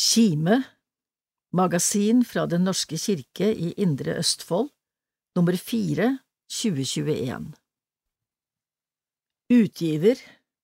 Kime 0.00 0.62
Magasin 1.52 2.22
fra 2.24 2.46
Den 2.48 2.62
norske 2.64 2.96
kirke 2.96 3.50
i 3.52 3.74
Indre 3.84 4.14
Østfold, 4.16 4.70
nummer 5.36 5.58
4, 5.60 6.06
2021 6.48 7.50
Utgiver 9.52 10.22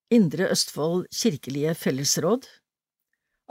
Indre 0.08 0.48
Østfold 0.54 1.04
kirkelige 1.12 1.74
fellesråd. 1.76 2.48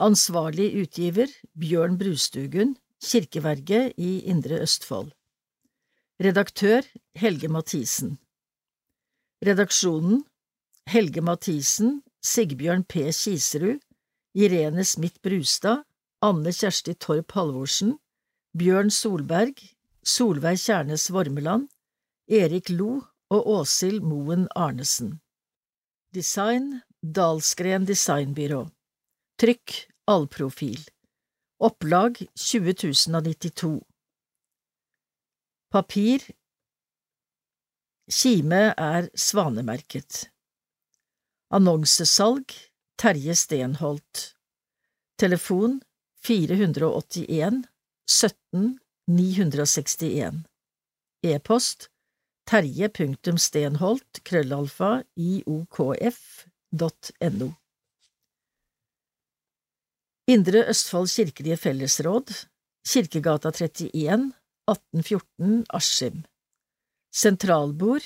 Ansvarlig 0.02 0.72
utgiver 0.82 1.30
Bjørn 1.54 2.00
Brustugun, 2.02 2.74
Kirkeverget 3.06 3.94
i 3.98 4.20
Indre 4.26 4.64
Østfold. 4.66 5.14
Redaktør 6.18 6.82
Helge 7.16 7.48
Mathisen. 7.48 8.18
Redaksjonen 9.46 10.26
Helge 10.90 11.22
Mathisen, 11.22 12.02
Sigbjørn 12.24 12.84
P. 12.90 13.12
Kiserud, 13.14 13.78
Irene 14.36 14.84
Smith 14.84 15.22
Brustad, 15.22 15.86
Anne 16.22 16.52
Kjersti 16.52 16.94
Torp 17.00 17.32
Halvorsen, 17.32 17.96
Bjørn 18.58 18.92
Solberg, 18.92 19.62
Solveig 20.04 20.60
Kjernes 20.60 21.08
Vormeland, 21.12 21.70
Erik 22.28 22.70
Lo 22.70 23.06
og 23.32 23.48
Åshild 23.48 24.04
Moen 24.04 24.48
Arnesen. 24.56 25.22
Design 26.14 26.82
Dalsgren 27.02 27.86
Designbyrå 27.88 28.62
Trykk 29.40 29.74
Allprofil 30.08 30.80
Opplag 31.60 32.22
20092 32.36 33.82
Papir 35.72 36.24
Kime 38.12 38.62
er 38.78 39.10
svanemerket. 39.16 40.30
Annonsesalg 41.52 42.54
Terje 42.98 43.36
Stenholt. 43.36 44.36
Telefon 45.18 45.82
481 46.24 47.64
17 48.08 48.80
961 49.08 50.44
E-post 51.22 51.90
terje.stenholt 52.50 54.22
krøllalfa 54.24 55.04
iokf.no 55.18 55.90
Indre 60.28 60.64
Østfold 60.72 61.10
kirkelige 61.16 61.58
fellesråd 61.58 62.34
Kirkegata 62.86 63.52
31 63.52 64.32
1814 64.70 65.66
Askim. 65.70 66.24
Sentralbord 67.14 68.06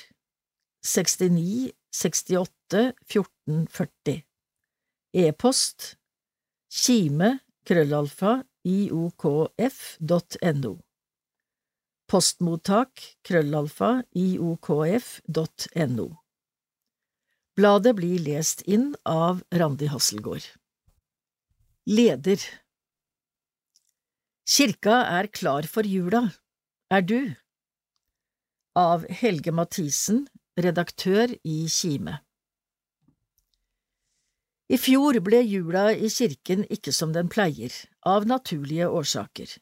69 0.83 1.71
68 1.91 2.93
14 3.05 3.67
40 3.67 4.28
E-post 5.13 5.97
kime 6.69 7.39
krøllalfa 7.65 8.43
iokf.no 8.61 9.13
Postmottak 12.09 13.01
krøllalfa 13.25 14.03
iokf.no 14.13 16.07
Bladet 17.57 17.95
blir 17.97 18.21
lest 18.21 18.61
inn 18.69 18.93
av 19.03 19.41
Randi 19.51 19.89
Hasselgaard. 19.89 20.45
Leder 21.89 22.39
Kirka 24.45 25.01
er 25.17 25.27
klar 25.33 25.65
for 25.65 25.83
jula. 25.83 26.33
Er 26.93 27.01
du? 27.01 27.33
Av 28.77 29.09
Helge 29.09 29.51
Mathisen, 29.51 30.27
redaktør 30.57 31.33
i 31.43 31.65
Kime. 31.67 32.21
I 34.69 34.77
fjor 34.77 35.17
ble 35.25 35.39
jula 35.41 35.87
i 35.95 36.09
kirken 36.13 36.61
ikke 36.69 36.93
som 36.93 37.13
den 37.15 37.29
pleier, 37.33 37.73
av 38.05 38.27
naturlige 38.29 38.85
årsaker. 38.85 39.55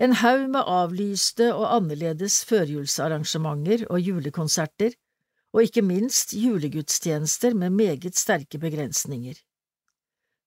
En 0.00 0.16
haug 0.22 0.46
med 0.54 0.64
avlyste 0.64 1.50
og 1.52 1.66
annerledes 1.68 2.38
førjulsarrangementer 2.48 3.84
og 3.90 4.00
julekonserter, 4.00 4.96
og 5.54 5.68
ikke 5.68 5.84
minst 5.86 6.32
julegudstjenester 6.32 7.54
med 7.54 7.76
meget 7.76 8.16
sterke 8.18 8.58
begrensninger. 8.58 9.36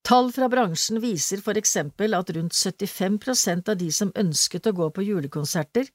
Tall 0.08 0.34
fra 0.34 0.50
bransjen 0.52 1.00
viser 1.04 1.40
for 1.44 1.60
eksempel 1.60 2.18
at 2.18 2.34
rundt 2.36 2.58
75 2.58 3.22
prosent 3.24 3.70
av 3.70 3.78
de 3.80 3.92
som 3.94 4.12
ønsket 4.18 4.68
å 4.68 4.76
gå 4.76 4.90
på 4.96 5.06
julekonserter, 5.08 5.88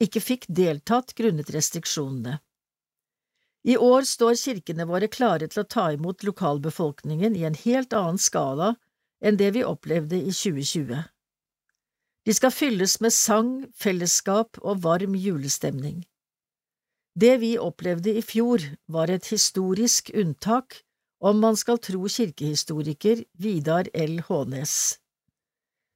ikke 0.00 0.22
fikk 0.22 0.46
deltatt 0.48 1.14
grunnet 1.18 1.50
restriksjonene. 1.50 2.38
I 3.64 3.76
år 3.80 4.04
står 4.04 4.36
kirkene 4.36 4.84
våre 4.84 5.08
klare 5.08 5.48
til 5.48 5.62
å 5.62 5.68
ta 5.74 5.86
imot 5.94 6.24
lokalbefolkningen 6.26 7.36
i 7.38 7.46
en 7.48 7.56
helt 7.62 7.96
annen 7.96 8.20
skala 8.20 8.74
enn 9.24 9.38
det 9.40 9.54
vi 9.56 9.62
opplevde 9.64 10.18
i 10.20 10.32
2020. 10.36 10.98
De 12.24 12.34
skal 12.36 12.52
fylles 12.52 12.98
med 13.00 13.12
sang, 13.16 13.54
fellesskap 13.72 14.60
og 14.60 14.82
varm 14.84 15.16
julestemning. 15.16 16.04
Det 17.16 17.38
vi 17.40 17.54
opplevde 17.60 18.12
i 18.12 18.24
fjor, 18.24 18.60
var 18.90 19.08
et 19.08 19.30
historisk 19.32 20.10
unntak, 20.12 20.82
om 21.24 21.40
man 21.40 21.56
skal 21.56 21.80
tro 21.80 22.04
kirkehistoriker 22.10 23.24
Vidar 23.40 23.88
L. 23.94 24.18
Hånes. 24.28 24.98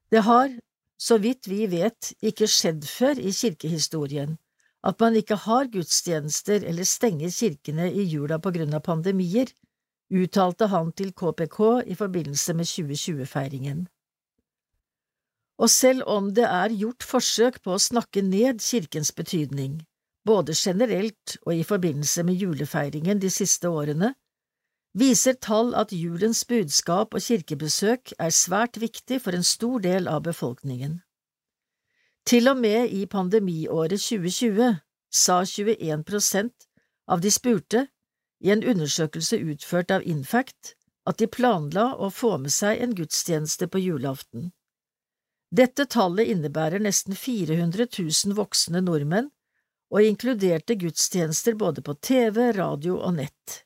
Det 0.09 0.25
har, 0.25 0.53
så 0.97 1.19
vidt 1.21 1.51
vi 1.51 1.67
vet, 1.69 2.15
ikke 2.25 2.49
skjedd 2.49 2.87
før 2.89 3.21
i 3.21 3.35
kirkehistorien 3.35 4.39
at 4.87 5.01
man 5.01 5.17
ikke 5.19 5.37
har 5.43 5.71
gudstjenester 5.73 6.63
eller 6.63 6.87
stenger 6.87 7.33
kirkene 7.35 7.91
i 7.91 8.05
jula 8.07 8.39
på 8.39 8.53
grunn 8.55 8.75
av 8.75 8.85
pandemier, 8.87 9.51
uttalte 10.15 10.69
han 10.73 10.93
til 10.97 11.13
KPK 11.13 11.61
i 11.91 11.97
forbindelse 11.99 12.55
med 12.55 12.71
2020-feiringen. 12.71 13.87
Og 15.59 15.71
selv 15.71 16.07
om 16.07 16.31
det 16.35 16.47
er 16.47 16.75
gjort 16.79 17.03
forsøk 17.03 17.59
på 17.65 17.75
å 17.75 17.83
snakke 17.83 18.23
ned 18.23 18.63
kirkens 18.63 19.11
betydning, 19.13 19.81
både 20.25 20.55
generelt 20.55 21.35
og 21.43 21.55
i 21.57 21.67
forbindelse 21.67 22.23
med 22.23 22.39
julefeiringen 22.39 23.19
de 23.19 23.31
siste 23.33 23.69
årene, 23.69 24.13
viser 24.99 25.35
tall 25.43 25.75
at 25.79 25.93
julens 25.93 26.45
budskap 26.49 27.15
og 27.15 27.25
kirkebesøk 27.25 28.15
er 28.19 28.35
svært 28.35 28.79
viktig 28.81 29.21
for 29.25 29.35
en 29.35 29.47
stor 29.47 29.83
del 29.83 30.09
av 30.09 30.23
befolkningen. 30.31 31.01
Til 32.29 32.51
og 32.51 32.59
med 32.61 32.91
i 32.93 33.07
pandemiåret 33.09 34.03
2020 34.05 34.75
sa 35.09 35.37
21 35.49 36.03
prosent 36.05 36.67
av 37.09 37.23
de 37.25 37.31
spurte 37.33 37.87
i 38.45 38.51
en 38.53 38.65
undersøkelse 38.69 39.39
utført 39.41 39.95
av 39.95 40.05
Infact 40.05 40.75
at 41.09 41.23
de 41.23 41.29
planla 41.33 41.95
å 41.97 42.11
få 42.13 42.35
med 42.43 42.53
seg 42.53 42.83
en 42.85 42.93
gudstjeneste 42.99 43.71
på 43.73 43.81
julaften. 43.81 44.51
Dette 45.49 45.87
tallet 45.89 46.29
innebærer 46.29 46.85
nesten 46.85 47.17
400 47.17 47.89
000 47.97 48.37
voksne 48.37 48.85
nordmenn 48.85 49.31
og 49.89 50.05
inkluderte 50.05 50.77
gudstjenester 50.77 51.57
både 51.57 51.81
på 51.81 51.97
TV, 52.05 52.51
radio 52.53 52.99
og 52.99 53.17
nett. 53.23 53.63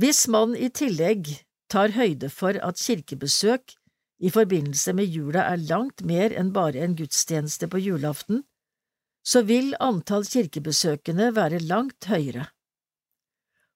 Hvis 0.00 0.24
man 0.32 0.56
i 0.56 0.72
tillegg 0.72 1.28
tar 1.68 1.92
høyde 1.92 2.32
for 2.32 2.56
at 2.56 2.80
kirkebesøk 2.80 3.76
i 4.22 4.30
forbindelse 4.30 4.94
med 4.94 5.10
jula 5.10 5.44
er 5.50 5.62
langt 5.68 6.04
mer 6.06 6.32
enn 6.38 6.52
bare 6.54 6.82
en 6.84 6.94
gudstjeneste 6.98 7.68
på 7.68 7.80
julaften, 7.82 8.44
så 9.26 9.42
vil 9.46 9.74
antall 9.82 10.26
kirkebesøkende 10.26 11.30
være 11.34 11.62
langt 11.66 12.06
høyere. 12.10 12.46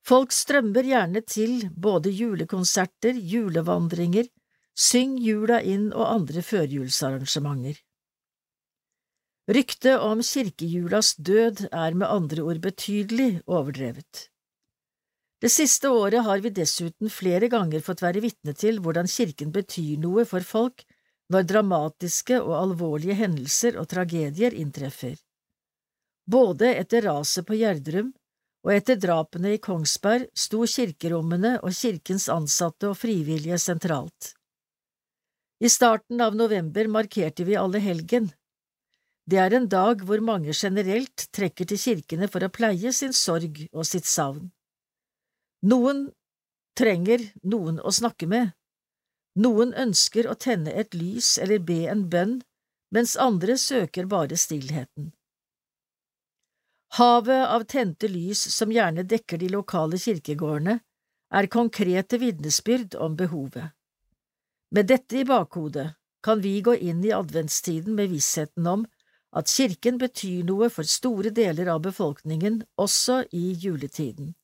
Folk 0.07 0.31
strømmer 0.31 0.87
gjerne 0.87 1.23
til 1.27 1.67
både 1.75 2.13
julekonserter, 2.15 3.19
julevandringer, 3.19 4.31
Syng 4.77 5.15
jula 5.25 5.63
inn 5.65 5.87
og 5.97 6.05
andre 6.05 6.43
førjulsarrangementer. 6.45 7.79
Ryktet 9.49 10.03
om 10.05 10.21
kirkejulas 10.21 11.15
død 11.17 11.63
er 11.71 11.95
med 11.97 12.11
andre 12.13 12.45
ord 12.45 12.61
betydelig 12.61 13.41
overdrevet. 13.47 14.27
Det 15.43 15.51
siste 15.53 15.89
året 15.93 16.25
har 16.25 16.41
vi 16.41 16.51
dessuten 16.51 17.11
flere 17.13 17.51
ganger 17.53 17.83
fått 17.85 18.03
være 18.03 18.23
vitne 18.25 18.55
til 18.57 18.79
hvordan 18.81 19.09
kirken 19.11 19.53
betyr 19.53 19.99
noe 20.01 20.25
for 20.29 20.41
folk 20.41 20.87
når 21.33 21.49
dramatiske 21.51 22.39
og 22.41 22.55
alvorlige 22.57 23.19
hendelser 23.19 23.77
og 23.81 23.89
tragedier 23.91 24.57
inntreffer. 24.57 25.17
Både 26.27 26.73
etter 26.81 27.05
raset 27.07 27.47
på 27.47 27.59
Gjerdrum 27.61 28.15
og 28.67 28.73
etter 28.75 28.99
drapene 28.99 29.53
i 29.55 29.61
Kongsberg 29.63 30.27
sto 30.35 30.65
kirkerommene 30.67 31.59
og 31.61 31.77
kirkens 31.77 32.31
ansatte 32.33 32.89
og 32.91 32.97
frivillige 32.99 33.61
sentralt. 33.63 34.33
I 35.61 35.69
starten 35.73 36.21
av 36.21 36.35
november 36.37 36.89
markerte 36.89 37.45
vi 37.45 37.57
alle 37.61 37.81
helgen. 37.81 38.33
Det 39.27 39.39
er 39.43 39.55
en 39.57 39.69
dag 39.69 40.03
hvor 40.07 40.21
mange 40.25 40.53
generelt 40.55 41.29
trekker 41.35 41.69
til 41.69 41.81
kirkene 41.81 42.29
for 42.33 42.45
å 42.45 42.53
pleie 42.53 42.93
sin 42.93 43.15
sorg 43.17 43.63
og 43.73 43.87
sitt 43.89 44.09
savn. 44.09 44.51
Noen 45.63 46.11
trenger 46.77 47.23
noen 47.43 47.81
å 47.81 47.93
snakke 47.93 48.29
med. 48.29 48.53
Noen 49.41 49.73
ønsker 49.77 50.29
å 50.29 50.35
tenne 50.35 50.73
et 50.73 50.95
lys 50.95 51.37
eller 51.39 51.61
be 51.65 51.85
en 51.93 52.07
bønn, 52.13 52.41
mens 52.93 53.17
andre 53.17 53.57
søker 53.61 54.07
bare 54.07 54.37
stillheten. 54.37 55.13
Havet 56.97 57.49
av 57.53 57.65
tente 57.69 58.09
lys 58.09 58.41
som 58.55 58.73
gjerne 58.73 59.05
dekker 59.05 59.41
de 59.43 59.49
lokale 59.53 59.99
kirkegårdene, 60.01 60.79
er 61.35 61.49
konkrete 61.51 62.21
vitnesbyrd 62.23 62.95
om 63.03 63.17
behovet. 63.19 63.73
Med 64.71 64.87
dette 64.87 65.19
i 65.21 65.25
bakhodet 65.27 65.91
kan 66.23 66.41
vi 66.41 66.61
gå 66.63 66.77
inn 66.77 67.05
i 67.05 67.13
adventstiden 67.13 67.95
med 67.95 68.11
vissheten 68.15 68.67
om 68.67 68.87
at 69.37 69.51
kirken 69.51 69.99
betyr 69.99 70.47
noe 70.47 70.71
for 70.73 70.89
store 70.89 71.31
deler 71.35 71.69
av 71.75 71.83
befolkningen 71.85 72.63
også 72.81 73.25
i 73.37 73.51
juletiden. 73.53 74.35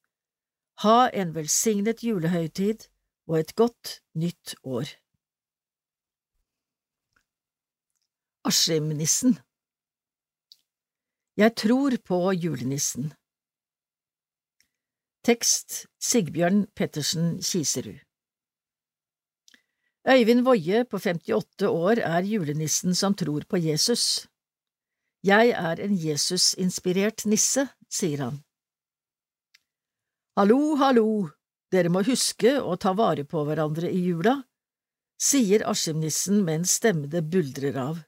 Ha 0.80 1.10
en 1.12 1.34
velsignet 1.34 2.02
julehøytid 2.02 2.88
og 3.28 3.38
et 3.38 3.54
godt 3.54 4.00
nytt 4.14 4.54
år. 4.64 4.88
Askimnissen 8.44 9.38
Jeg 11.36 11.54
tror 11.56 11.96
på 12.04 12.32
julenissen. 12.32 13.12
Tekst 15.24 15.86
Sigbjørn 16.00 16.66
Pettersen 16.76 17.38
Kiserud 17.42 18.00
Øyvind 20.08 20.42
Woie 20.46 20.84
på 20.84 20.98
58 20.98 21.68
år 21.68 22.02
er 22.02 22.26
julenissen 22.26 22.94
som 22.94 23.14
tror 23.14 23.44
på 23.48 23.56
Jesus. 23.56 24.26
Jeg 25.22 25.48
er 25.48 25.78
en 25.84 25.94
Jesus-inspirert 25.94 27.26
nisse, 27.26 27.68
sier 27.90 28.24
han. 28.24 28.42
Hallo, 30.32 30.78
hallo, 30.80 31.28
dere 31.68 31.90
må 31.92 32.00
huske 32.06 32.54
å 32.56 32.78
ta 32.80 32.94
vare 32.96 33.20
på 33.28 33.42
hverandre 33.44 33.90
i 33.92 33.98
jula, 34.00 34.38
sier 35.20 35.60
Askimnissen 35.68 36.38
med 36.46 36.62
en 36.62 36.64
stemme 36.64 37.10
det 37.12 37.20
buldrer 37.34 37.76
av. 37.76 37.98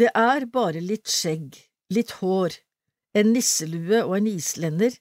Det 0.00 0.08
er 0.16 0.46
bare 0.48 0.80
litt 0.80 1.12
skjegg, 1.12 1.58
litt 1.92 2.16
hår, 2.22 2.56
en 3.20 3.34
nisselue 3.36 4.00
og 4.00 4.16
en 4.16 4.30
islender, 4.32 4.96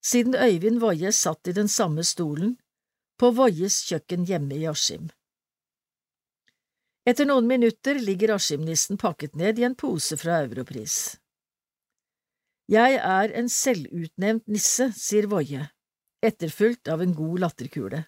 siden 0.00 0.40
Øyvind 0.40 0.80
Woie 0.80 1.12
satt 1.12 1.52
i 1.52 1.56
den 1.60 1.68
samme 1.68 2.00
stolen, 2.00 2.56
på 3.20 3.34
Woies 3.36 3.82
kjøkken 3.90 4.24
hjemme 4.24 4.56
i 4.56 4.64
Askim. 4.72 5.10
Etter 7.04 7.28
noen 7.28 7.44
minutter 7.44 8.00
ligger 8.00 8.38
Askimnissen 8.38 8.96
pakket 8.96 9.36
ned 9.36 9.60
i 9.60 9.68
en 9.68 9.76
pose 9.76 10.16
fra 10.16 10.40
Europris. 10.46 11.18
Jeg 12.70 12.94
er 12.94 13.32
en 13.38 13.48
selvutnevnt 13.50 14.46
nisse, 14.46 14.92
sier 14.94 15.26
Voie, 15.30 15.66
etterfulgt 16.22 16.88
av 16.88 17.02
en 17.02 17.14
god 17.14 17.42
latterkule. 17.42 18.04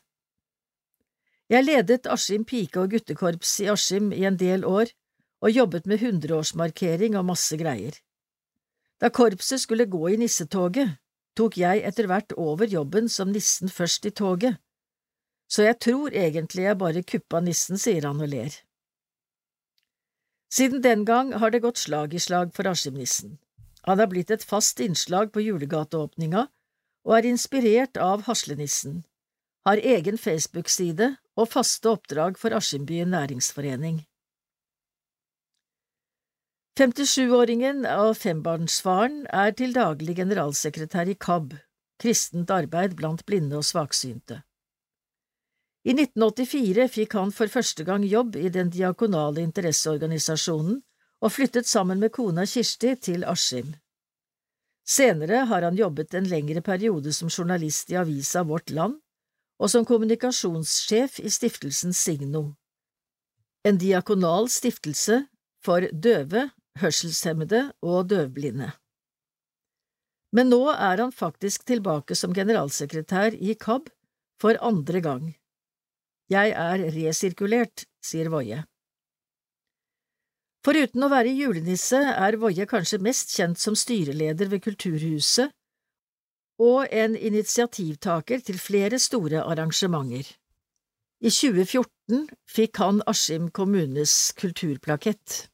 Jeg 1.50 1.66
ledet 1.66 2.06
Askim 2.06 2.44
pike- 2.48 2.80
og 2.80 2.94
guttekorps 2.94 3.58
i 3.60 3.68
Askim 3.68 4.12
i 4.12 4.24
en 4.24 4.38
del 4.40 4.64
år 4.64 4.92
og 5.44 5.50
jobbet 5.50 5.86
med 5.86 6.00
hundreårsmarkering 6.00 7.18
og 7.18 7.26
masse 7.28 7.58
greier. 7.60 7.98
Da 9.00 9.10
korpset 9.10 9.60
skulle 9.60 9.90
gå 9.90 10.14
i 10.14 10.16
nissetoget, 10.16 10.96
tok 11.36 11.58
jeg 11.58 11.82
etter 11.84 12.06
hvert 12.08 12.32
over 12.38 12.70
jobben 12.70 13.10
som 13.10 13.32
nissen 13.34 13.68
først 13.68 14.06
i 14.06 14.14
toget, 14.14 14.56
så 15.50 15.66
jeg 15.66 15.78
tror 15.82 16.14
egentlig 16.14 16.64
jeg 16.64 16.78
bare 16.80 17.02
kuppa 17.02 17.40
nissen, 17.44 17.76
sier 17.78 18.06
han 18.08 18.22
og 18.22 18.30
ler. 18.32 18.54
Siden 20.54 20.80
den 20.82 21.04
gang 21.04 21.34
har 21.42 21.50
det 21.50 21.64
gått 21.64 21.82
slag 21.82 22.14
i 22.14 22.22
slag 22.22 22.54
for 22.54 22.70
Askimnissen. 22.70 23.36
Han 23.84 24.00
har 24.00 24.08
blitt 24.08 24.31
et 24.31 24.44
fast 24.44 24.81
innslag 24.81 25.32
på 25.32 25.42
julegateåpninga 25.44 26.46
og 27.04 27.19
er 27.19 27.28
inspirert 27.28 28.00
av 28.00 28.25
Haslenissen, 28.28 29.02
har 29.69 29.81
egen 29.81 30.16
Facebook-side 30.20 31.10
og 31.36 31.50
faste 31.52 31.90
oppdrag 31.92 32.38
for 32.40 32.56
Askimbyen 32.56 33.12
næringsforening. 33.12 34.04
57-åringen 36.81 37.84
og 37.86 38.16
fembarnsfaren 38.19 39.20
er 39.31 39.52
til 39.54 39.76
daglig 39.76 40.16
generalsekretær 40.19 41.12
i 41.12 41.14
KAB, 41.14 41.54
Kristent 42.02 42.50
arbeid 42.50 42.96
blant 42.98 43.22
blinde 43.28 43.60
og 43.60 43.69
svaksynte. 43.69 44.40
I 45.84 45.92
1984 45.92 46.88
fikk 46.90 47.14
han 47.14 47.30
for 47.37 47.52
første 47.52 47.84
gang 47.84 48.02
jobb 48.08 48.40
i 48.40 48.48
den 48.48 48.72
diakonale 48.72 49.44
interesseorganisasjonen 49.44 50.80
og 51.25 51.32
flyttet 51.32 51.67
sammen 51.67 52.03
med 52.03 52.12
kona 52.12 52.44
Kirsti 52.44 52.93
til 53.00 53.25
Askim. 53.25 53.73
Senere 54.85 55.47
har 55.49 55.65
han 55.65 55.79
jobbet 55.79 56.12
en 56.15 56.29
lengre 56.29 56.61
periode 56.61 57.12
som 57.17 57.32
journalist 57.32 57.91
i 57.91 57.97
avisa 57.97 58.43
Vårt 58.44 58.71
Land 58.71 58.99
og 59.62 59.71
som 59.73 59.87
kommunikasjonssjef 59.88 61.21
i 61.23 61.31
stiftelsen 61.32 61.94
Signo, 61.97 62.50
en 63.65 63.79
diakonal 63.81 64.50
stiftelse 64.53 65.23
for 65.65 65.87
døve, 65.93 66.50
hørselshemmede 66.82 67.71
og 67.87 68.11
døvblinde. 68.11 68.73
Men 70.35 70.50
nå 70.50 70.67
er 70.75 70.99
han 70.99 71.15
faktisk 71.15 71.65
tilbake 71.71 72.19
som 72.19 72.35
generalsekretær 72.35 73.38
i 73.38 73.55
KAB 73.55 73.88
for 74.43 74.59
andre 74.61 75.00
gang. 75.00 75.32
Jeg 76.29 76.50
er 76.50 76.82
resirkulert, 76.93 77.87
sier 78.03 78.29
Woie. 78.35 78.65
Foruten 80.64 81.05
å 81.05 81.11
være 81.12 81.32
julenisse 81.37 81.99
er 82.00 82.38
Woie 82.40 82.64
kanskje 82.69 83.02
mest 83.05 83.34
kjent 83.37 83.61
som 83.61 83.76
styreleder 83.76 84.49
ved 84.49 84.62
Kulturhuset 84.64 85.52
og 86.64 86.87
en 86.94 87.16
initiativtaker 87.19 88.40
til 88.46 88.61
flere 88.62 89.00
store 89.02 89.43
arrangementer. 89.43 90.25
I 91.20 91.31
2014 91.32 92.28
fikk 92.49 92.81
han 92.81 93.02
Askim 93.11 93.50
kommunes 93.50 94.32
kulturplakett. 94.38 95.49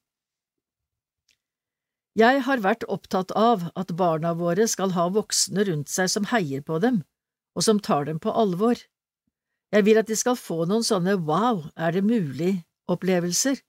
Jeg 2.18 2.42
har 2.46 2.62
vært 2.62 2.86
opptatt 2.90 3.32
av 3.38 3.68
at 3.78 3.94
barna 3.96 4.34
våre 4.34 4.66
skal 4.68 4.92
ha 4.96 5.08
voksne 5.14 5.64
rundt 5.66 5.90
seg 5.90 6.10
som 6.12 6.26
heier 6.30 6.62
på 6.62 6.78
dem, 6.82 7.02
og 7.56 7.66
som 7.66 7.80
tar 7.80 8.06
dem 8.06 8.18
på 8.22 8.34
alvor. 8.34 8.78
Jeg 9.74 9.86
vil 9.86 9.98
at 10.02 10.10
de 10.10 10.18
skal 10.18 10.38
få 10.38 10.66
noen 10.66 10.86
sånne 10.86 11.16
wow, 11.22 11.64
er 11.78 11.94
det 11.94 12.02
mulig-opplevelser, 12.04 13.62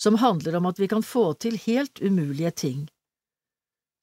som 0.00 0.18
handler 0.22 0.56
om 0.58 0.68
at 0.70 0.78
vi 0.78 0.88
kan 0.88 1.02
få 1.02 1.32
til 1.42 1.58
helt 1.66 2.00
umulige 2.00 2.52
ting. 2.64 2.86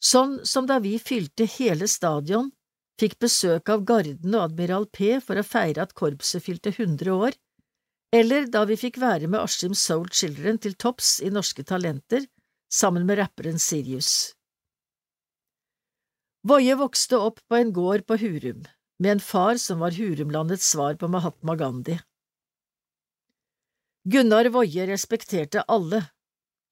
Sånn 0.03 0.37
som 0.45 0.67
da 0.69 0.77
vi 0.83 0.97
fylte 0.99 1.47
hele 1.57 1.87
stadion, 1.87 2.51
fikk 2.99 3.17
besøk 3.19 3.71
av 3.71 3.83
Garden 3.87 4.35
og 4.35 4.51
Admiral 4.51 4.85
P 4.91 5.17
for 5.23 5.39
å 5.39 5.47
feire 5.47 5.83
at 5.83 5.95
korpset 5.97 6.43
fylte 6.43 6.71
100 6.75 7.11
år, 7.15 7.35
eller 8.15 8.47
da 8.51 8.63
vi 8.69 8.77
fikk 8.79 8.99
være 9.01 9.27
med 9.27 9.41
Askim 9.41 9.73
Soul 9.75 10.07
Children 10.13 10.59
til 10.61 10.75
topps 10.79 11.17
i 11.25 11.31
Norske 11.33 11.65
Talenter 11.67 12.27
sammen 12.71 13.07
med 13.07 13.19
rapperen 13.19 13.59
Sirius. 13.59 14.35
Woie 16.45 16.75
vokste 16.77 17.17
opp 17.17 17.41
på 17.49 17.57
en 17.57 17.73
gård 17.73 18.05
på 18.05 18.19
Hurum 18.21 18.65
med 19.01 19.11
en 19.11 19.23
far 19.23 19.57
som 19.59 19.81
var 19.83 19.95
Hurumlandets 19.97 20.67
svar 20.71 20.95
på 20.99 21.09
Mahatma 21.11 21.55
Gandhi. 21.59 21.97
Gunnar 24.05 24.51
Woie 24.53 24.85
respekterte 24.85 25.63
alle, 25.65 26.03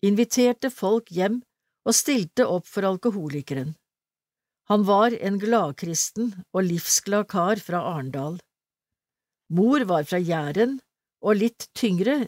inviterte 0.06 0.70
folk 0.70 1.08
hjem 1.10 1.40
og 1.82 1.96
stilte 1.98 2.46
opp 2.46 2.68
for 2.70 2.86
alkoholikeren. 2.86 3.72
Han 4.70 4.86
var 4.86 5.16
en 5.18 5.40
gladkristen 5.42 6.30
og 6.54 6.68
livsglad 6.68 7.26
kar 7.34 7.58
fra 7.58 7.82
Arendal. 7.96 8.38
Mor 9.50 9.82
var 9.90 10.06
fra 10.06 10.22
Jæren 10.22 10.78
og 11.26 11.42
litt 11.42 11.68
tyngre 11.74 12.20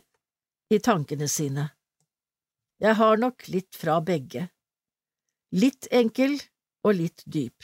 i 0.74 0.82
tankene 0.82 1.30
sine. 1.30 1.70
Jeg 2.82 2.98
har 2.98 3.22
nok 3.22 3.46
litt 3.54 3.78
fra 3.78 4.02
begge. 4.02 4.50
Litt 5.54 5.86
enkel 5.94 6.36
og 6.82 6.98
litt 6.98 7.22
dyp. 7.30 7.62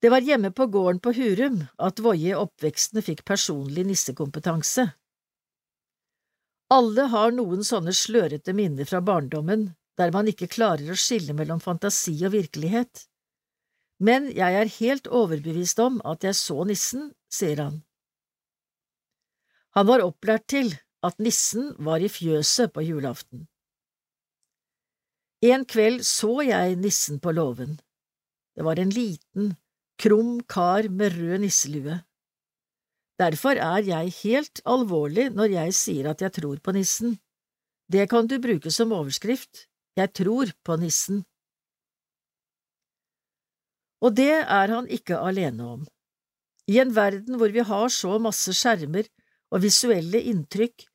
Det 0.00 0.08
var 0.08 0.24
hjemme 0.24 0.56
på 0.56 0.66
gården 0.72 1.04
på 1.04 1.12
Hurum 1.20 1.62
at 1.76 2.00
Woie 2.00 2.32
oppvekstende 2.32 3.04
fikk 3.04 3.26
personlig 3.28 3.84
nissekompetanse. 3.92 4.88
Alle 6.72 7.08
har 7.12 7.32
noen 7.36 7.64
sånne 7.66 7.92
slørete 7.92 8.54
minner 8.56 8.88
fra 8.88 9.02
barndommen 9.04 9.72
der 9.98 10.10
man 10.14 10.28
ikke 10.30 10.50
klarer 10.50 10.90
å 10.90 10.98
skille 10.98 11.34
mellom 11.36 11.60
fantasi 11.62 12.16
og 12.26 12.32
virkelighet. 12.34 13.04
Men 14.02 14.26
jeg 14.34 14.58
er 14.58 14.72
helt 14.78 15.06
overbevist 15.06 15.78
om 15.82 16.00
at 16.04 16.24
jeg 16.26 16.34
så 16.38 16.64
nissen, 16.66 17.12
sier 17.30 17.60
han. 17.62 17.82
Han 19.78 19.86
var 19.90 20.02
opplært 20.02 20.48
til 20.50 20.72
at 21.04 21.20
nissen 21.22 21.74
var 21.78 22.02
i 22.02 22.10
fjøset 22.10 22.72
på 22.74 22.82
julaften. 22.86 23.46
En 25.44 25.66
kveld 25.68 26.04
så 26.08 26.40
jeg 26.46 26.78
nissen 26.80 27.20
på 27.20 27.34
låven. 27.36 27.76
Det 28.56 28.64
var 28.64 28.80
en 28.80 28.92
liten, 28.94 29.54
krum 30.00 30.38
kar 30.48 30.88
med 30.88 31.18
rød 31.18 31.42
nisselue. 31.44 32.00
Derfor 33.20 33.60
er 33.62 33.84
jeg 33.86 34.10
helt 34.22 34.60
alvorlig 34.66 35.28
når 35.34 35.52
jeg 35.52 35.74
sier 35.78 36.10
at 36.10 36.22
jeg 36.24 36.34
tror 36.40 36.58
på 36.58 36.74
nissen. 36.74 37.18
Det 37.86 38.08
kan 38.10 38.26
du 38.26 38.40
bruke 38.42 38.72
som 38.74 38.94
overskrift, 38.96 39.68
jeg 39.96 40.10
tror 40.18 40.50
på 40.66 40.76
nissen. 40.82 41.22
Og 44.02 44.16
det 44.18 44.32
er 44.42 44.72
han 44.72 44.88
ikke 44.90 45.20
alene 45.20 45.68
om. 45.76 45.84
I 46.66 46.80
en 46.82 46.94
verden 46.96 47.38
hvor 47.38 47.52
vi 47.54 47.62
har 47.62 47.92
så 47.92 48.18
masse 48.18 48.52
skjermer 48.56 49.06
og 49.54 49.62
visuelle 49.62 50.20
inntrykk, 50.32 50.88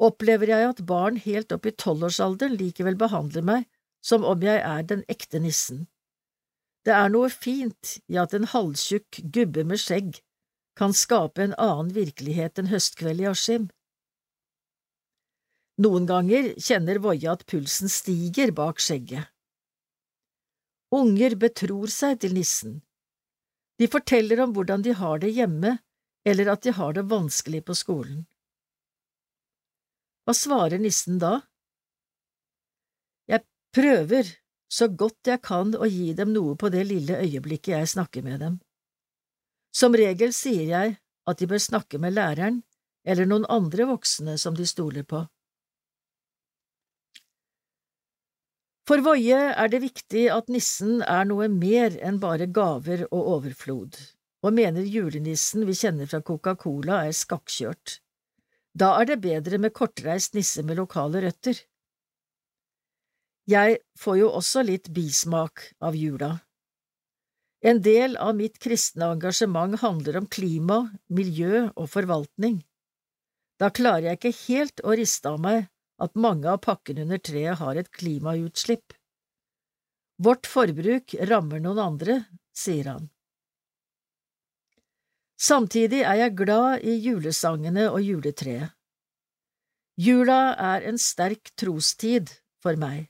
opplever 0.00 0.52
jeg 0.52 0.70
at 0.70 0.84
barn 0.88 1.18
helt 1.20 1.52
opp 1.52 1.66
i 1.68 1.74
tolvårsalderen 1.76 2.56
likevel 2.56 2.96
behandler 3.00 3.44
meg 3.44 3.68
som 4.04 4.24
om 4.24 4.42
jeg 4.44 4.62
er 4.62 4.82
den 4.86 5.02
ekte 5.12 5.40
nissen. 5.42 5.86
Det 6.86 6.94
er 6.94 7.10
noe 7.10 7.28
fint 7.32 7.96
i 8.12 8.18
at 8.22 8.34
en 8.36 8.46
halvtjukk 8.46 9.20
gubbe 9.34 9.64
med 9.66 9.82
skjegg 9.82 10.20
kan 10.76 10.94
skape 10.94 11.42
en 11.42 11.54
annen 11.56 11.92
virkelighet 11.96 12.60
enn 12.60 12.70
høstkveld 12.70 13.22
i 13.24 13.28
Askim. 13.30 13.70
Noen 15.80 16.06
ganger 16.08 16.52
kjenner 16.56 17.00
Voie 17.04 17.28
at 17.32 17.44
pulsen 17.48 17.92
stiger 17.92 18.52
bak 18.56 18.80
skjegget. 18.80 19.28
Unger 20.96 21.34
betror 21.36 21.90
seg 21.92 22.20
til 22.22 22.36
nissen. 22.36 22.78
De 23.76 23.88
forteller 23.92 24.40
om 24.44 24.54
hvordan 24.56 24.84
de 24.86 24.94
har 24.96 25.20
det 25.20 25.34
hjemme, 25.36 25.76
eller 26.24 26.52
at 26.54 26.64
de 26.64 26.72
har 26.72 26.96
det 26.96 27.04
vanskelig 27.10 27.60
på 27.66 27.76
skolen. 27.76 28.24
Hva 30.24 30.34
svarer 30.34 30.80
nissen 30.82 31.20
da? 31.22 31.40
Jeg 33.30 33.44
prøver 33.76 34.32
så 34.72 34.88
godt 34.88 35.28
jeg 35.30 35.42
kan 35.44 35.74
å 35.76 35.86
gi 35.86 36.12
dem 36.18 36.32
noe 36.34 36.56
på 36.58 36.70
det 36.72 36.86
lille 36.88 37.20
øyeblikket 37.22 37.76
jeg 37.76 37.92
snakker 37.94 38.24
med 38.26 38.40
dem. 38.42 38.56
Som 39.76 39.96
regel 39.98 40.32
sier 40.32 40.64
jeg 40.70 40.96
at 41.28 41.40
de 41.40 41.48
bør 41.50 41.60
snakke 41.60 42.00
med 42.00 42.16
læreren 42.16 42.62
eller 43.06 43.28
noen 43.28 43.44
andre 43.52 43.86
voksne 43.90 44.38
som 44.40 44.56
de 44.56 44.66
stoler 44.66 45.04
på. 45.04 45.26
For 48.86 49.02
Voie 49.02 49.38
er 49.50 49.70
det 49.70 49.82
viktig 49.82 50.28
at 50.30 50.50
nissen 50.52 51.00
er 51.02 51.26
noe 51.26 51.48
mer 51.50 51.96
enn 52.06 52.20
bare 52.22 52.46
gaver 52.46 53.02
og 53.08 53.30
overflod, 53.34 53.98
og 54.46 54.54
mener 54.54 54.86
julenissen 54.86 55.66
vi 55.66 55.74
kjenner 55.74 56.06
fra 56.06 56.22
Coca-Cola 56.22 57.02
er 57.08 57.16
skakkjørt. 57.18 57.98
Da 58.78 58.92
er 59.00 59.10
det 59.10 59.18
bedre 59.24 59.58
med 59.58 59.74
kortreist 59.74 60.38
nisse 60.38 60.62
med 60.62 60.78
lokale 60.78 61.24
røtter. 61.26 61.58
Jeg 63.50 63.80
får 63.98 64.20
jo 64.22 64.30
også 64.38 64.62
litt 64.66 64.92
bismak 64.94 65.72
av 65.82 65.98
jula. 65.98 66.36
En 67.66 67.80
del 67.82 68.14
av 68.22 68.36
mitt 68.38 68.60
kristne 68.62 69.08
engasjement 69.16 69.80
handler 69.80 70.20
om 70.20 70.26
klima, 70.30 70.76
miljø 71.10 71.64
og 71.74 71.88
forvaltning. 71.90 72.60
Da 73.58 73.72
klarer 73.74 74.12
jeg 74.12 74.20
ikke 74.20 74.38
helt 74.44 74.82
å 74.84 74.94
riste 75.00 75.32
av 75.32 75.40
meg 75.42 75.66
at 75.98 76.14
mange 76.14 76.46
av 76.52 76.60
pakkene 76.62 77.02
under 77.02 77.18
treet 77.18 77.58
har 77.58 77.80
et 77.80 77.90
klimautslipp. 77.90 78.94
Vårt 80.22 80.46
forbruk 80.46 81.16
rammer 81.28 81.64
noen 81.64 81.82
andre, 81.82 82.20
sier 82.54 82.92
han. 82.92 83.10
Samtidig 85.36 86.04
er 86.06 86.22
jeg 86.22 86.36
glad 86.38 86.86
i 86.86 86.94
julesangene 87.02 87.90
og 87.90 87.98
juletreet. 88.04 88.70
Jula 90.00 90.54
er 90.54 90.86
en 90.86 91.00
sterk 91.00 91.50
trostid 91.56 92.30
for 92.62 92.78
meg. 92.78 93.08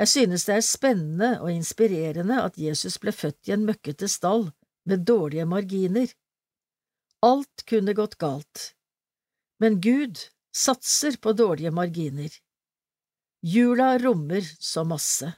Jeg 0.00 0.10
synes 0.10 0.44
det 0.48 0.56
er 0.56 0.64
spennende 0.66 1.30
og 1.40 1.52
inspirerende 1.52 2.40
at 2.42 2.58
Jesus 2.58 2.98
ble 2.98 3.14
født 3.14 3.50
i 3.50 3.54
en 3.54 3.66
møkkete 3.68 4.08
stall 4.10 4.48
med 4.90 5.04
dårlige 5.06 5.46
marginer. 5.46 6.10
Alt 7.22 7.62
kunne 7.68 7.94
gått 7.94 8.18
galt, 8.18 8.74
men 9.62 9.78
Gud 9.80 10.18
satser 10.54 11.16
på 11.22 11.32
dårlige 11.32 11.70
marginer. 11.70 12.32
Jula 13.44 13.94
rommer 14.02 14.42
så 14.58 14.84
masse. 14.84 15.30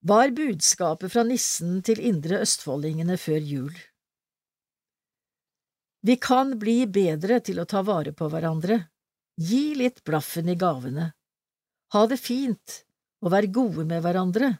Var 0.00 0.30
budskapet 0.36 1.12
fra 1.12 1.24
nissen 1.28 1.80
til 1.84 2.00
indre 2.00 2.40
østfoldingene 2.44 3.16
før 3.20 3.40
jul? 3.44 3.74
Vi 6.00 6.16
kan 6.16 6.54
bli 6.60 6.86
bedre 6.88 7.40
til 7.44 7.60
å 7.60 7.68
ta 7.68 7.82
vare 7.84 8.14
på 8.16 8.30
hverandre, 8.32 8.80
gi 9.40 9.74
litt 9.78 10.02
blaffen 10.04 10.50
i 10.52 10.56
gavene, 10.60 11.10
ha 11.94 12.06
det 12.06 12.20
fint 12.20 12.82
og 13.24 13.32
vær 13.34 13.46
gode 13.52 13.86
med 13.88 14.04
hverandre. 14.04 14.54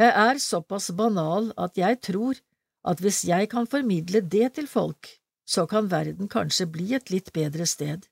Jeg 0.00 0.12
er 0.16 0.40
såpass 0.42 0.90
banal 0.96 1.50
at 1.60 1.78
jeg 1.78 2.00
tror 2.02 2.38
at 2.90 3.02
hvis 3.04 3.22
jeg 3.28 3.50
kan 3.52 3.68
formidle 3.68 4.22
det 4.24 4.54
til 4.56 4.68
folk, 4.70 5.08
så 5.44 5.66
kan 5.70 5.90
verden 5.90 6.30
kanskje 6.30 6.66
bli 6.72 6.94
et 6.96 7.10
litt 7.12 7.32
bedre 7.36 7.66
sted. 7.68 8.06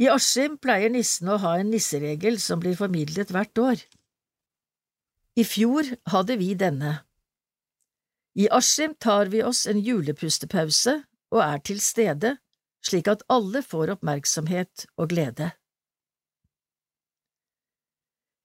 I 0.00 0.08
Askim 0.08 0.56
pleier 0.58 0.90
nissen 0.90 1.28
å 1.28 1.38
ha 1.42 1.58
en 1.60 1.70
nisseregel 1.70 2.40
som 2.40 2.60
blir 2.62 2.76
formidlet 2.78 3.32
hvert 3.34 3.60
år. 3.60 3.82
I 5.36 5.44
fjor 5.44 5.86
hadde 6.10 6.38
vi 6.40 6.54
denne. 6.58 6.94
I 8.40 8.48
Askim 8.48 8.96
tar 8.96 9.28
vi 9.32 9.42
oss 9.44 9.66
en 9.70 9.80
julepustepause 9.84 11.02
og 11.30 11.42
er 11.44 11.60
til 11.68 11.82
stede, 11.84 12.38
slik 12.86 13.08
at 13.12 13.24
alle 13.32 13.62
får 13.62 13.96
oppmerksomhet 13.96 14.86
og 14.96 15.10
glede. 15.12 15.50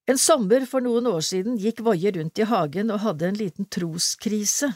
En 0.05 0.19
sommer 0.21 0.67
for 0.69 0.85
noen 0.85 1.07
år 1.09 1.23
siden 1.25 1.55
gikk 1.57 1.81
Voie 1.85 2.11
rundt 2.13 2.37
i 2.37 2.45
hagen 2.45 2.91
og 2.93 3.01
hadde 3.01 3.29
en 3.31 3.39
liten 3.39 3.69
troskrise. 3.73 4.69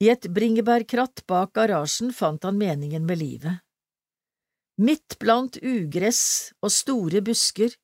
I 0.00 0.08
et 0.14 0.30
bringebærkratt 0.32 1.26
bak 1.28 1.52
garasjen 1.58 2.14
fant 2.16 2.42
han 2.48 2.56
meningen 2.58 3.04
med 3.06 3.20
livet. 3.20 3.60
Midt 4.80 5.18
blant 5.20 5.58
ugress 5.60 6.22
og 6.64 6.72
store 6.72 7.20
busker 7.22 7.76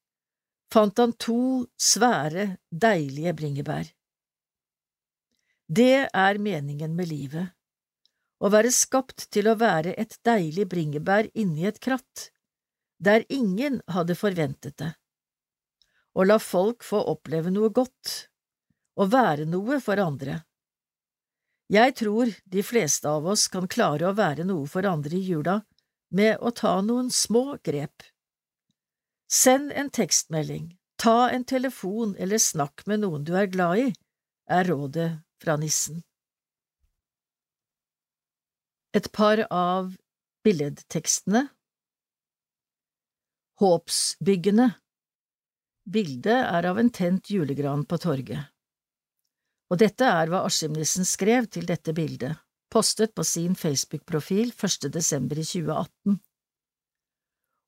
fant 0.73 0.99
han 0.99 1.13
to 1.21 1.67
svære, 1.77 2.57
deilige 2.73 3.35
bringebær. 3.37 3.93
Det 5.69 6.09
er 6.09 6.41
meningen 6.41 6.97
med 6.97 7.13
livet, 7.13 7.53
å 8.39 8.51
være 8.53 8.71
skapt 8.75 9.29
til 9.35 9.51
å 9.51 9.57
være 9.59 9.95
et 9.99 10.19
deilig 10.27 10.69
bringebær 10.71 11.31
inni 11.35 11.67
et 11.67 11.81
kratt, 11.83 12.31
der 12.99 13.25
ingen 13.29 13.81
hadde 13.91 14.17
forventet 14.19 14.79
det, 14.79 14.93
å 16.15 16.27
la 16.27 16.39
folk 16.43 16.87
få 16.87 17.03
oppleve 17.13 17.51
noe 17.55 17.71
godt, 17.75 18.29
å 18.99 19.07
være 19.07 19.47
noe 19.47 19.79
for 19.83 20.01
andre. 20.03 20.41
Jeg 21.69 21.95
tror 22.01 22.33
de 22.49 22.63
fleste 22.65 23.11
av 23.11 23.27
oss 23.29 23.47
kan 23.53 23.69
klare 23.69 24.09
å 24.09 24.17
være 24.17 24.47
noe 24.49 24.67
for 24.71 24.87
andre 24.89 25.19
i 25.19 25.27
jula 25.27 25.59
med 26.11 26.41
å 26.41 26.51
ta 26.51 26.79
noen 26.81 27.11
små 27.13 27.59
grep. 27.63 28.03
Send 29.29 29.75
en 29.77 29.91
tekstmelding, 29.93 30.73
ta 30.97 31.29
en 31.29 31.45
telefon 31.45 32.17
eller 32.19 32.41
snakk 32.41 32.87
med 32.89 33.05
noen 33.05 33.27
du 33.29 33.35
er 33.37 33.51
glad 33.53 33.85
i, 33.85 33.89
er 34.49 34.65
rådet 34.65 35.11
fra 35.43 35.59
nissen. 35.61 36.01
Et 38.97 39.13
par 39.13 39.45
av 39.51 39.95
billedtekstene 40.45 41.49
Håpsbyggene 43.59 44.71
Bildet 45.89 46.45
er 46.45 46.69
av 46.69 46.79
en 46.79 46.93
tent 46.95 47.31
julegran 47.33 47.85
på 47.89 47.99
torget 48.01 48.49
og 49.69 49.81
dette 49.83 50.07
er 50.09 50.31
hva 50.33 50.45
Askimnissen 50.49 51.07
skrev 51.09 51.49
til 51.53 51.67
dette 51.69 51.93
bildet, 51.97 52.41
postet 52.73 53.15
på 53.17 53.25
sin 53.25 53.57
Facebook-profil 53.57 54.53
1. 54.57 54.89
desember 54.93 55.41
i 55.41 55.45
2018. 55.45 56.19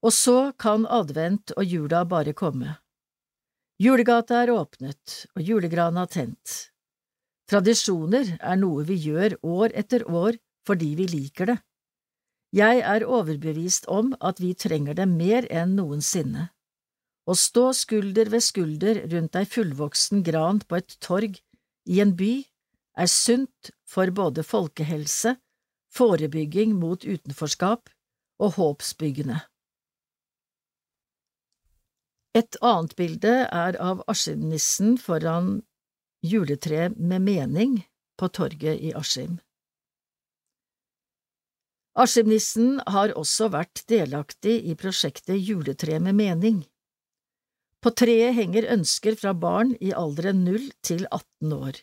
Og 0.00 0.14
så 0.16 0.38
kan 0.56 0.86
advent 0.88 1.52
og 1.58 1.64
jula 1.68 2.06
bare 2.08 2.32
komme. 2.32 2.78
Julegata 3.80 4.42
er 4.42 4.52
åpnet 4.52 5.24
og 5.36 5.44
julegrana 5.44 6.06
tent. 6.08 6.56
Tradisjoner 7.50 8.36
er 8.38 8.56
noe 8.60 8.84
vi 8.88 8.96
gjør 9.00 9.36
år 9.44 9.74
etter 9.76 10.06
år 10.08 10.38
fordi 10.66 10.94
vi 10.98 11.08
liker 11.10 11.52
det. 11.52 11.58
Jeg 12.52 12.80
er 12.82 13.06
overbevist 13.06 13.86
om 13.86 14.14
at 14.20 14.40
vi 14.42 14.54
trenger 14.58 14.96
det 14.98 15.06
mer 15.08 15.46
enn 15.54 15.76
noensinne. 15.78 16.48
Å 17.30 17.34
stå 17.38 17.68
skulder 17.78 18.30
ved 18.32 18.42
skulder 18.42 19.04
rundt 19.12 19.36
ei 19.38 19.46
fullvoksen 19.46 20.24
gran 20.26 20.58
på 20.66 20.80
et 20.80 20.96
torg 21.04 21.38
i 21.86 22.00
en 22.02 22.16
by 22.18 22.32
er 22.98 23.06
sunt 23.06 23.70
for 23.86 24.10
både 24.10 24.42
folkehelse, 24.42 25.36
forebygging 25.94 26.74
mot 26.78 27.04
utenforskap 27.06 27.90
og 28.42 28.56
håpsbyggende. 28.58 29.38
Et 32.34 32.58
annet 32.62 32.94
bilde 32.98 33.32
er 33.46 33.78
av 33.82 34.02
Askim-nissen 34.10 34.98
foran 35.02 35.60
juletreet 36.22 36.98
med 36.98 37.24
mening 37.26 37.78
på 38.18 38.28
torget 38.30 38.78
i 38.78 38.92
Askim. 38.94 39.40
Askim-nissen 41.98 42.78
har 42.86 43.10
også 43.18 43.48
vært 43.50 43.82
delaktig 43.90 44.60
i 44.70 44.76
prosjektet 44.78 45.40
Juletre 45.42 45.98
med 45.98 46.14
mening. 46.14 46.60
På 47.82 47.90
treet 47.96 48.36
henger 48.36 48.68
ønsker 48.76 49.16
fra 49.18 49.32
barn 49.34 49.72
i 49.80 49.90
alderen 49.96 50.44
0 50.44 50.68
til 50.86 51.06
18 51.10 51.54
år. 51.56 51.80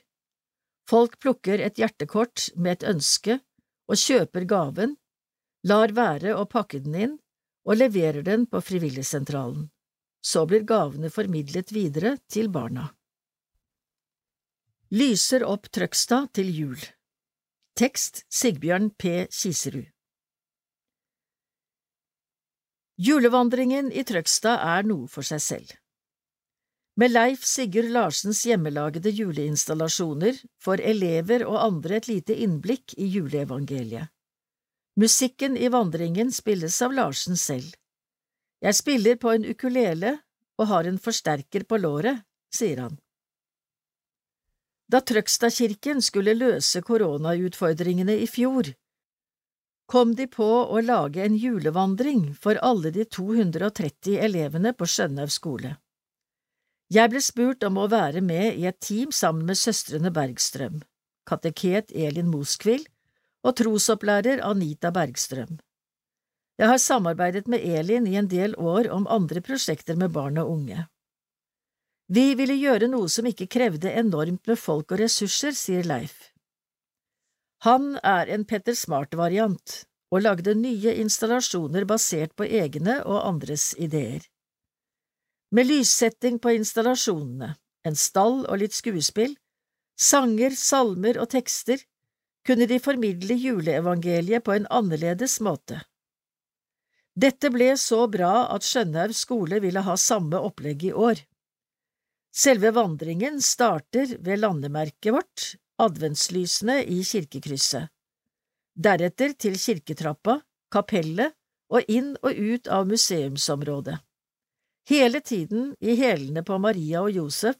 Folk 0.88 1.18
plukker 1.20 1.60
et 1.60 1.80
hjertekort 1.82 2.52
med 2.56 2.78
et 2.78 2.86
ønske 2.94 3.40
og 3.90 4.00
kjøper 4.00 4.46
gaven, 4.48 4.96
lar 5.68 5.92
være 5.92 6.38
å 6.38 6.46
pakke 6.48 6.80
den 6.86 6.96
inn 6.96 7.18
og 7.68 7.82
leverer 7.82 8.24
den 8.24 8.46
på 8.48 8.62
Frivilligsentralen. 8.64 9.68
Så 10.24 10.46
blir 10.48 10.64
gavene 10.64 11.12
formidlet 11.12 11.74
videre 11.76 12.16
til 12.32 12.48
barna. 12.50 12.88
Lyser 14.96 15.44
opp 15.44 15.68
Trøgstad 15.68 16.32
til 16.38 16.48
jul 16.48 16.80
Tekst 17.78 18.24
Sigbjørn 18.34 18.94
P. 18.96 19.28
Kiserud 19.28 19.97
Julevandringen 22.98 23.92
i 23.94 24.01
Trøgstad 24.01 24.58
er 24.66 24.88
noe 24.89 25.06
for 25.12 25.25
seg 25.25 25.42
selv. 25.44 25.74
Med 26.98 27.12
Leif 27.13 27.44
Sigurd 27.46 27.92
Larsens 27.94 28.39
hjemmelagede 28.50 29.12
juleinstallasjoner 29.13 30.39
får 30.66 30.82
elever 30.82 31.44
og 31.46 31.60
andre 31.62 32.00
et 32.00 32.08
lite 32.10 32.34
innblikk 32.34 32.96
i 32.98 33.06
juleevangeliet. 33.13 34.10
Musikken 34.98 35.54
i 35.62 35.70
vandringen 35.70 36.32
spilles 36.34 36.80
av 36.82 36.96
Larsen 36.98 37.38
selv. 37.38 37.70
Jeg 38.66 38.74
spiller 38.74 39.20
på 39.22 39.30
en 39.30 39.46
ukulele 39.46 40.16
og 40.58 40.72
har 40.72 40.89
en 40.89 40.98
forsterker 40.98 41.68
på 41.70 41.77
låret, 41.77 42.25
sier 42.50 42.82
han. 42.82 42.98
Da 44.89 45.04
Trøgstadkirken 45.06 46.01
skulle 46.01 46.34
løse 46.34 46.82
koronautfordringene 46.82 48.18
i 48.24 48.25
fjor, 48.25 48.74
kom 49.88 50.13
de 50.15 50.27
på 50.27 50.46
å 50.46 50.82
lage 50.84 51.24
en 51.24 51.36
julevandring 51.39 52.34
for 52.36 52.60
alle 52.63 52.91
de 52.91 53.06
230 53.08 54.17
elevene 54.27 54.74
på 54.75 54.88
Skjønhaug 54.88 55.32
skole. 55.32 55.77
Jeg 56.91 57.12
ble 57.12 57.22
spurt 57.24 57.63
om 57.67 57.79
å 57.79 57.88
være 57.91 58.22
med 58.24 58.60
i 58.60 58.67
et 58.67 58.79
team 58.84 59.12
sammen 59.15 59.48
med 59.48 59.60
søstrene 59.60 60.12
Bergstrøm, 60.15 60.82
kateket 61.27 61.91
Elin 61.91 62.29
Moskvil 62.32 62.86
og 63.48 63.58
trosopplærer 63.60 64.44
Anita 64.44 64.91
Bergstrøm. 64.96 65.58
Jeg 66.58 66.72
har 66.72 66.79
samarbeidet 66.82 67.48
med 67.48 67.63
Elin 67.63 68.08
i 68.08 68.15
en 68.20 68.27
del 68.32 68.56
år 68.58 68.89
om 68.91 69.08
andre 69.08 69.44
prosjekter 69.46 70.00
med 70.00 70.12
barn 70.15 70.39
og 70.41 70.51
unge. 70.56 70.88
Vi 72.08 72.34
ville 72.39 72.56
gjøre 72.56 72.88
noe 72.88 73.12
som 73.12 73.27
ikke 73.27 73.50
krevde 73.51 73.91
enormt 73.91 74.48
med 74.48 74.60
folk 74.60 74.96
og 74.96 75.03
ressurser, 75.03 75.51
sier 75.51 75.84
Leif. 75.84 76.32
Han 77.66 77.96
er 78.06 78.30
en 78.30 78.46
Petter 78.46 78.76
Smart-variant 78.78 79.84
og 80.14 80.22
lagde 80.24 80.54
nye 80.56 80.94
installasjoner 81.02 81.88
basert 81.90 82.36
på 82.38 82.46
egne 82.46 83.00
og 83.04 83.24
andres 83.26 83.72
ideer. 83.82 84.22
Med 85.52 85.70
lyssetting 85.70 86.38
på 86.44 86.54
installasjonene, 86.58 87.56
en 87.88 87.96
stall 87.96 88.44
og 88.46 88.62
litt 88.62 88.76
skuespill, 88.76 89.34
sanger, 89.98 90.54
salmer 90.56 91.18
og 91.18 91.32
tekster 91.34 91.82
kunne 92.48 92.68
de 92.70 92.80
formidle 92.80 93.36
juleevangeliet 93.36 94.46
på 94.46 94.54
en 94.56 94.68
annerledes 94.72 95.40
måte. 95.44 95.82
Dette 97.18 97.50
ble 97.50 97.72
så 97.82 98.04
bra 98.12 98.48
at 98.54 98.64
Skjønhaug 98.68 99.16
skole 99.18 99.60
ville 99.64 99.82
ha 99.82 99.96
samme 99.98 100.38
opplegg 100.38 100.86
i 100.92 100.94
år. 100.94 101.24
Selve 102.38 102.70
vandringen 102.76 103.42
starter 103.42 104.14
ved 104.22 104.44
landemerket 104.44 105.16
vårt, 105.16 105.48
adventslysene 105.81 106.81
i 106.84 107.03
kirkekrysset, 107.05 107.89
deretter 108.77 109.34
til 109.38 109.57
kirketrappa, 109.62 110.39
kapellet 110.74 111.36
og 111.74 111.88
inn 111.91 112.13
og 112.22 112.34
ut 112.34 112.69
av 112.72 112.88
museumsområdet. 112.89 113.98
Hele 114.88 115.19
tiden 115.19 115.74
i 115.79 115.98
hælene 116.00 116.43
på 116.48 116.57
Maria 116.63 117.01
og 117.03 117.12
Josef, 117.12 117.57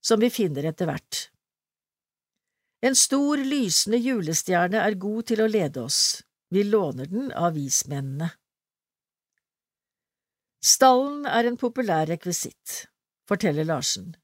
som 0.00 0.20
vi 0.20 0.30
finner 0.32 0.70
etter 0.70 0.88
hvert. 0.88 1.26
En 2.80 2.96
stor, 2.96 3.36
lysende 3.36 4.00
julestjerne 4.00 4.80
er 4.80 4.96
god 4.96 5.26
til 5.28 5.42
å 5.44 5.48
lede 5.50 5.82
oss, 5.84 6.22
vi 6.48 6.64
låner 6.64 7.10
den 7.10 7.28
av 7.36 7.52
vismennene. 7.58 8.30
Stallen 10.64 11.26
er 11.28 11.48
en 11.48 11.58
populær 11.60 12.08
rekvisitt, 12.08 12.86
forteller 13.28 13.68
Larsen. 13.68 14.14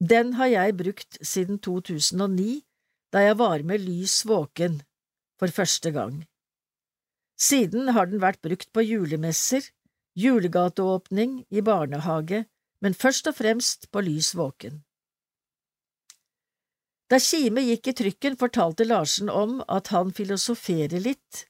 Den 0.00 0.34
har 0.36 0.48
jeg 0.52 0.76
brukt 0.76 1.18
siden 1.24 1.60
2009 1.60 2.65
da 3.14 3.22
jeg 3.22 3.38
var 3.38 3.62
med 3.66 3.84
lys 3.84 4.22
våken 4.26 4.80
for 5.40 5.52
første 5.52 5.92
gang. 5.94 6.24
Siden 7.36 7.92
har 7.92 8.08
den 8.08 8.22
vært 8.22 8.40
brukt 8.44 8.72
på 8.72 8.82
julemesser, 8.84 9.68
julegateåpning, 10.16 11.44
i 11.52 11.60
barnehage, 11.60 12.46
men 12.80 12.96
først 12.96 13.28
og 13.28 13.36
fremst 13.36 13.90
på 13.92 14.02
lys 14.04 14.32
våken. 14.36 14.82
Da 17.06 17.20
Kime 17.22 17.62
gikk 17.62 17.92
i 17.92 17.94
trykken, 18.00 18.36
fortalte 18.40 18.86
Larsen 18.88 19.28
om 19.30 19.60
at 19.68 19.92
han 19.94 20.10
filosoferer 20.16 20.98
litt 20.98 21.46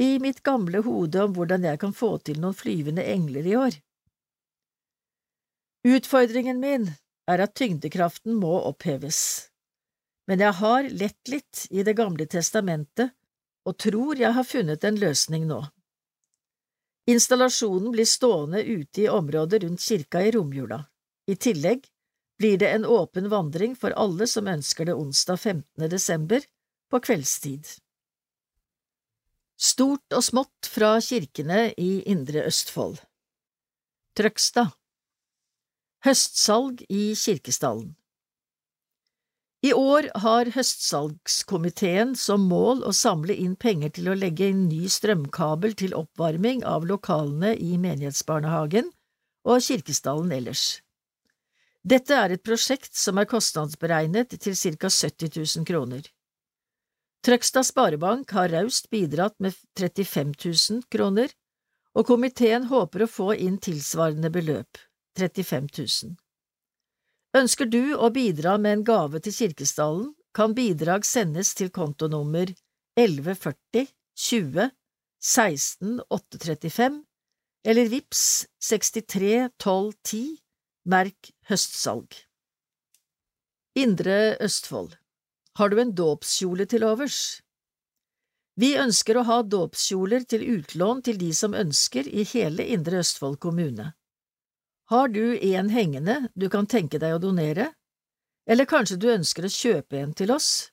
i 0.00 0.18
mitt 0.22 0.44
gamle 0.46 0.84
hode 0.86 1.24
om 1.24 1.34
hvordan 1.34 1.66
jeg 1.66 1.80
kan 1.82 1.96
få 1.96 2.14
til 2.24 2.38
noen 2.40 2.56
flyvende 2.56 3.04
engler 3.04 3.48
i 3.48 3.56
år. 3.58 3.80
Utfordringen 5.88 6.60
min 6.60 6.92
er 7.30 7.42
at 7.42 7.56
tyngdekraften 7.56 8.36
må 8.38 8.52
oppheves 8.68 9.49
men 10.30 10.38
jeg 10.44 10.54
har 10.60 10.86
lett 10.94 11.28
litt 11.28 11.64
i 11.74 11.82
Det 11.82 11.96
gamle 11.98 12.22
testamentet 12.30 13.10
og 13.66 13.74
tror 13.82 14.20
jeg 14.20 14.30
har 14.36 14.46
funnet 14.46 14.84
en 14.86 15.00
løsning 15.02 15.48
nå. 15.50 15.58
Installasjonen 17.10 17.90
blir 17.90 18.06
stående 18.06 18.62
ute 18.62 19.02
i 19.02 19.08
området 19.10 19.64
rundt 19.64 19.82
kirka 19.82 20.22
i 20.22 20.30
romjula. 20.30 20.84
I 21.26 21.34
tillegg 21.34 21.82
blir 22.38 22.62
det 22.62 22.70
en 22.70 22.86
åpen 22.86 23.26
vandring 23.32 23.74
for 23.74 23.90
alle 23.98 24.30
som 24.30 24.46
ønsker 24.46 24.86
det 24.86 24.94
onsdag 24.94 25.36
15. 25.36 25.90
desember 25.90 26.46
på 26.90 27.02
kveldstid. 27.10 27.66
Stort 29.58 30.14
og 30.14 30.22
smått 30.24 30.70
fra 30.70 30.94
kirkene 31.02 31.72
i 31.74 32.04
Indre 32.06 32.46
Østfold 32.46 33.02
Trøgstad 34.14 34.70
Høstsalg 36.06 36.86
i 36.88 37.10
Kirkestallen 37.18 37.96
i 39.60 39.72
år 39.76 40.06
har 40.22 40.48
høstsalgskomiteen 40.54 42.14
som 42.16 42.46
mål 42.48 42.84
å 42.88 42.92
samle 42.96 43.34
inn 43.36 43.56
penger 43.60 43.92
til 43.98 44.08
å 44.08 44.16
legge 44.16 44.48
inn 44.48 44.62
ny 44.70 44.86
strømkabel 44.88 45.74
til 45.76 45.96
oppvarming 45.98 46.62
av 46.64 46.86
lokalene 46.88 47.52
i 47.60 47.74
menighetsbarnehagen 47.82 48.88
og 49.44 49.66
kirkestallen 49.66 50.32
ellers. 50.32 50.80
Dette 51.84 52.16
er 52.16 52.32
et 52.32 52.44
prosjekt 52.44 52.96
som 52.96 53.20
er 53.20 53.28
kostnadsberegnet 53.28 54.32
til 54.36 54.56
ca 54.56 54.88
70 54.88 55.36
000 55.36 55.68
kroner. 55.68 56.08
Trøgstad 57.24 57.68
Sparebank 57.68 58.32
har 58.32 58.48
raust 58.48 58.88
bidratt 58.88 59.36
med 59.44 59.52
35 59.76 60.32
000 60.40 60.82
kroner, 60.92 61.28
og 61.92 62.06
komiteen 62.08 62.68
håper 62.72 63.04
å 63.04 63.12
få 63.12 63.34
inn 63.36 63.58
tilsvarende 63.60 64.32
beløp, 64.32 64.80
35 65.20 65.68
000. 65.76 66.16
Ønsker 67.36 67.68
du 67.70 67.94
å 67.94 68.10
bidra 68.10 68.56
med 68.58 68.72
en 68.80 68.84
gave 68.86 69.20
til 69.22 69.34
Kirkestallen, 69.36 70.10
kan 70.34 70.54
bidrag 70.54 71.04
sendes 71.06 71.52
til 71.58 71.70
kontonummer 71.74 72.50
1140 72.98 73.86
20 74.18 74.70
16 75.20 76.00
835 76.08 76.98
eller 77.70 77.90
VIPS 77.92 78.24
63 78.64 79.50
12 79.58 79.92
10, 80.08 80.24
merk 80.90 81.30
høstsalg. 81.50 82.16
Indre 83.78 84.36
Østfold 84.42 84.96
Har 85.58 85.70
du 85.70 85.78
en 85.78 85.94
dåpskjole 85.94 86.66
til 86.66 86.86
overs? 86.88 87.42
Vi 88.58 88.72
ønsker 88.74 89.20
å 89.20 89.26
ha 89.28 89.38
dåpskjoler 89.46 90.26
til 90.26 90.42
utlån 90.56 91.04
til 91.06 91.20
de 91.20 91.30
som 91.36 91.54
ønsker 91.54 92.08
i 92.08 92.26
hele 92.32 92.66
Indre 92.74 93.04
Østfold 93.04 93.38
kommune. 93.38 93.92
Har 94.90 95.08
du 95.08 95.38
en 95.38 95.68
hengende 95.70 96.28
du 96.34 96.48
kan 96.50 96.66
tenke 96.66 96.98
deg 96.98 97.14
å 97.14 97.20
donere, 97.22 97.68
eller 98.50 98.66
kanskje 98.66 98.96
du 98.98 99.06
ønsker 99.12 99.44
å 99.46 99.50
kjøpe 99.54 100.00
en 100.00 100.10
til 100.18 100.32
oss? 100.34 100.72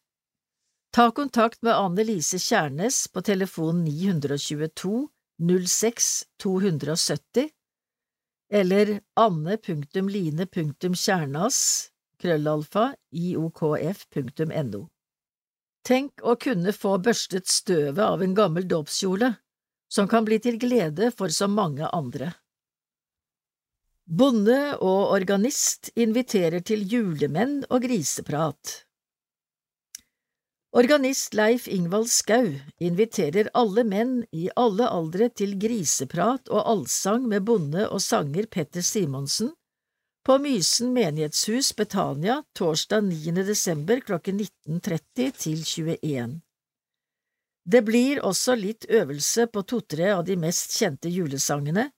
Ta 0.89 1.11
kontakt 1.13 1.61
med 1.61 1.77
Anne 1.77 2.01
Lise 2.07 2.39
Kjærnes 2.41 3.05
på 3.13 3.21
telefon 3.21 3.83
922 3.85 5.05
06 5.37 6.25
270 6.41 7.53
eller 8.57 9.05
anne.line.kjernas 9.21 11.61
krøllalfa 12.17 12.97
iokf.no. 13.13 14.81
Tenk 15.85 16.25
å 16.25 16.33
kunne 16.41 16.73
få 16.73 16.97
børstet 16.97 17.45
støvet 17.53 18.01
av 18.01 18.25
en 18.25 18.33
gammel 18.33 18.65
dåpskjole, 18.67 19.37
som 19.93 20.09
kan 20.09 20.25
bli 20.25 20.41
til 20.41 20.57
glede 20.57 21.13
for 21.13 21.29
så 21.29 21.45
mange 21.47 21.85
andre. 21.93 22.33
Bonde 24.07 24.77
og 24.79 25.09
organist 25.11 25.89
inviterer 25.99 26.61
til 26.63 26.85
julemenn 26.87 27.65
og 27.67 27.81
griseprat. 27.83 28.85
Organist 30.71 31.35
Leif 31.35 31.65
Ingvald 31.67 32.07
Skau 32.07 32.53
inviterer 32.79 33.49
alle 33.51 33.83
menn 33.83 34.21
i 34.31 34.47
alle 34.55 34.87
aldre 34.87 35.27
til 35.35 35.57
griseprat 35.59 36.47
og 36.47 36.63
allsang 36.71 37.27
med 37.27 37.43
bonde 37.49 37.83
og 37.89 37.99
sanger 37.99 38.47
Petter 38.47 38.85
Simonsen 38.85 39.51
på 40.23 40.39
Mysen 40.39 40.95
menighetshus 40.95 41.73
Betania 41.75 42.39
torsdag 42.55 43.03
9. 43.11 43.35
desember 43.43 43.99
klokken 43.99 44.39
19.30 44.39 45.35
til 45.35 45.61
21. 45.67 46.39
Det 47.67 47.83
blir 47.83 48.23
også 48.23 48.55
litt 48.55 48.87
øvelse 48.87 49.49
på 49.51 49.67
to–tre 49.67 50.13
av 50.15 50.23
de 50.27 50.39
mest 50.39 50.79
kjente 50.79 51.11
julesangene, 51.11 51.89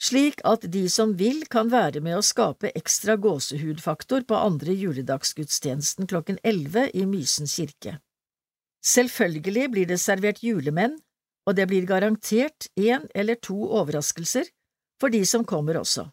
slik 0.00 0.40
at 0.48 0.64
de 0.72 0.86
som 0.88 1.12
vil 1.18 1.42
kan 1.52 1.70
være 1.72 2.00
med 2.04 2.16
å 2.18 2.24
skape 2.24 2.72
ekstra 2.78 3.18
gåsehudfaktor 3.20 4.24
på 4.28 4.38
andre 4.38 4.74
juledagsgudstjenesten 4.76 6.08
klokken 6.10 6.40
elleve 6.42 6.88
i 6.96 7.04
Mysen 7.06 7.50
kirke. 7.50 7.98
Selvfølgelig 8.80 9.66
blir 9.74 9.90
det 9.90 10.00
servert 10.00 10.40
julemenn, 10.42 10.96
og 11.48 11.56
det 11.56 11.66
blir 11.68 11.84
garantert 11.88 12.70
én 12.80 13.06
eller 13.14 13.36
to 13.36 13.58
overraskelser 13.68 14.48
for 15.00 15.12
de 15.12 15.20
som 15.26 15.44
kommer 15.44 15.80
også. 15.80 16.06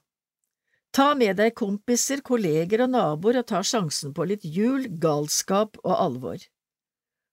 Ta 0.91 1.13
med 1.15 1.37
deg 1.37 1.53
kompiser, 1.55 2.23
kolleger 2.25 2.85
og 2.85 2.93
naboer 2.95 3.41
og 3.41 3.47
ta 3.47 3.61
sjansen 3.63 4.15
på 4.15 4.25
litt 4.27 4.43
jul, 4.43 4.87
galskap 4.99 5.77
og 5.83 5.93
alvor. 5.93 6.39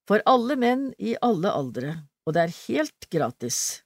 For 0.05 0.21
alle 0.29 0.59
menn 0.61 0.91
i 0.99 1.15
alle 1.23 1.51
aldre, 1.51 1.95
og 2.27 2.37
det 2.37 2.43
er 2.45 2.57
helt 2.67 3.09
gratis. 3.11 3.84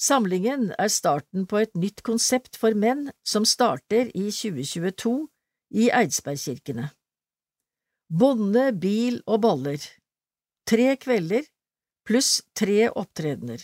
Samlingen 0.00 0.72
er 0.78 0.90
starten 0.90 1.46
på 1.46 1.60
et 1.62 1.74
nytt 1.78 2.02
konsept 2.02 2.58
for 2.58 2.74
menn 2.74 3.08
som 3.26 3.46
starter 3.46 4.10
i 4.10 4.26
2022 4.34 5.14
i 5.80 5.88
Eidsbergkirkene. 5.94 6.90
Bonde, 8.10 8.70
bil 8.72 9.20
og 9.26 9.40
boller. 9.46 9.80
Tre 10.68 10.94
kvelder 11.00 11.46
pluss 12.04 12.42
tre 12.52 12.90
opptredener. 12.90 13.62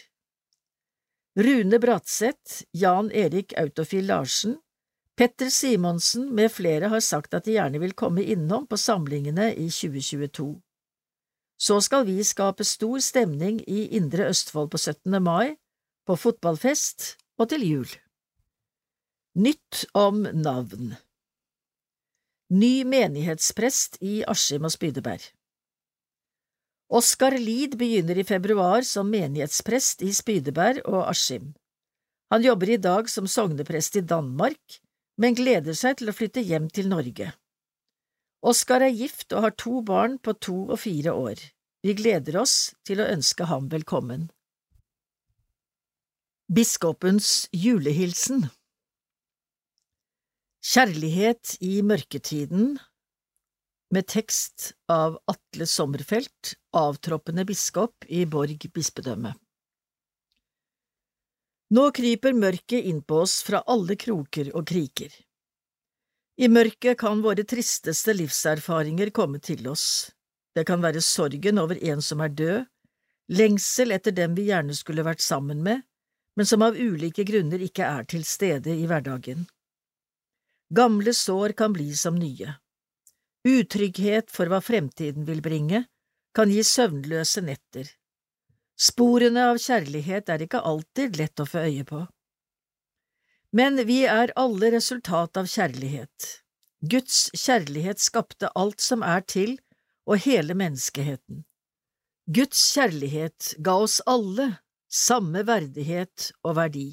Rune 1.38 1.78
Bratseth, 1.78 2.64
Jan 2.72 3.10
Erik 3.12 3.52
Autofil 3.58 4.06
Larsen, 4.06 4.56
Petter 5.16 5.50
Simonsen 5.52 6.30
med 6.34 6.48
flere 6.52 6.88
har 6.88 7.02
sagt 7.04 7.34
at 7.36 7.44
de 7.44 7.58
gjerne 7.58 7.80
vil 7.82 7.92
komme 7.92 8.24
innom 8.24 8.64
på 8.66 8.78
samlingene 8.80 9.50
i 9.52 9.68
2022. 9.68 10.54
Så 11.60 11.76
skal 11.84 12.06
vi 12.08 12.22
skape 12.24 12.64
stor 12.64 13.02
stemning 13.04 13.60
i 13.68 13.84
Indre 13.98 14.30
Østfold 14.32 14.70
på 14.72 14.80
17. 14.80 15.20
mai, 15.22 15.58
på 16.06 16.16
fotballfest 16.16 17.14
og 17.40 17.50
til 17.52 17.66
jul. 17.66 17.90
Nytt 19.38 19.84
om 19.94 20.24
navn 20.34 20.96
Ny 22.50 22.82
menighetsprest 22.82 24.00
i 24.02 24.24
Askim 24.26 24.66
og 24.66 24.74
Spydeberg 24.74 25.28
Oskar 26.90 27.36
Lid 27.38 27.76
begynner 27.78 28.18
i 28.18 28.26
februar 28.26 28.82
som 28.82 29.12
menighetsprest 29.12 30.02
i 30.02 30.10
Spydeberg 30.10 30.80
og 30.90 31.04
Askim. 31.12 31.52
Han 32.34 32.42
jobber 32.42 32.72
i 32.74 32.80
dag 32.82 33.06
som 33.10 33.30
sogneprest 33.30 34.00
i 34.00 34.02
Danmark, 34.02 34.80
men 35.14 35.38
gleder 35.38 35.78
seg 35.78 36.00
til 36.00 36.10
å 36.10 36.16
flytte 36.16 36.42
hjem 36.42 36.66
til 36.74 36.90
Norge. 36.90 37.30
Oskar 38.42 38.82
er 38.82 38.96
gift 38.96 39.30
og 39.36 39.44
har 39.46 39.54
to 39.54 39.84
barn 39.86 40.18
på 40.18 40.34
to 40.42 40.56
og 40.66 40.80
fire 40.82 41.14
år. 41.14 41.38
Vi 41.86 41.94
gleder 41.94 42.40
oss 42.42 42.72
til 42.82 43.02
å 43.02 43.08
ønske 43.12 43.46
ham 43.46 43.70
velkommen. 43.70 44.26
Biskopens 46.50 47.46
julehilsen 47.54 48.40
Kjærlighet 50.66 51.52
i 51.62 51.76
mørketiden 51.86 52.72
med 53.94 54.06
tekst 54.10 54.72
av 54.90 55.20
Atle 55.30 55.68
Sommerfelt, 55.70 56.56
avtroppende 56.74 57.44
biskop 57.46 58.02
i 58.10 58.24
Borg 58.32 58.66
bispedømme. 58.74 59.30
Nå 61.70 61.84
kryper 61.94 62.34
mørket 62.34 62.88
inn 62.90 62.98
på 63.06 63.20
oss 63.28 63.36
fra 63.46 63.60
alle 63.70 63.94
kroker 63.94 64.50
og 64.50 64.66
kriker. 64.72 65.14
I 66.34 66.48
mørket 66.50 66.98
kan 67.04 67.22
våre 67.22 67.44
tristeste 67.46 68.16
livserfaringer 68.18 69.12
komme 69.14 69.38
til 69.38 69.70
oss. 69.70 70.10
Det 70.58 70.66
kan 70.66 70.82
være 70.82 70.98
sorgen 70.98 71.62
over 71.62 71.78
en 71.78 72.02
som 72.02 72.26
er 72.26 72.34
død, 72.42 72.66
lengsel 73.38 73.94
etter 73.94 74.18
dem 74.18 74.34
vi 74.34 74.48
gjerne 74.50 74.74
skulle 74.74 75.06
vært 75.06 75.22
sammen 75.22 75.62
med, 75.62 75.86
men 76.40 76.46
som 76.46 76.62
av 76.62 76.76
ulike 76.76 77.20
grunner 77.28 77.60
ikke 77.60 77.84
er 77.84 78.06
til 78.08 78.22
stede 78.24 78.72
i 78.72 78.86
hverdagen. 78.88 79.42
Gamle 80.72 81.12
sår 81.12 81.52
kan 81.52 81.74
bli 81.74 81.90
som 81.92 82.14
nye. 82.16 82.54
Utrygghet 83.44 84.32
for 84.32 84.48
hva 84.48 84.62
fremtiden 84.64 85.26
vil 85.28 85.42
bringe, 85.44 85.82
kan 86.32 86.48
gi 86.48 86.62
søvnløse 86.64 87.42
netter. 87.44 87.90
Sporene 88.80 89.50
av 89.50 89.60
kjærlighet 89.60 90.32
er 90.32 90.46
ikke 90.46 90.62
alltid 90.70 91.20
lett 91.20 91.44
å 91.44 91.48
få 91.50 91.66
øye 91.66 91.84
på. 91.90 92.00
Men 93.52 93.76
vi 93.84 93.98
er 94.08 94.32
alle 94.40 94.72
resultat 94.78 95.36
av 95.36 95.52
kjærlighet. 95.58 96.30
Guds 96.80 97.20
kjærlighet 97.36 98.00
skapte 98.00 98.48
alt 98.56 98.80
som 98.80 99.04
er 99.04 99.28
til, 99.28 99.58
og 100.08 100.24
hele 100.24 100.56
menneskeheten. 100.56 101.44
Guds 102.32 102.64
kjærlighet 102.72 103.58
ga 103.60 103.76
oss 103.84 104.00
alle 104.08 104.54
samme 104.90 105.44
verdighet 105.46 106.30
og 106.44 106.56
verdi. 106.58 106.88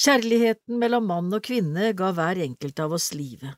Kjærligheten 0.00 0.78
mellom 0.80 1.08
mann 1.10 1.34
og 1.36 1.44
kvinne 1.44 1.92
ga 1.96 2.12
hver 2.16 2.40
enkelt 2.40 2.80
av 2.80 2.94
oss 2.96 3.10
livet. 3.12 3.52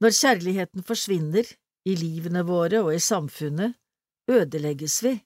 Når 0.00 0.16
kjærligheten 0.16 0.86
forsvinner, 0.86 1.46
i 1.82 1.96
livene 1.98 2.44
våre 2.46 2.78
og 2.86 2.92
i 2.94 3.00
samfunnet, 3.02 3.74
ødelegges 4.30 5.00
vi. 5.02 5.16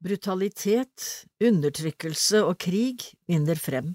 Brutalitet, 0.00 1.04
undertrykkelse 1.40 2.42
og 2.44 2.56
krig 2.60 3.04
vinner 3.28 3.60
frem. 3.60 3.94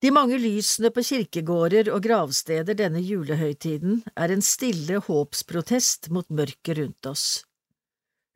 De 0.00 0.10
mange 0.14 0.38
lysene 0.40 0.88
på 0.94 1.02
kirkegårder 1.04 1.90
og 1.92 2.02
gravsteder 2.06 2.78
denne 2.78 3.02
julehøytiden 3.04 4.00
er 4.16 4.32
en 4.32 4.42
stille 4.42 5.02
håpsprotest 5.04 6.08
mot 6.14 6.30
mørket 6.30 6.78
rundt 6.78 7.10
oss. 7.10 7.26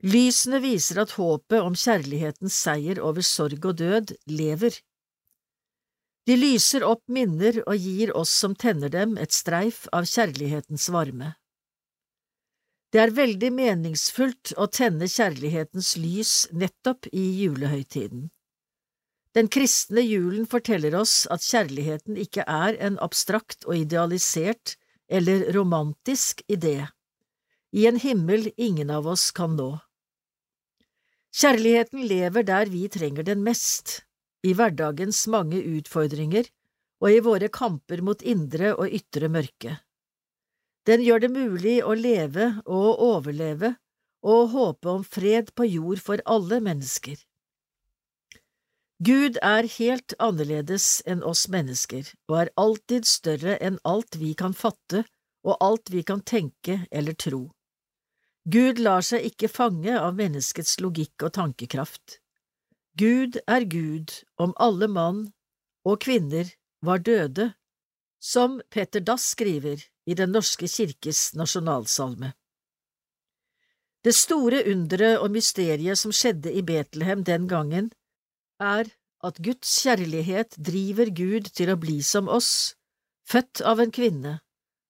Lysene 0.05 0.59
viser 0.61 0.99
at 1.01 1.15
håpet 1.17 1.63
om 1.65 1.73
kjærlighetens 1.73 2.57
seier 2.61 2.99
over 3.01 3.25
sorg 3.25 3.63
og 3.65 3.79
død 3.81 4.11
lever. 4.29 4.75
De 6.29 6.37
lyser 6.37 6.85
opp 6.85 7.01
minner 7.09 7.63
og 7.65 7.81
gir 7.81 8.13
oss 8.17 8.33
som 8.43 8.53
tenner 8.53 8.93
dem, 8.93 9.17
et 9.17 9.33
streif 9.33 9.87
av 9.97 10.05
kjærlighetens 10.09 10.91
varme. 10.93 11.31
Det 12.93 13.01
er 13.01 13.15
veldig 13.17 13.51
meningsfullt 13.57 14.53
å 14.61 14.69
tenne 14.69 15.09
kjærlighetens 15.09 15.95
lys 15.97 16.35
nettopp 16.53 17.09
i 17.09 17.25
julehøytiden. 17.41 18.29
Den 19.35 19.49
kristne 19.49 20.05
julen 20.05 20.45
forteller 20.47 20.95
oss 21.01 21.25
at 21.33 21.43
kjærligheten 21.43 22.21
ikke 22.21 22.45
er 22.45 22.77
en 22.77 23.01
abstrakt 23.03 23.65
og 23.65 23.81
idealisert 23.81 24.77
eller 25.09 25.49
romantisk 25.57 26.45
idé, 26.47 26.85
i 27.73 27.89
en 27.89 27.99
himmel 27.99 28.53
ingen 28.57 28.93
av 28.95 29.09
oss 29.11 29.31
kan 29.35 29.57
nå. 29.57 29.73
Kjærligheten 31.35 32.05
lever 32.07 32.45
der 32.47 32.71
vi 32.71 32.85
trenger 32.87 33.27
den 33.27 33.41
mest, 33.43 34.05
i 34.47 34.53
hverdagens 34.55 35.25
mange 35.27 35.59
utfordringer 35.67 36.47
og 37.03 37.11
i 37.11 37.23
våre 37.27 37.49
kamper 37.51 38.03
mot 38.07 38.23
indre 38.23 38.71
og 38.77 38.93
ytre 38.95 39.31
mørke. 39.33 39.81
Den 40.87 41.03
gjør 41.03 41.25
det 41.25 41.31
mulig 41.35 41.79
å 41.83 41.97
leve 41.99 42.51
og 42.65 43.03
overleve 43.03 43.73
og 44.25 44.53
håpe 44.55 44.93
om 44.93 45.03
fred 45.05 45.51
på 45.59 45.67
jord 45.67 46.03
for 46.07 46.23
alle 46.25 46.61
mennesker. 46.63 47.19
Gud 49.05 49.41
er 49.43 49.67
helt 49.75 50.15
annerledes 50.23 51.03
enn 51.11 51.25
oss 51.27 51.49
mennesker 51.51 52.15
og 52.31 52.39
er 52.45 52.55
alltid 52.61 53.11
større 53.11 53.59
enn 53.59 53.83
alt 53.83 54.21
vi 54.23 54.37
kan 54.39 54.55
fatte 54.55 55.03
og 55.45 55.59
alt 55.59 55.91
vi 55.91 56.05
kan 56.07 56.23
tenke 56.23 56.85
eller 56.95 57.19
tro. 57.19 57.49
Gud 58.45 58.79
lar 58.79 59.01
seg 59.01 59.25
ikke 59.25 59.49
fange 59.49 59.95
av 59.97 60.19
menneskets 60.19 60.77
logikk 60.85 61.25
og 61.25 61.33
tankekraft. 61.39 62.19
Gud 63.01 63.39
er 63.49 63.65
Gud 63.65 64.13
om 64.37 64.53
alle 64.61 64.89
mann 64.89 65.23
og 65.85 66.03
kvinner 66.05 66.51
var 66.85 67.01
døde, 67.01 67.55
som 68.21 68.61
Petter 68.71 69.01
Dass 69.01 69.31
skriver 69.33 69.81
i 70.07 70.15
Den 70.15 70.33
norske 70.37 70.69
kirkes 70.69 71.33
nasjonalsalme. 71.35 72.35
Det 74.05 74.13
store 74.15 74.61
underet 74.69 75.23
og 75.25 75.33
mysteriet 75.33 75.97
som 75.99 76.13
skjedde 76.13 76.53
i 76.53 76.61
Betlehem 76.61 77.25
den 77.25 77.49
gangen, 77.49 77.91
er 78.61 78.93
at 79.25 79.41
Guds 79.41 79.73
kjærlighet 79.81 80.59
driver 80.61 81.09
Gud 81.09 81.49
til 81.57 81.73
å 81.73 81.79
bli 81.81 82.03
som 82.05 82.29
oss, 82.29 82.77
født 83.25 83.65
av 83.65 83.81
en 83.81 83.93
kvinne, 83.93 84.39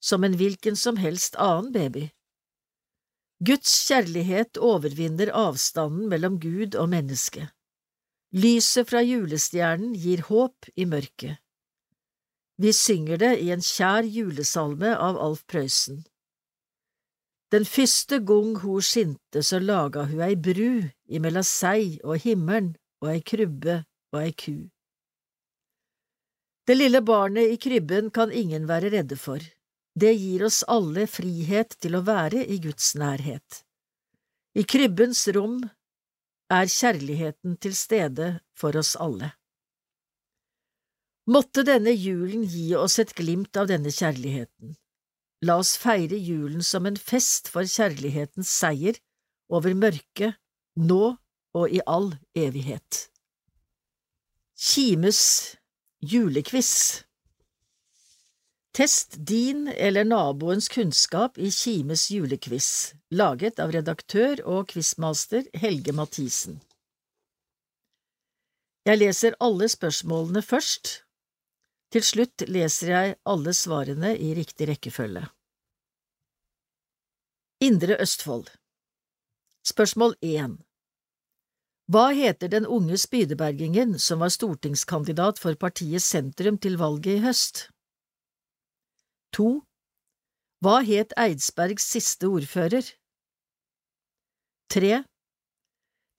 som 0.03 0.27
en 0.27 0.35
hvilken 0.35 0.75
som 0.75 0.99
helst 0.99 1.39
annen 1.39 1.71
baby. 1.73 2.09
Guds 3.43 3.73
kjærlighet 3.89 4.59
overvinner 4.63 5.33
avstanden 5.35 6.09
mellom 6.09 6.39
Gud 6.41 6.77
og 6.79 6.89
menneske. 6.93 7.49
Lyset 8.35 8.89
fra 8.91 9.03
julestjernen 9.03 9.95
gir 9.99 10.23
håp 10.29 10.69
i 10.77 10.87
mørket. 10.87 11.41
Vi 12.59 12.71
synger 12.73 13.19
det 13.19 13.33
i 13.43 13.51
en 13.51 13.63
kjær 13.63 14.07
julesalme 14.07 14.93
av 14.95 15.19
Alf 15.19 15.43
Prøysen. 15.51 16.05
Den 17.51 17.67
første 17.67 18.21
gong 18.27 18.57
ho 18.63 18.79
skinte, 18.83 19.43
så 19.43 19.59
laga 19.59 20.07
hu 20.11 20.23
ei 20.27 20.35
bru 20.35 20.87
imellom 21.07 21.47
seg 21.47 21.99
og 22.03 22.23
himmelen 22.23 22.73
og 23.03 23.11
ei 23.13 23.21
krybbe 23.23 23.77
og 24.15 24.21
ei 24.23 24.33
ku. 24.45 24.57
Det 26.67 26.79
lille 26.79 27.03
barnet 27.05 27.51
i 27.53 27.59
krybben 27.61 28.11
kan 28.11 28.33
ingen 28.33 28.67
være 28.71 28.91
redde 28.95 29.19
for. 29.21 29.43
Det 29.95 30.13
gir 30.13 30.43
oss 30.45 30.65
alle 30.67 31.07
frihet 31.07 31.77
til 31.79 31.95
å 31.95 32.03
være 32.07 32.43
i 32.51 32.59
Guds 32.63 32.95
nærhet. 32.99 33.63
I 34.59 34.65
krybbens 34.67 35.23
rom 35.35 35.61
er 36.51 36.71
kjærligheten 36.71 37.57
til 37.63 37.75
stede 37.79 38.29
for 38.59 38.77
oss 38.79 38.95
alle. 38.99 39.31
Måtte 41.31 41.65
denne 41.65 41.95
julen 41.95 42.43
gi 42.45 42.75
oss 42.77 42.99
et 43.01 43.15
glimt 43.17 43.57
av 43.57 43.71
denne 43.71 43.93
kjærligheten. 43.95 44.75
La 45.47 45.57
oss 45.61 45.75
feire 45.81 46.19
julen 46.19 46.63
som 46.63 46.87
en 46.89 46.99
fest 46.99 47.49
for 47.53 47.69
kjærlighetens 47.69 48.51
seier 48.51 48.99
over 49.49 49.75
mørket, 49.79 50.37
nå 50.75 51.17
og 51.55 51.71
i 51.71 51.81
all 51.87 52.13
evighet. 52.35 53.09
Kimes 54.59 55.23
julequiz 56.03 57.05
Test 58.75 59.15
din 59.19 59.69
eller 59.69 60.05
naboens 60.05 60.69
kunnskap 60.69 61.39
i 61.39 61.51
Kimes 61.51 62.11
julequiz, 62.11 62.95
laget 63.15 63.61
av 63.63 63.71
redaktør 63.71 64.41
og 64.51 64.73
quizmaster 64.73 65.45
Helge 65.63 65.93
Mathisen. 65.95 66.57
Jeg 68.83 68.99
leser 68.99 69.37
alle 69.39 69.69
spørsmålene 69.71 70.43
først. 70.43 70.91
Til 71.95 72.03
slutt 72.03 72.43
leser 72.51 72.91
jeg 72.91 73.15
alle 73.31 73.55
svarene 73.55 74.11
i 74.19 74.33
riktig 74.35 74.67
rekkefølge. 74.73 75.23
Indre 77.63 78.01
Østfold 78.03 78.51
Spørsmål 79.71 80.17
1 80.19 80.59
Hva 81.95 82.09
heter 82.11 82.51
den 82.51 82.67
unge 82.67 82.99
spydebergingen 82.99 83.95
som 84.03 84.27
var 84.27 84.35
stortingskandidat 84.35 85.39
for 85.39 85.55
partiet 85.55 86.03
Sentrum 86.03 86.59
til 86.59 86.75
valget 86.83 87.21
i 87.21 87.23
høst? 87.29 87.69
2. 89.35 89.49
Hva 90.63 90.77
het 90.87 91.13
Eidsbergs 91.19 91.87
siste 91.97 92.31
ordfører? 92.31 92.87
3. 94.71 95.03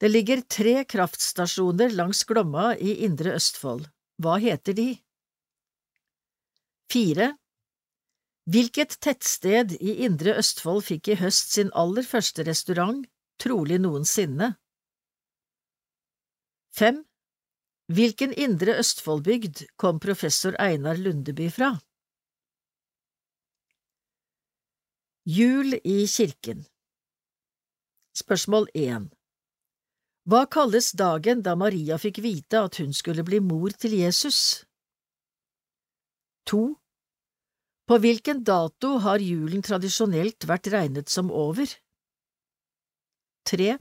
Det 0.04 0.10
ligger 0.12 0.44
tre 0.52 0.84
kraftstasjoner 0.84 1.96
langs 1.96 2.26
Glomma 2.28 2.74
i 2.76 2.98
Indre 3.08 3.38
Østfold. 3.38 3.88
Hva 4.20 4.36
heter 4.44 4.76
de? 4.76 4.90
4. 6.92 7.32
Hvilket 8.52 9.00
tettsted 9.02 9.78
i 9.80 9.96
Indre 10.06 10.36
Østfold 10.42 10.84
fikk 10.92 11.10
i 11.10 11.20
høst 11.24 11.56
sin 11.56 11.72
aller 11.74 12.06
første 12.06 12.44
restaurant, 12.46 13.08
trolig 13.42 13.80
noensinne? 13.82 14.54
5. 16.76 17.02
Hvilken 17.96 18.36
Indre 18.36 18.76
Østfoldbygd 18.84 19.66
kom 19.80 20.04
professor 20.04 20.56
Einar 20.60 21.00
Lundeby 21.00 21.50
fra? 21.50 21.78
Jul 25.28 25.74
i 25.82 26.04
kirken 26.06 26.60
Spørsmål 28.14 28.68
1 28.78 29.08
Hva 30.30 30.42
kalles 30.56 30.92
dagen 31.02 31.42
da 31.48 31.56
Maria 31.58 31.98
fikk 31.98 32.20
vite 32.22 32.62
at 32.68 32.78
hun 32.78 32.94
skulle 32.94 33.26
bli 33.26 33.40
mor 33.42 33.74
til 33.74 33.96
Jesus? 33.98 34.38
2. 36.46 36.62
På 37.90 37.98
hvilken 38.06 38.46
dato 38.46 39.00
har 39.02 39.18
julen 39.18 39.66
tradisjonelt 39.66 40.46
vært 40.46 40.70
regnet 40.70 41.10
som 41.10 41.34
over? 41.34 41.74
3. 43.50 43.72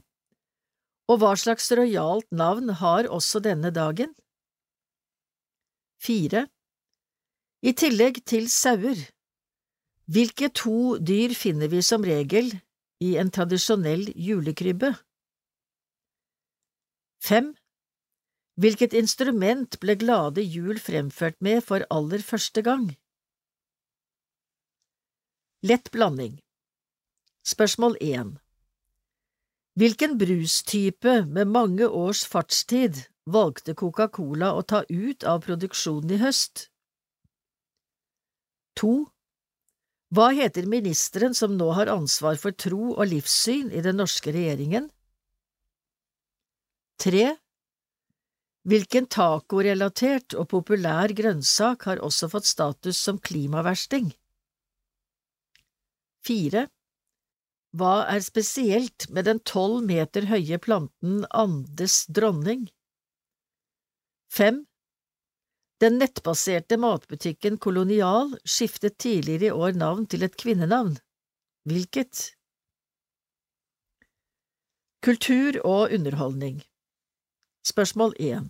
Og 1.13 1.21
hva 1.21 1.35
slags 1.37 1.69
rojalt 1.77 2.25
navn 2.33 2.73
har 2.81 3.05
også 3.05 3.45
denne 3.51 3.69
dagen? 3.69 4.17
4. 6.01 6.47
I 7.61 7.77
tillegg 7.85 8.25
til 8.25 8.49
sauer, 8.49 9.11
hvilke 10.05 10.49
to 10.53 10.97
dyr 10.97 11.33
finner 11.33 11.69
vi 11.71 11.81
som 11.81 12.03
regel 12.05 12.51
i 13.01 13.15
en 13.17 13.31
tradisjonell 13.31 14.11
julekrybbe? 14.15 14.93
Fem. 17.25 17.55
Hvilket 18.61 18.93
instrument 18.93 19.79
ble 19.81 19.97
Glade 19.99 20.43
jul 20.45 20.77
fremført 20.79 21.41
med 21.41 21.63
for 21.65 21.83
aller 21.91 22.21
første 22.23 22.61
gang? 22.61 22.93
Lett 25.65 25.89
blanding 25.91 26.37
Spørsmål 27.43 27.97
1 28.01 28.37
Hvilken 29.75 30.17
brustype 30.21 31.25
med 31.25 31.45
mange 31.45 31.89
års 31.89 32.21
fartstid 32.25 33.01
valgte 33.25 33.73
Coca-Cola 33.73 34.53
å 34.55 34.61
ta 34.61 34.83
ut 34.87 35.25
av 35.27 35.41
produksjonen 35.47 36.13
i 36.15 36.21
høst? 36.21 36.69
2. 38.79 38.93
Hva 40.13 40.29
heter 40.37 40.67
ministeren 40.69 41.33
som 41.33 41.55
nå 41.57 41.71
har 41.77 41.89
ansvar 41.89 42.37
for 42.41 42.53
tro 42.53 42.93
og 42.93 43.07
livssyn 43.09 43.71
i 43.73 43.81
den 43.85 43.97
norske 43.97 44.33
regjeringen? 44.35 44.91
3. 47.01 47.25
Hvilken 48.65 49.09
tacorelatert 49.11 50.33
og 50.37 50.47
populær 50.53 51.11
grønnsak 51.17 51.87
har 51.89 52.03
også 52.05 52.29
fått 52.31 52.47
status 52.49 53.01
som 53.01 53.19
klimaversting? 53.21 54.13
4. 56.25 56.65
Hva 57.75 57.95
er 58.07 58.23
spesielt 58.23 59.09
med 59.11 59.27
den 59.27 59.41
tolv 59.43 59.83
meter 59.85 60.29
høye 60.29 60.57
planten 60.61 61.25
Andes 61.29 62.05
dronning? 62.07 62.69
5. 64.33 64.63
Den 65.83 65.97
nettbaserte 65.99 66.77
matbutikken 66.79 67.57
Kolonial 67.57 68.37
skiftet 68.47 68.97
tidligere 68.97 69.49
i 69.49 69.51
år 69.51 69.75
navn 69.75 70.05
til 70.07 70.23
et 70.23 70.37
kvinnenavn. 70.39 70.93
Hvilket? 71.67 72.31
Kultur 75.03 75.59
og 75.67 75.91
underholdning 75.91 76.61
Spørsmål 77.67 78.15
1 78.23 78.47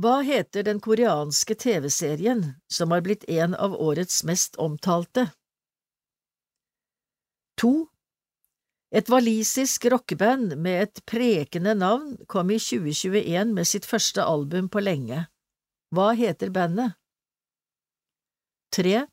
Hva 0.00 0.14
heter 0.24 0.64
den 0.64 0.80
koreanske 0.80 1.58
TV-serien 1.60 2.40
som 2.72 2.94
har 2.96 3.04
blitt 3.04 3.28
en 3.28 3.52
av 3.54 3.76
årets 3.76 4.22
mest 4.24 4.56
omtalte? 4.56 5.26
2. 7.60 7.74
Et 8.96 9.12
walisisk 9.12 9.90
rockeband 9.92 10.56
med 10.56 10.88
et 10.88 11.04
prekende 11.04 11.76
navn 11.76 12.16
kom 12.26 12.50
i 12.50 12.58
2021 12.58 13.52
med 13.52 13.68
sitt 13.68 13.84
første 13.84 14.24
album 14.24 14.72
på 14.72 14.80
lenge. 14.80 15.26
Hva 15.94 16.10
heter 16.18 16.50
bandet? 16.50 16.96
3. 18.74 19.04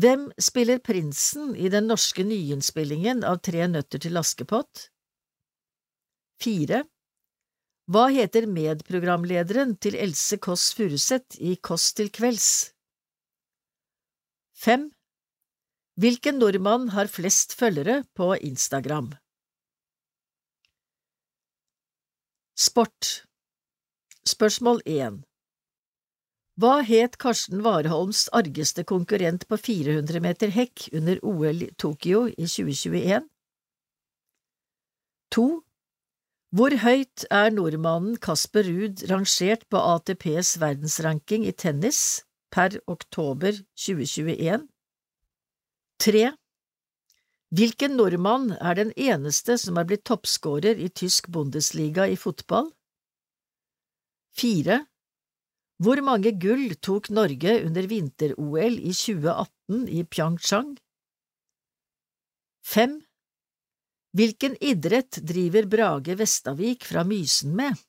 Hvem 0.00 0.22
spiller 0.40 0.78
prinsen 0.80 1.50
i 1.56 1.68
den 1.68 1.90
norske 1.90 2.24
nyinnspillingen 2.24 3.20
av 3.28 3.42
Tre 3.44 3.66
nøtter 3.68 4.00
til 4.00 4.16
Askepott? 4.16 4.86
4. 6.40 6.78
Hva 7.92 8.04
heter 8.14 8.46
medprogramlederen 8.48 9.74
til 9.84 9.98
Else 10.00 10.38
Kåss 10.40 10.70
Furuseth 10.78 11.36
i 11.44 11.58
Kåss 11.68 11.90
til 11.98 12.08
kvelds? 12.14 12.46
5. 14.62 14.86
Hvilken 16.00 16.40
nordmann 16.40 16.88
har 16.94 17.10
flest 17.12 17.52
følgere 17.58 17.98
på 18.16 18.30
Instagram? 18.40 19.10
Sport 22.56 23.26
Spørsmål 24.32 24.80
1 24.86 25.20
hva 26.60 26.82
het 26.84 27.16
Karsten 27.16 27.62
Warholms 27.64 28.26
argeste 28.36 28.84
konkurrent 28.84 29.46
på 29.48 29.56
400 29.56 30.20
meter 30.20 30.52
hekk 30.52 30.88
under 30.92 31.20
OL 31.24 31.62
i 31.64 31.70
Tokyo 31.80 32.26
i 32.28 32.44
2021? 32.44 33.24
2. 35.32 35.46
Hvor 36.52 36.76
høyt 36.82 37.24
er 37.32 37.54
nordmannen 37.56 38.18
Kasper 38.20 38.68
Ruud 38.68 39.06
rangert 39.08 39.64
på 39.72 39.80
ATPs 39.80 40.58
verdensranking 40.60 41.46
i 41.48 41.56
tennis 41.56 42.20
per 42.52 42.76
oktober 42.84 43.56
2021? 43.72 44.68
3. 46.04 46.28
Hvilken 47.52 47.96
nordmann 47.96 48.52
er 48.60 48.76
den 48.76 48.92
eneste 48.96 49.56
som 49.60 49.80
er 49.80 49.88
blitt 49.88 50.04
toppskårer 50.04 50.76
i 50.76 50.92
tysk 50.92 51.32
Bundesliga 51.32 52.04
i 52.08 52.16
fotball? 52.20 52.68
4. 54.36 54.82
Hvor 55.82 55.98
mange 56.06 56.30
gull 56.38 56.76
tok 56.78 57.08
Norge 57.10 57.52
under 57.66 57.86
vinter-OL 57.90 58.74
i 58.78 58.92
2018 58.94 59.88
i 59.90 60.02
Pyeongchang? 60.06 60.76
5. 62.70 62.92
Hvilken 64.14 64.54
idrett 64.62 65.18
driver 65.26 65.66
Brage 65.72 66.14
Vestavik 66.20 66.86
fra 66.86 67.02
Mysen 67.08 67.56
med? 67.58 67.80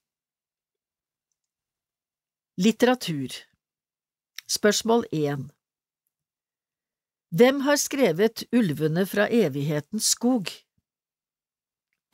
Litteratur 2.58 3.36
Spørsmål 4.50 5.06
1 5.12 5.44
Hvem 7.38 7.60
har 7.68 7.78
skrevet 7.82 8.46
Ulvene 8.58 9.04
fra 9.06 9.28
evighetens 9.30 10.08
skog? 10.16 10.50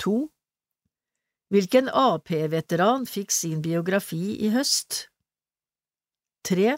2. 0.04 0.18
Hvilken 1.56 1.88
AP-veteran 1.88 3.08
fikk 3.08 3.32
sin 3.32 3.63
biografi 3.63 4.36
i 4.44 4.52
høst? 4.58 5.06
3. 6.47 6.78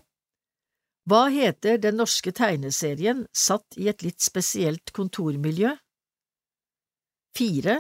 Hva 1.10 1.22
heter 1.34 1.80
den 1.82 1.98
norske 2.02 2.34
tegneserien 2.34 3.26
satt 3.34 3.78
i 3.78 3.88
et 3.92 4.04
litt 4.06 4.22
spesielt 4.22 4.94
kontormiljø? 4.96 5.74
4. 7.38 7.78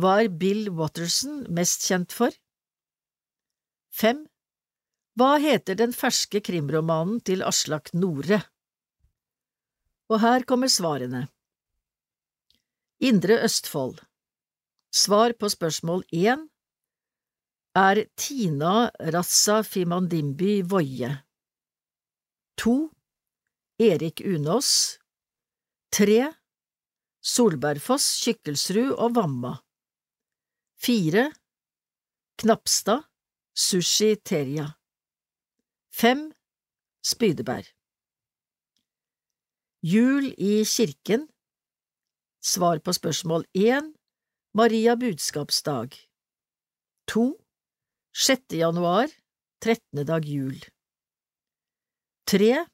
Hva 0.00 0.12
er 0.22 0.30
Bill 0.42 0.70
Watterson 0.76 1.42
mest 1.52 1.84
kjent 1.88 2.12
for? 2.16 2.32
5. 3.96 4.24
Hva 5.20 5.36
heter 5.42 5.76
den 5.76 5.92
ferske 5.92 6.40
krimromanen 6.44 7.20
til 7.20 7.44
Aslak 7.44 7.92
Nore? 7.92 8.40
Og 10.12 10.20
her 10.24 10.44
kommer 10.48 10.72
svarene. 10.72 11.26
Indre 13.00 13.40
Østfold 13.44 14.00
Svar 14.92 15.32
på 15.40 15.48
spørsmål 15.48 16.04
1 16.12 16.48
er 17.74 18.04
Tina 18.16 18.90
Rassa 19.00 19.62
Fimandimbi 19.62 20.62
Woie. 20.62 21.24
To. 22.56 22.90
Erik 23.78 24.20
Unås. 24.20 24.98
Tre 25.90 26.32
Solbergfoss, 27.22 28.20
Kykkelsrud 28.24 28.92
og 28.98 29.16
Vamma. 29.16 29.54
Fire 30.76 31.30
Knapstad 32.38 33.04
Sushi 33.54 34.16
Teria. 34.24 34.66
Fem 35.92 36.32
Spydeberg. 37.04 37.66
Jul 39.82 40.32
i 40.38 40.64
kirken. 40.64 41.28
Svar 42.42 42.78
på 42.78 42.92
spørsmål 42.92 43.44
én 43.54 43.92
Maria 44.54 44.96
budskapsdag. 44.96 45.94
To 47.06 47.41
6. 48.14 48.42
januar, 48.48 49.08
13. 49.64 50.04
dag 50.06 50.24
jul 50.24 50.64
Tre 52.28 52.66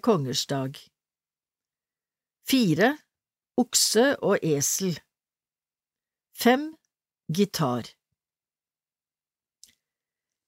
kongers 0.00 0.46
dag 0.46 0.78
4. 2.48 2.88
Okse 3.60 4.06
og 4.24 4.40
esel 4.40 4.96
5. 6.40 6.64
Gitar 7.28 7.92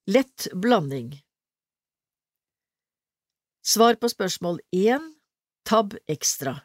Lett 0.08 0.48
blanding 0.56 1.12
Svar 3.60 4.00
på 4.00 4.08
spørsmål 4.08 4.64
1 4.72 5.12
Tab 5.68 5.92
ekstra 6.08 6.62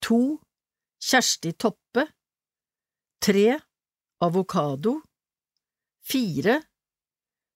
2. 0.00 0.22
Kjersti 0.96 1.52
Toppe 1.52 2.08
3. 3.20 3.60
Avokado 4.24 5.02
Fire. 6.04 6.62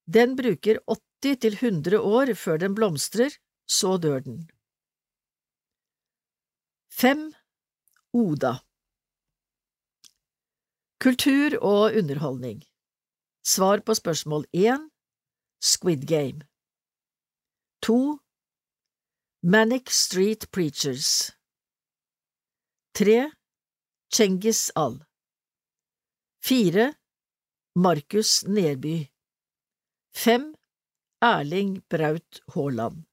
Den 0.06 0.36
bruker 0.36 0.80
80 0.88 1.40
til 1.42 1.52
100 1.60 2.00
år 2.00 2.34
før 2.34 2.56
den 2.56 2.74
blomstrer, 2.74 3.30
så 3.68 3.96
dør 4.02 4.20
den. 4.24 4.38
Fem. 6.90 7.34
Oda. 8.12 8.54
Kultur 11.04 11.58
og 11.62 11.92
underholdning. 11.98 12.64
Svar 13.44 13.80
på 13.86 13.94
spørsmål 13.94 14.46
én 14.56 14.88
Squid 15.60 16.06
Game. 16.08 16.40
To. 17.82 18.18
Manic 19.42 19.90
Street 19.90 20.50
Preachers. 20.52 21.30
Tre. 22.94 23.30
Cengiz 24.14 24.70
Al. 24.74 25.04
Fire 26.42 26.94
Markus 27.78 28.42
Nerby. 28.42 29.08
Fem 30.10 30.54
Erling 31.22 31.84
Braut 31.88 32.40
Haaland. 32.52 33.04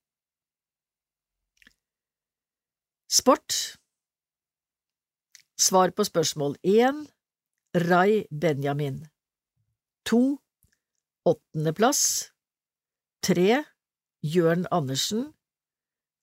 Sport. 3.07 3.77
Svar 5.57 5.93
på 5.93 6.03
spørsmål 6.03 6.57
én 6.63 7.05
Rai 7.75 8.25
Benjamin. 8.41 9.05
To 10.09 10.41
Åttendeplass 11.25 12.33
Tre 13.21 13.63
Jørn 14.23 14.65
Andersen. 14.71 15.33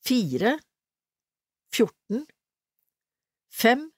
Fire, 0.07 0.59
fjorten, 1.71 2.27
fem, 3.51 3.93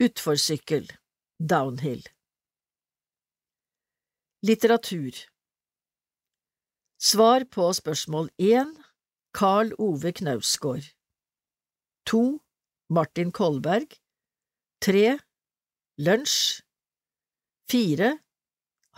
utforsykkel, 0.00 0.88
downhill. 1.38 2.08
Litteratur 4.46 5.16
Svar 7.02 7.42
på 7.50 7.64
spørsmål 7.74 8.28
1 8.38 8.68
Carl 9.34 9.72
Ove 9.82 10.12
Knausgård 10.14 10.84
2. 12.06 12.20
Martin 12.88 13.32
Kolberg 13.34 13.96
3. 14.86 15.18
Lunsj 15.98 16.60
4. 17.72 18.12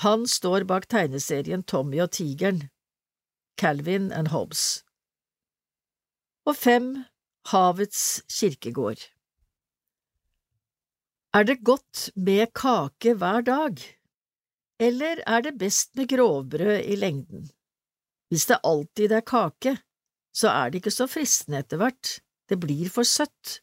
Han 0.04 0.26
står 0.28 0.66
bak 0.68 0.84
tegneserien 0.92 1.64
Tommy 1.64 2.02
og 2.04 2.12
tigeren 2.18 2.60
Calvin 3.56 4.12
and 4.12 4.28
Hobbes 4.34 4.82
og 6.44 6.52
5. 6.56 6.90
Havets 7.48 8.02
kirkegård. 8.28 9.08
Er 11.32 11.48
det 11.48 11.64
godt 11.64 12.10
med 12.28 12.52
kake 12.52 13.16
hver 13.16 13.40
dag, 13.40 13.80
eller 14.80 15.22
er 15.28 15.44
det 15.44 15.58
best 15.60 15.92
med 15.98 16.08
grovbrød 16.08 16.86
i 16.88 16.96
lengden? 16.96 17.48
Hvis 18.30 18.46
det 18.48 18.60
alltid 18.64 19.12
er 19.12 19.26
kake, 19.26 19.76
så 20.32 20.52
er 20.52 20.70
det 20.70 20.80
ikke 20.80 20.94
så 20.94 21.08
fristende 21.10 21.60
etter 21.60 21.80
hvert, 21.80 22.20
det 22.48 22.58
blir 22.62 22.88
for 22.92 23.06
søtt. 23.06 23.60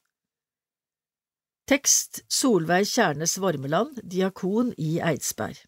Tekst 1.67 2.21
Solveig 2.31 2.87
Kjærnes 2.87 3.37
Vormeland, 3.43 3.97
diakon 4.03 4.71
i 4.77 4.99
Eidsberg 5.03 5.59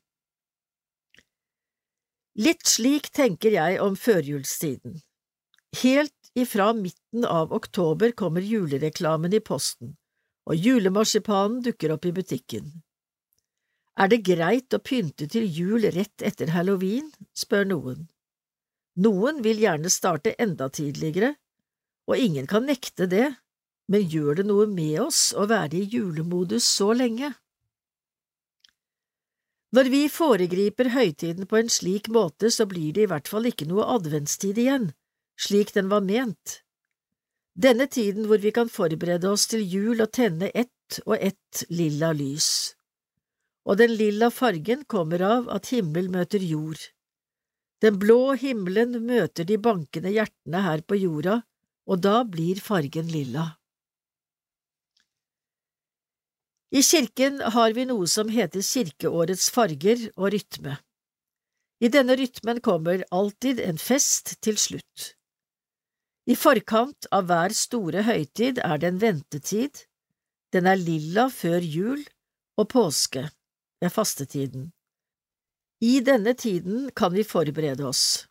Litt 2.40 2.64
slik 2.72 3.10
tenker 3.12 3.52
jeg 3.52 3.82
om 3.84 3.98
førjulstiden. 4.00 5.02
Helt 5.82 6.16
Ifra 6.40 6.74
midten 6.74 7.26
av 7.26 7.52
oktober 7.52 8.12
kommer 8.12 8.46
julereklamen 8.46 9.34
i 9.34 9.42
posten, 9.44 9.96
og 10.48 10.56
julemarsipanen 10.56 11.60
dukker 11.66 11.96
opp 11.96 12.06
i 12.06 12.14
butikken. 12.16 12.70
Er 14.00 14.08
det 14.08 14.22
greit 14.24 14.72
å 14.72 14.80
pynte 14.80 15.28
til 15.28 15.44
jul 15.44 15.84
rett 15.92 16.24
etter 16.24 16.54
halloween, 16.56 17.10
spør 17.36 17.68
noen. 17.68 18.08
Noen 19.00 19.42
vil 19.44 19.60
gjerne 19.60 19.92
starte 19.92 20.36
enda 20.40 20.70
tidligere, 20.72 21.34
og 22.08 22.18
ingen 22.18 22.48
kan 22.48 22.66
nekte 22.68 23.10
det, 23.12 23.28
men 23.92 24.08
gjør 24.08 24.40
det 24.40 24.46
noe 24.48 24.70
med 24.72 25.02
oss 25.04 25.30
å 25.36 25.50
være 25.52 25.82
i 25.82 25.90
julemodus 25.92 26.68
så 26.68 26.94
lenge? 26.96 27.34
Når 29.76 29.92
vi 29.94 30.02
foregriper 30.10 30.90
høytiden 30.96 31.46
på 31.46 31.60
en 31.60 31.70
slik 31.70 32.08
måte, 32.10 32.50
så 32.50 32.66
blir 32.66 32.96
det 32.96 33.06
i 33.06 33.12
hvert 33.12 33.28
fall 33.30 33.46
ikke 33.52 33.68
noe 33.70 33.86
adventstid 34.00 34.58
igjen, 34.58 34.90
slik 35.38 35.76
den 35.76 35.92
var 35.92 36.02
ment. 36.08 36.62
Denne 37.54 37.86
tiden 37.92 38.26
hvor 38.32 38.42
vi 38.42 38.56
kan 38.56 38.72
forberede 38.72 39.30
oss 39.30 39.46
til 39.52 39.62
jul 39.62 40.00
og 40.00 40.14
tenne 40.16 40.50
ett 40.56 41.02
og 41.06 41.18
ett 41.20 41.66
lilla 41.70 42.14
lys. 42.16 42.79
Og 43.70 43.78
den 43.78 43.94
lilla 43.94 44.32
fargen 44.34 44.82
kommer 44.90 45.22
av 45.22 45.50
at 45.54 45.70
himmel 45.70 46.10
møter 46.10 46.42
jord. 46.42 46.82
Den 47.84 48.00
blå 48.02 48.34
himmelen 48.42 48.98
møter 49.06 49.46
de 49.48 49.60
bankende 49.62 50.12
hjertene 50.12 50.64
her 50.66 50.82
på 50.82 50.98
jorda, 51.00 51.38
og 51.90 52.02
da 52.04 52.24
blir 52.26 52.60
fargen 52.66 53.08
lilla. 53.14 53.46
I 56.70 56.82
kirken 56.86 57.40
har 57.56 57.74
vi 57.74 57.86
noe 57.90 58.06
som 58.10 58.30
heter 58.30 58.62
kirkeårets 58.66 59.48
farger 59.54 60.10
og 60.16 60.34
rytme. 60.36 60.76
I 61.80 61.90
denne 61.90 62.18
rytmen 62.20 62.60
kommer 62.62 63.06
alltid 63.16 63.62
en 63.64 63.80
fest 63.82 64.36
til 64.46 64.60
slutt. 64.60 65.14
I 66.30 66.36
forkant 66.38 67.08
av 67.16 67.26
hver 67.30 67.56
store 67.58 68.04
høytid 68.06 68.60
er 68.62 68.78
det 68.78 68.92
en 68.92 69.02
ventetid, 69.02 69.86
den 70.54 70.68
er 70.70 70.78
lilla 70.78 71.30
før 71.34 71.64
jul 71.64 72.04
og 72.60 72.68
påske, 72.70 73.24
ved 73.82 73.94
fastetiden. 73.94 74.72
I 75.82 76.00
denne 76.04 76.34
tiden 76.34 76.90
kan 76.96 77.14
vi 77.14 77.24
forberede 77.24 77.86
oss. 77.88 78.26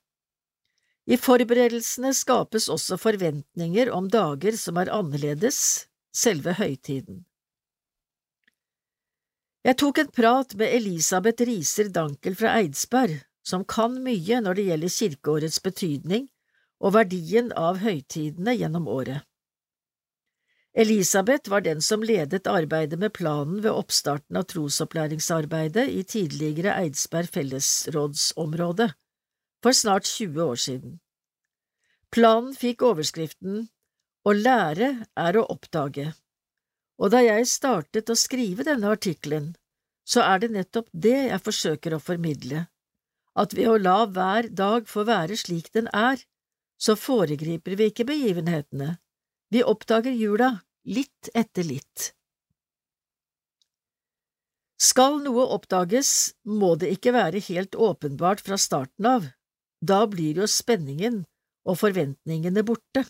I 1.08 1.16
forberedelsene 1.16 2.12
skapes 2.12 2.68
også 2.68 2.98
forventninger 3.00 3.88
om 3.96 4.10
dager 4.12 4.58
som 4.60 4.76
er 4.76 4.92
annerledes, 4.92 5.88
selve 6.12 6.52
høytiden. 6.58 7.24
Jeg 9.64 9.76
tok 9.80 9.98
en 10.00 10.10
prat 10.12 10.52
med 10.60 10.74
Elisabeth 10.76 11.44
Riser 11.48 11.88
Dankel 11.92 12.36
fra 12.36 12.52
Eidsberg, 12.60 13.16
som 13.40 13.64
kan 13.64 13.96
mye 14.04 14.42
når 14.44 14.58
det 14.58 14.66
gjelder 14.68 14.92
kirkeårets 14.92 15.62
betydning 15.64 16.28
og 16.78 16.94
verdien 16.94 17.50
av 17.56 17.80
høytidene 17.82 18.54
gjennom 18.60 18.88
året. 18.92 19.24
Elisabeth 20.78 21.50
var 21.50 21.60
den 21.60 21.80
som 21.82 22.04
ledet 22.06 22.46
arbeidet 22.46 23.00
med 23.02 23.10
planen 23.12 23.56
ved 23.64 23.74
oppstarten 23.74 24.36
av 24.38 24.44
trosopplæringsarbeidet 24.52 25.88
i 25.90 26.04
tidligere 26.06 26.76
Eidsberg 26.78 27.32
fellesrådsområde, 27.34 28.86
for 29.58 29.74
snart 29.74 30.06
20 30.06 30.44
år 30.44 30.60
siden. 30.64 30.92
Planen 32.14 32.54
fikk 32.54 32.84
overskriften 32.86 33.64
Å 34.22 34.34
lære 34.36 34.90
er 35.18 35.38
å 35.40 35.48
oppdage, 35.50 36.12
og 37.02 37.10
da 37.10 37.24
jeg 37.26 37.50
startet 37.50 38.14
å 38.14 38.18
skrive 38.18 38.68
denne 38.70 38.94
artikkelen, 38.94 39.50
så 40.06 40.22
er 40.28 40.44
det 40.44 40.52
nettopp 40.54 40.86
det 40.92 41.16
jeg 41.32 41.42
forsøker 41.42 41.98
å 41.98 42.00
formidle, 42.02 42.68
at 43.34 43.58
ved 43.58 43.72
å 43.72 43.82
la 43.82 43.98
hver 44.06 44.52
dag 44.62 44.86
få 44.86 45.02
være 45.10 45.42
slik 45.42 45.72
den 45.74 45.90
er, 45.90 46.22
så 46.78 46.94
foregriper 46.94 47.74
vi 47.74 47.90
ikke 47.90 48.06
begivenhetene, 48.06 48.94
vi 49.50 49.66
oppdager 49.66 50.14
jula 50.14 50.54
litt 50.88 51.30
etter 51.36 51.66
litt. 51.68 52.12
Skal 54.78 55.18
noe 55.24 55.44
oppdages, 55.56 56.32
må 56.46 56.76
det 56.78 56.92
ikke 56.94 57.12
være 57.16 57.42
helt 57.48 57.74
åpenbart 57.74 58.44
fra 58.46 58.58
starten 58.60 59.08
av, 59.10 59.26
da 59.82 60.04
blir 60.10 60.38
jo 60.42 60.46
spenningen 60.50 61.24
og 61.68 61.80
forventningene 61.80 62.64
borte. 62.66 63.04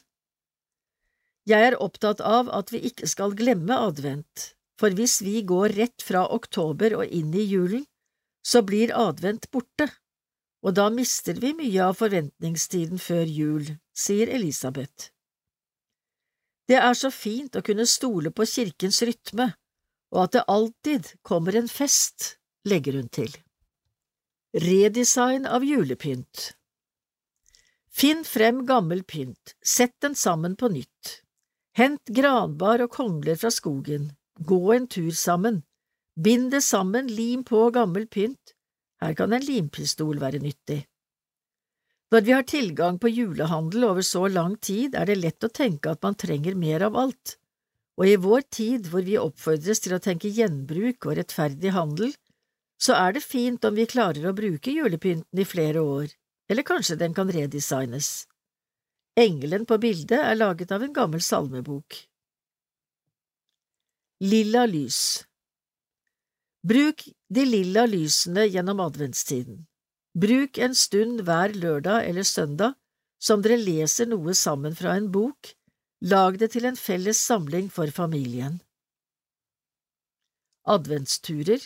Jeg 1.49 1.71
er 1.71 1.79
opptatt 1.81 2.21
av 2.25 2.49
at 2.53 2.73
vi 2.73 2.83
ikke 2.91 3.09
skal 3.09 3.37
glemme 3.37 3.77
advent, 3.77 4.51
for 4.81 4.93
hvis 4.97 5.21
vi 5.25 5.41
går 5.49 5.77
rett 5.79 6.05
fra 6.05 6.27
oktober 6.35 6.99
og 6.99 7.15
inn 7.15 7.33
i 7.37 7.45
julen, 7.45 7.87
så 8.45 8.63
blir 8.65 8.93
advent 8.97 9.49
borte, 9.53 9.89
og 10.65 10.75
da 10.77 10.89
mister 10.93 11.39
vi 11.41 11.55
mye 11.57 11.85
av 11.91 12.01
forventningstiden 12.01 13.01
før 13.01 13.29
jul, 13.29 13.71
sier 13.97 14.33
Elisabeth. 14.33 15.13
Det 16.69 16.77
er 16.77 16.95
så 16.99 17.11
fint 17.15 17.57
å 17.57 17.65
kunne 17.65 17.87
stole 17.89 18.31
på 18.31 18.45
kirkens 18.49 19.01
rytme, 19.09 19.53
og 20.13 20.25
at 20.27 20.37
det 20.37 20.45
alltid 20.53 21.13
kommer 21.25 21.57
en 21.57 21.69
fest, 21.69 22.35
legger 22.69 22.99
hun 23.01 23.09
til. 23.09 23.33
Redesign 24.53 25.49
av 25.49 25.65
julepynt 25.65 26.53
Finn 27.99 28.21
frem 28.25 28.63
gammel 28.67 29.03
pynt, 29.05 29.57
sett 29.65 29.97
den 30.05 30.15
sammen 30.15 30.55
på 30.57 30.69
nytt. 30.71 31.17
Hent 31.75 32.13
granbar 32.15 32.85
og 32.85 32.93
kongler 32.95 33.39
fra 33.41 33.51
skogen, 33.51 34.13
gå 34.39 34.61
en 34.77 34.87
tur 34.87 35.11
sammen, 35.19 35.65
bind 36.15 36.53
det 36.55 36.63
sammen, 36.63 37.09
lim 37.11 37.43
på 37.49 37.65
gammel 37.75 38.07
pynt, 38.07 38.55
her 39.03 39.17
kan 39.19 39.35
en 39.35 39.45
limpistol 39.45 40.21
være 40.23 40.39
nyttig. 40.43 40.85
Når 42.09 42.25
vi 42.25 42.33
har 42.33 42.47
tilgang 42.49 42.97
på 42.99 43.11
julehandel 43.13 43.85
over 43.91 44.05
så 44.07 44.23
lang 44.33 44.55
tid, 44.65 44.95
er 44.97 45.11
det 45.11 45.19
lett 45.19 45.45
å 45.45 45.53
tenke 45.53 45.93
at 45.93 46.01
man 46.03 46.17
trenger 46.17 46.57
mer 46.57 46.87
av 46.87 46.97
alt, 46.97 47.35
og 48.01 48.09
i 48.09 48.17
vår 48.17 48.47
tid 48.55 48.89
hvor 48.89 49.05
vi 49.05 49.19
oppfordres 49.21 49.83
til 49.85 49.97
å 49.97 50.01
tenke 50.01 50.31
gjenbruk 50.33 51.05
og 51.05 51.19
rettferdig 51.19 51.75
handel, 51.77 52.15
så 52.81 52.95
er 52.95 53.17
det 53.17 53.27
fint 53.27 53.65
om 53.67 53.77
vi 53.77 53.89
klarer 53.91 54.31
å 54.31 54.37
bruke 54.37 54.73
julepynten 54.73 55.43
i 55.43 55.47
flere 55.49 55.83
år, 55.85 56.09
eller 56.49 56.65
kanskje 56.65 56.97
den 56.97 57.17
kan 57.17 57.29
redesignes. 57.35 58.25
Engelen 59.19 59.67
på 59.67 59.81
bildet 59.83 60.23
er 60.23 60.39
laget 60.39 60.73
av 60.73 60.85
en 60.87 60.95
gammel 60.95 61.21
salmebok. 61.21 62.05
Lilla 64.25 64.65
lys 64.67 65.25
Bruk 66.63 67.05
de 67.29 67.45
lilla 67.47 67.85
lysene 67.87 68.47
gjennom 68.49 68.81
adventstiden. 68.83 69.67
Bruk 70.15 70.59
en 70.59 70.75
stund 70.75 71.23
hver 71.27 71.53
lørdag 71.55 72.09
eller 72.09 72.27
søndag 72.27 72.75
som 73.19 73.43
dere 73.43 73.59
leser 73.59 74.09
noe 74.09 74.35
sammen 74.35 74.77
fra 74.79 74.95
en 74.97 75.11
bok, 75.13 75.51
lag 76.07 76.39
det 76.39 76.53
til 76.55 76.69
en 76.71 76.79
felles 76.79 77.19
samling 77.19 77.69
for 77.75 77.91
familien. 77.95 78.61
Adventsturer 80.69 81.65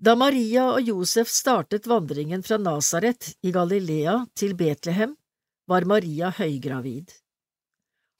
Da 0.00 0.16
Maria 0.16 0.66
og 0.74 0.84
Josef 0.88 1.30
startet 1.32 1.88
vandringen 1.88 2.44
fra 2.44 2.58
Nasaret 2.60 3.32
i 3.42 3.52
Galilea 3.52 4.16
til 4.34 4.56
Betlehem, 4.56 5.16
var 5.70 5.86
Maria 5.86 6.32
høygravid. 6.34 7.12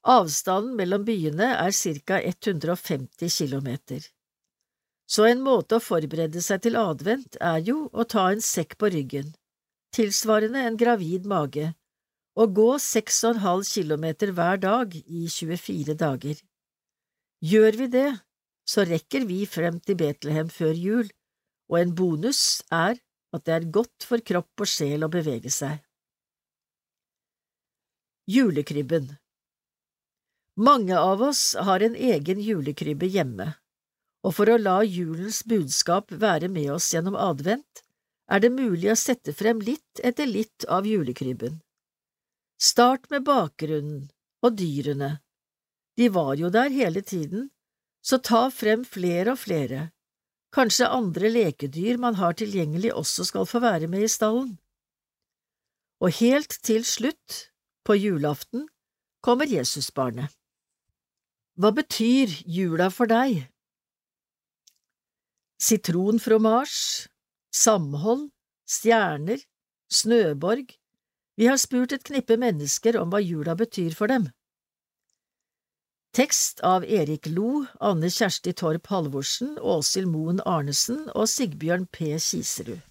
Avstanden 0.07 0.77
mellom 0.79 1.03
byene 1.05 1.51
er 1.59 1.73
ca 1.75 2.21
150 2.21 3.37
kilometer. 3.37 4.05
Så 5.11 5.25
en 5.27 5.41
måte 5.43 5.75
å 5.75 5.83
forberede 5.83 6.39
seg 6.43 6.61
til 6.63 6.77
advent 6.79 7.35
er 7.43 7.59
jo 7.67 7.89
å 7.91 8.05
ta 8.07 8.29
en 8.31 8.43
sekk 8.43 8.77
på 8.79 8.91
ryggen, 8.93 9.33
tilsvarende 9.91 10.61
en 10.63 10.77
gravid 10.79 11.27
mage, 11.27 11.73
og 12.39 12.53
gå 12.55 12.69
seks 12.79 13.17
og 13.25 13.33
en 13.33 13.41
halv 13.43 13.67
kilometer 13.67 14.31
hver 14.37 14.61
dag 14.63 14.95
i 14.95 15.25
24 15.27 15.97
dager. 15.99 16.39
Gjør 17.43 17.79
vi 17.81 17.87
det, 17.91 18.09
så 18.63 18.85
rekker 18.87 19.27
vi 19.27 19.43
frem 19.49 19.81
til 19.83 19.99
Betlehem 19.99 20.47
før 20.47 20.79
jul, 20.79 21.09
og 21.67 21.79
en 21.81 21.95
bonus 21.95 22.61
er 22.71 22.95
at 23.35 23.47
det 23.47 23.55
er 23.57 23.71
godt 23.79 24.07
for 24.07 24.23
kropp 24.23 24.63
og 24.63 24.69
sjel 24.69 25.03
å 25.03 25.11
bevege 25.11 25.51
seg. 25.51 25.81
Julekrybben 28.31 29.17
Mange 30.55 30.95
av 30.95 31.23
oss 31.25 31.49
har 31.67 31.83
en 31.83 31.97
egen 31.97 32.39
julekrybbe 32.43 33.09
hjemme 33.11 33.55
og 34.21 34.35
for 34.37 34.51
å 34.51 34.59
la 34.61 34.81
julens 34.85 35.41
budskap 35.49 36.11
være 36.23 36.49
med 36.51 36.69
oss 36.75 36.91
gjennom 36.93 37.17
advent, 37.17 37.83
er 38.31 38.43
det 38.43 38.53
mulig 38.53 38.91
å 38.93 38.99
sette 38.99 39.33
frem 39.35 39.59
litt 39.65 40.01
etter 40.03 40.29
litt 40.29 40.65
av 40.69 40.87
julekrybben. 40.87 41.59
Start 42.61 43.09
med 43.09 43.25
bakgrunnen 43.27 44.11
og 44.45 44.57
dyrene. 44.59 45.17
De 45.97 46.07
var 46.13 46.35
jo 46.39 46.51
der 46.53 46.69
hele 46.71 47.01
tiden, 47.01 47.49
så 48.01 48.21
ta 48.21 48.47
frem 48.53 48.85
flere 48.85 49.33
og 49.33 49.41
flere. 49.41 49.89
Kanskje 50.53 50.89
andre 50.91 51.29
lekedyr 51.31 51.99
man 52.01 52.17
har 52.19 52.35
tilgjengelig 52.39 52.93
også 52.93 53.25
skal 53.27 53.47
få 53.47 53.61
være 53.63 53.87
med 53.91 54.05
i 54.05 54.11
stallen. 54.11 54.57
Og 56.01 56.13
helt 56.19 56.57
til 56.65 56.85
slutt, 56.85 57.47
på 57.85 57.97
julaften, 57.97 58.67
kommer 59.21 59.49
Jesusbarnet. 59.49 60.29
Hva 61.57 61.71
betyr 61.73 62.31
jula 62.45 62.89
for 62.93 63.09
deg? 63.09 63.50
Sitronfromasj, 65.61 67.07
samhold, 67.53 68.29
stjerner, 68.65 69.41
snøborg… 69.91 70.77
Vi 71.39 71.47
har 71.47 71.57
spurt 71.57 71.93
et 71.95 72.03
knippe 72.05 72.35
mennesker 72.37 72.97
om 72.99 73.09
hva 73.09 73.21
jula 73.23 73.55
betyr 73.57 73.95
for 73.97 74.11
dem. 74.11 74.27
Tekst 76.13 76.59
av 76.67 76.83
Erik 76.83 77.29
Lo, 77.31 77.63
Anne 77.79 78.09
Kjersti 78.11 78.51
Torp 78.59 78.89
Halvorsen, 78.91 79.55
Åshild 79.57 80.11
Moen 80.11 80.41
Arnesen 80.43 81.05
og 81.15 81.29
Sigbjørn 81.31 81.87
P. 81.87 82.17
Kiserud. 82.19 82.81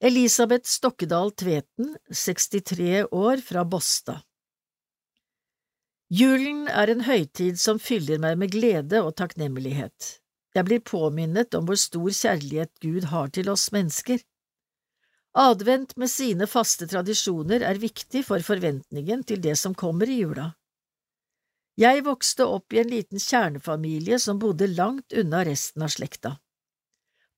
Elisabeth 0.00 0.70
Stokkedal 0.70 1.34
Tveten, 1.34 1.96
63 2.08 3.10
år, 3.10 3.42
fra 3.44 3.66
Båstad. 3.68 4.22
Julen 6.10 6.64
er 6.66 6.90
en 6.90 7.04
høytid 7.06 7.60
som 7.62 7.78
fyller 7.78 8.18
meg 8.18 8.38
med 8.40 8.50
glede 8.50 8.98
og 9.06 9.14
takknemlighet. 9.20 10.16
Jeg 10.58 10.66
blir 10.66 10.82
påminnet 10.82 11.54
om 11.54 11.68
hvor 11.68 11.78
stor 11.78 12.10
kjærlighet 12.10 12.72
Gud 12.82 13.06
har 13.12 13.30
til 13.30 13.50
oss 13.52 13.68
mennesker. 13.70 14.18
Advent 15.38 15.94
med 15.94 16.10
sine 16.10 16.48
faste 16.50 16.88
tradisjoner 16.90 17.62
er 17.62 17.78
viktig 17.78 18.24
for 18.26 18.42
forventningen 18.42 19.22
til 19.22 19.38
det 19.44 19.54
som 19.60 19.76
kommer 19.78 20.10
i 20.10 20.18
jula. 20.24 20.48
Jeg 21.78 22.02
vokste 22.02 22.48
opp 22.50 22.74
i 22.74 22.80
en 22.82 22.90
liten 22.90 23.22
kjernefamilie 23.22 24.18
som 24.18 24.40
bodde 24.42 24.66
langt 24.74 25.14
unna 25.14 25.44
resten 25.46 25.86
av 25.86 25.94
slekta. 25.94 26.34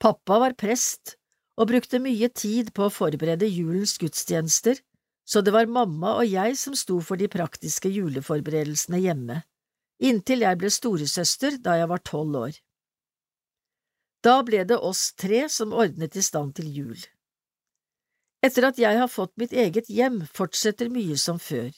Pappa 0.01 0.39
var 0.41 0.57
prest 0.57 1.18
og 1.61 1.68
brukte 1.68 2.01
mye 2.01 2.33
tid 2.33 2.73
på 2.73 2.89
å 2.89 2.95
forberede 2.95 3.53
julens 3.53 3.99
gudstjenester 4.01 4.81
så 5.25 5.41
det 5.41 5.55
var 5.55 5.70
mamma 5.70 6.16
og 6.20 6.27
jeg 6.27 6.57
som 6.59 6.75
sto 6.77 6.99
for 7.01 7.20
de 7.20 7.29
praktiske 7.31 7.91
juleforberedelsene 7.93 9.01
hjemme, 9.05 9.39
inntil 10.03 10.45
jeg 10.45 10.59
ble 10.59 10.70
storesøster 10.73 11.59
da 11.62 11.79
jeg 11.81 11.91
var 11.93 12.03
tolv 12.07 12.39
år. 12.47 12.59
Da 14.23 14.41
ble 14.47 14.62
det 14.66 14.79
oss 14.79 15.11
tre 15.18 15.47
som 15.51 15.75
ordnet 15.75 16.16
i 16.18 16.23
stand 16.23 16.55
til 16.59 16.68
jul. 16.70 16.99
Etter 18.43 18.66
at 18.66 18.79
jeg 18.79 18.99
har 18.99 19.11
fått 19.11 19.35
mitt 19.39 19.55
eget 19.55 19.89
hjem, 19.91 20.23
fortsetter 20.27 20.91
mye 20.91 21.16
som 21.18 21.39
før. 21.39 21.70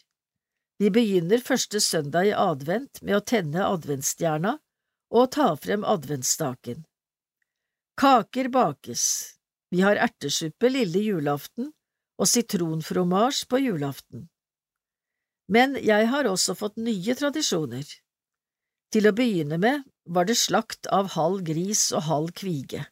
Vi 0.80 0.90
begynner 0.90 1.44
første 1.44 1.80
søndag 1.80 2.30
i 2.30 2.34
advent 2.36 3.00
med 3.02 3.18
å 3.18 3.24
tenne 3.24 3.68
adventsstjerna 3.68 4.56
og 5.14 5.30
ta 5.36 5.52
frem 5.60 5.84
adventsstaken. 5.86 6.82
Kaker 8.00 8.48
bakes, 8.50 9.04
vi 9.70 9.84
har 9.84 10.00
ertesuppe 10.00 10.72
lille 10.72 11.04
julaften 11.04 11.70
og 12.20 12.30
sitronfromasj 12.30 13.44
på 13.50 13.60
julaften. 13.64 14.28
Men 15.50 15.76
jeg 15.76 16.08
har 16.08 16.28
også 16.30 16.54
fått 16.56 16.80
nye 16.80 17.14
tradisjoner. 17.18 17.84
Til 18.94 19.08
å 19.10 19.16
begynne 19.16 19.58
med 19.60 19.84
var 20.06 20.28
det 20.28 20.38
slakt 20.38 20.86
av 20.86 21.12
halv 21.16 21.42
gris 21.44 21.90
og 21.92 22.06
halv 22.08 22.34
kvige. 22.38 22.84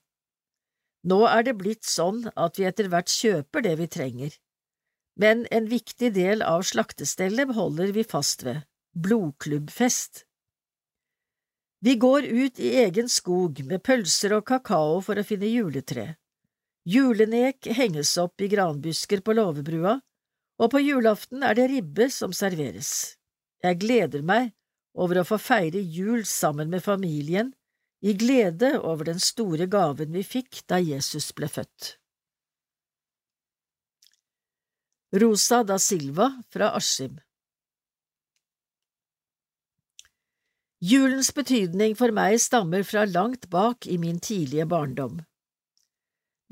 Nå 1.07 1.23
er 1.27 1.47
det 1.47 1.59
blitt 1.59 1.87
sånn 1.89 2.27
at 2.35 2.59
vi 2.59 2.67
etter 2.69 2.91
hvert 2.91 3.11
kjøper 3.11 3.65
det 3.65 3.77
vi 3.81 3.89
trenger, 3.91 4.35
men 5.19 5.47
en 5.51 5.67
viktig 5.69 6.13
del 6.15 6.45
av 6.47 6.63
slaktestellet 6.67 7.55
holder 7.57 7.93
vi 7.97 8.05
fast 8.07 8.45
ved– 8.47 8.63
blodklubbfest. 9.05 10.25
Vi 11.83 11.97
går 11.99 12.29
ut 12.31 12.61
i 12.63 12.77
egen 12.85 13.09
skog 13.11 13.65
med 13.67 13.83
pølser 13.83 14.37
og 14.39 14.47
kakao 14.47 15.01
for 15.03 15.19
å 15.19 15.27
finne 15.27 15.51
juletre. 15.51 16.13
Julenek 16.85 17.69
henges 17.79 18.17
opp 18.19 18.41
i 18.43 18.49
granbusker 18.51 19.23
på 19.23 19.37
låvebrua, 19.39 20.01
og 20.59 20.71
på 20.75 20.83
julaften 20.83 21.45
er 21.47 21.55
det 21.59 21.69
ribbe 21.71 22.09
som 22.11 22.35
serveres. 22.35 23.17
Jeg 23.63 23.79
gleder 23.85 24.25
meg 24.27 24.51
over 24.99 25.21
å 25.21 25.27
få 25.27 25.39
feire 25.39 25.81
jul 25.81 26.27
sammen 26.27 26.71
med 26.73 26.83
familien, 26.83 27.53
i 28.03 28.17
glede 28.19 28.75
over 28.83 29.07
den 29.13 29.21
store 29.23 29.69
gaven 29.71 30.11
vi 30.11 30.25
fikk 30.27 30.65
da 30.67 30.81
Jesus 30.83 31.31
ble 31.39 31.47
født. 31.47 31.97
Rosa 35.23 35.63
da 35.63 35.79
Silva 35.79 36.33
fra 36.51 36.73
Askim 36.75 37.21
Julens 40.83 41.31
betydning 41.31 41.95
for 41.95 42.11
meg 42.11 42.41
stammer 42.43 42.83
fra 42.83 43.05
langt 43.07 43.47
bak 43.53 43.87
i 43.87 44.01
min 44.03 44.19
tidlige 44.19 44.67
barndom. 44.67 45.21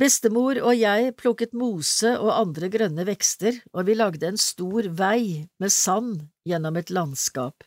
Bestemor 0.01 0.57
og 0.65 0.79
jeg 0.79 1.11
plukket 1.21 1.51
mose 1.53 2.15
og 2.17 2.31
andre 2.33 2.71
grønne 2.73 3.05
vekster, 3.05 3.59
og 3.77 3.85
vi 3.85 3.97
lagde 3.99 4.31
en 4.31 4.39
stor 4.41 4.87
vei 4.97 5.45
med 5.61 5.73
sand 5.75 6.23
gjennom 6.49 6.79
et 6.81 6.93
landskap. 6.95 7.67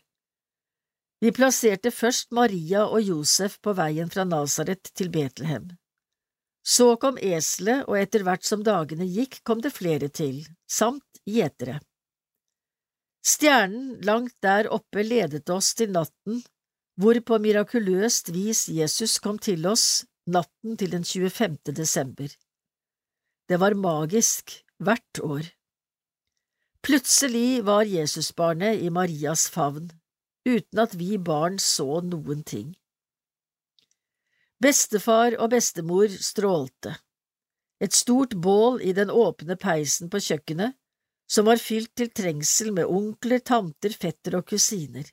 Vi 1.22 1.30
plasserte 1.32 1.92
først 1.94 2.32
Maria 2.34 2.88
og 2.88 3.06
Josef 3.06 3.60
på 3.62 3.76
veien 3.78 4.10
fra 4.10 4.26
Nasaret 4.26 4.90
til 4.98 5.12
Betlehem. 5.14 5.70
Så 6.66 6.96
kom 6.98 7.20
eselet, 7.22 7.84
og 7.86 8.00
etter 8.00 8.26
hvert 8.26 8.48
som 8.48 8.64
dagene 8.66 9.06
gikk, 9.06 9.44
kom 9.46 9.62
det 9.62 9.76
flere 9.76 10.10
til, 10.10 10.42
samt 10.66 11.22
gjetere. 11.30 11.78
Stjernen 13.24 14.02
langt 14.08 14.36
der 14.42 14.72
oppe 14.74 15.06
ledet 15.06 15.46
oss 15.54 15.76
til 15.78 15.94
natten, 15.94 16.42
hvor 16.98 17.20
på 17.22 17.40
mirakuløst 17.46 18.34
vis 18.34 18.66
Jesus 18.74 19.20
kom 19.22 19.38
til 19.38 19.68
oss 19.70 20.04
natten 20.28 20.78
til 20.78 20.91
den 20.91 21.03
25. 21.03 21.74
desember. 21.76 22.30
Det 23.49 23.59
var 23.59 23.76
magisk 23.76 24.63
hvert 24.80 25.19
år. 25.19 25.49
Plutselig 26.84 27.63
var 27.65 27.88
Jesusbarnet 27.88 28.82
i 28.84 28.89
Marias 28.89 29.47
favn, 29.49 29.89
uten 30.45 30.80
at 30.80 30.95
vi 30.99 31.17
barn 31.17 31.59
så 31.59 32.01
noen 32.03 32.43
ting. 32.43 32.74
Bestefar 34.63 35.36
og 35.39 35.51
bestemor 35.51 36.11
strålte. 36.11 36.95
Et 37.84 37.91
stort 37.91 38.36
bål 38.36 38.82
i 38.82 38.93
den 38.95 39.11
åpne 39.11 39.57
peisen 39.59 40.11
på 40.11 40.21
kjøkkenet, 40.24 40.76
som 41.28 41.47
var 41.47 41.59
fylt 41.59 41.91
til 41.99 42.11
trengsel 42.15 42.71
med 42.76 42.88
onkler, 42.88 43.39
tanter, 43.39 43.91
fetter 43.91 44.38
og 44.39 44.47
kusiner. 44.47 45.07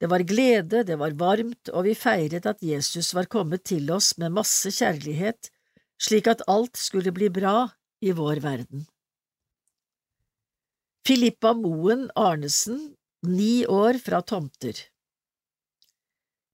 Det 0.00 0.10
var 0.12 0.24
glede, 0.28 0.82
det 0.84 0.98
var 1.00 1.14
varmt, 1.16 1.70
og 1.72 1.86
vi 1.86 1.94
feiret 1.96 2.46
at 2.46 2.62
Jesus 2.62 3.14
var 3.16 3.28
kommet 3.32 3.64
til 3.64 3.88
oss 3.94 4.12
med 4.20 4.34
masse 4.36 4.72
kjærlighet, 4.76 5.48
slik 5.96 6.28
at 6.28 6.44
alt 6.52 6.76
skulle 6.76 7.14
bli 7.16 7.30
bra 7.32 7.70
i 8.04 8.12
vår 8.12 8.42
verden. 8.44 8.84
Filippa 11.06 11.54
Moen 11.54 12.10
Arnesen, 12.18 12.96
ni 13.22 13.64
år 13.66 13.96
fra 14.02 14.20
Tomter 14.26 14.82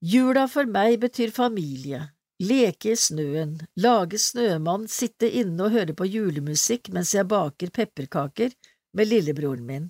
Jula 0.02 0.48
for 0.50 0.66
meg 0.66 0.98
betyr 1.02 1.30
familie, 1.34 2.00
leke 2.42 2.92
i 2.92 2.98
snøen, 2.98 3.54
lage 3.78 4.18
snømann, 4.18 4.88
sitte 4.90 5.30
inne 5.30 5.68
og 5.68 5.76
høre 5.76 5.94
på 5.94 6.08
julemusikk 6.10 6.90
mens 6.94 7.14
jeg 7.14 7.28
baker 7.30 7.70
pepperkaker 7.70 8.50
med 8.98 9.08
lillebroren 9.08 9.66
min. 9.66 9.86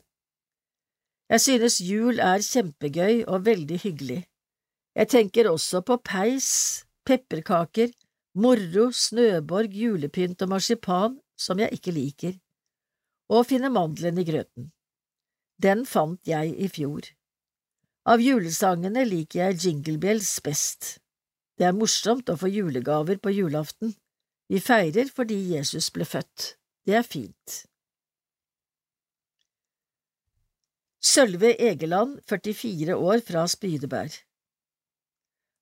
Jeg 1.31 1.41
synes 1.41 1.81
jul 1.81 2.21
er 2.21 2.43
kjempegøy 2.45 3.25
og 3.27 3.47
veldig 3.47 3.79
hyggelig. 3.85 4.21
Jeg 4.95 5.09
tenker 5.09 5.49
også 5.49 5.81
på 5.81 5.97
peis, 6.05 6.85
pepperkaker, 7.09 7.93
moro, 8.35 8.91
snøborg, 8.93 9.73
julepynt 9.73 10.43
og 10.43 10.53
marsipan 10.53 11.19
som 11.39 11.61
jeg 11.63 11.73
ikke 11.79 11.95
liker, 11.95 12.37
og 13.33 13.47
finne 13.49 13.71
mandelen 13.73 14.21
i 14.21 14.27
grøten. 14.29 14.71
Den 15.63 15.87
fant 15.87 16.21
jeg 16.29 16.53
i 16.59 16.69
fjor. 16.69 17.07
Av 18.09 18.21
julesangene 18.21 19.05
liker 19.07 19.45
jeg 19.45 19.61
Jingle 19.65 19.99
Bells 20.03 20.35
best. 20.45 20.97
Det 21.59 21.69
er 21.69 21.77
morsomt 21.77 22.33
å 22.33 22.39
få 22.39 22.51
julegaver 22.51 23.21
på 23.23 23.31
julaften. 23.31 23.95
Vi 24.51 24.59
feirer 24.61 25.11
fordi 25.15 25.39
Jesus 25.55 25.93
ble 25.95 26.05
født. 26.09 26.57
Det 26.85 26.97
er 26.99 27.07
fint. 27.07 27.63
Sølve 31.03 31.57
Egeland, 31.59 32.21
44 32.31 32.95
år, 32.95 33.21
fra 33.27 33.43
Spydeberg 33.51 34.15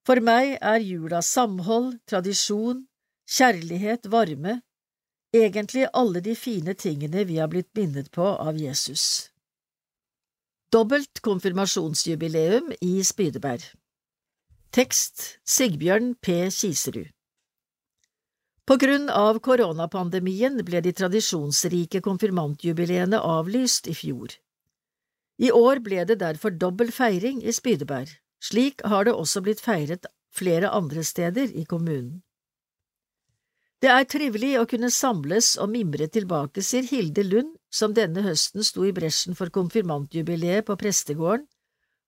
For 0.05 0.21
meg 0.21 0.59
er 0.61 0.83
jula 0.85 1.23
samhold, 1.25 1.95
tradisjon, 2.05 2.83
kjærlighet, 3.25 4.11
varme, 4.13 4.59
egentlig 5.33 5.87
alle 5.97 6.21
de 6.21 6.35
fine 6.37 6.75
tingene 6.77 7.25
vi 7.25 7.39
har 7.41 7.49
blitt 7.49 7.71
minnet 7.73 8.11
på 8.13 8.27
av 8.35 8.59
Jesus. 8.61 9.31
Dobbelt 10.71 11.23
konfirmasjonsjubileum 11.25 12.69
i 12.85 13.01
Spydeberg 13.01 13.65
Tekst 14.77 15.41
Sigbjørn 15.49 16.13
P. 16.21 16.51
Kiserud 16.53 17.09
På 18.69 18.77
grunn 18.77 19.09
av 19.09 19.41
koronapandemien 19.41 20.61
ble 20.69 20.85
de 20.85 20.93
tradisjonsrike 21.01 22.05
konfirmantjubileene 22.05 23.19
avlyst 23.19 23.89
i 23.89 23.97
fjor. 23.97 24.37
I 25.41 25.51
år 25.57 25.81
ble 25.85 26.05
det 26.05 26.21
derfor 26.21 26.53
dobbel 26.53 26.91
feiring 26.93 27.41
i 27.43 27.53
Spydeberg. 27.57 28.13
Slik 28.45 28.83
har 28.85 29.07
det 29.09 29.15
også 29.17 29.41
blitt 29.45 29.63
feiret 29.65 30.07
flere 30.37 30.69
andre 30.77 31.05
steder 31.05 31.53
i 31.57 31.65
kommunen. 31.69 32.21
Det 33.81 33.89
er 33.89 34.05
trivelig 34.05 34.53
å 34.61 34.67
kunne 34.69 34.91
samles 34.93 35.55
og 35.57 35.71
mimre 35.73 36.11
tilbake, 36.13 36.61
sier 36.61 36.85
Hilde 36.85 37.25
Lund, 37.25 37.55
som 37.73 37.95
denne 37.97 38.21
høsten 38.27 38.65
sto 38.67 38.85
i 38.85 38.93
bresjen 38.93 39.39
for 39.39 39.49
konfirmantjubileet 39.55 40.67
på 40.69 40.77
prestegården 40.77 41.47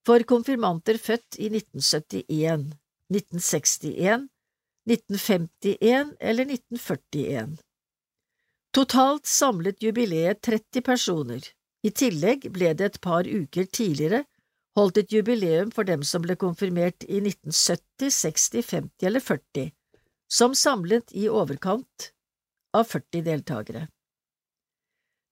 for 0.06 0.24
konfirmanter 0.28 0.98
født 0.98 1.38
i 1.38 1.48
1971, 1.48 2.72
1961, 3.12 4.28
1951 4.90 6.12
eller 6.18 6.52
1941. 6.58 7.56
Totalt 8.74 9.28
samlet 9.28 9.82
jubileet 9.84 10.42
30 10.42 10.84
personer, 10.84 11.44
i 11.82 11.90
tillegg 11.90 12.46
ble 12.54 12.74
det 12.78 12.92
et 12.92 13.00
par 13.02 13.26
uker 13.26 13.66
tidligere 13.66 14.24
holdt 14.78 15.02
et 15.02 15.12
jubileum 15.12 15.70
for 15.74 15.88
dem 15.88 16.04
som 16.06 16.24
ble 16.24 16.36
konfirmert 16.40 17.04
i 17.04 17.20
1970, 17.20 18.08
60, 18.08 18.62
50 18.68 19.08
eller 19.08 19.24
40, 19.24 19.72
som 20.32 20.56
samlet 20.56 21.12
i 21.12 21.28
overkant 21.28 22.12
av 22.76 22.88
40 22.88 23.24
deltakere. 23.26 23.86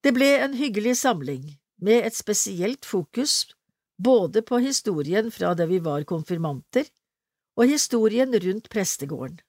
Det 0.05 0.12
ble 0.16 0.30
en 0.40 0.57
hyggelig 0.57 0.98
samling, 1.03 1.57
med 1.80 2.05
et 2.05 2.16
spesielt 2.16 2.84
fokus 2.84 3.55
både 4.01 4.42
på 4.44 4.61
historien 4.61 5.30
fra 5.32 5.55
da 5.57 5.66
vi 5.68 5.78
var 5.80 6.05
konfirmanter, 6.09 6.84
og 7.57 7.68
historien 7.68 8.32
rundt 8.32 8.68
prestegården. 8.72 9.40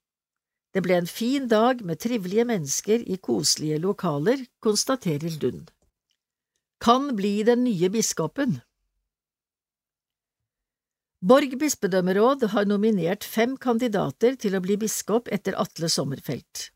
Det 0.71 0.79
ble 0.83 0.95
en 1.01 1.07
fin 1.07 1.49
dag 1.51 1.83
med 1.83 1.99
trivelige 1.99 2.45
mennesker 2.47 3.03
i 3.03 3.17
koselige 3.19 3.79
lokaler, 3.83 4.45
konstaterer 4.63 5.35
Lund 5.43 5.67
kan 6.81 7.15
bli 7.15 7.43
den 7.43 7.63
nye 7.63 7.89
biskopen. 7.93 8.57
Borg 11.21 11.53
bispedømmeråd 11.61 12.47
har 12.55 12.65
nominert 12.65 13.23
fem 13.23 13.53
kandidater 13.61 14.33
til 14.41 14.57
å 14.57 14.61
bli 14.63 14.79
biskop 14.81 15.29
etter 15.29 15.53
Atle 15.61 15.91
Sommerfelt. 15.93 16.71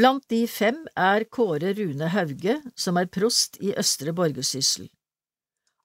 Blant 0.00 0.24
de 0.32 0.46
fem 0.48 0.78
er 0.96 1.26
Kåre 1.28 1.74
Rune 1.76 2.08
Hauge, 2.14 2.56
som 2.74 2.96
er 2.96 3.10
prost 3.12 3.60
i 3.60 3.74
Østre 3.76 4.14
Borgersyssel. 4.16 4.88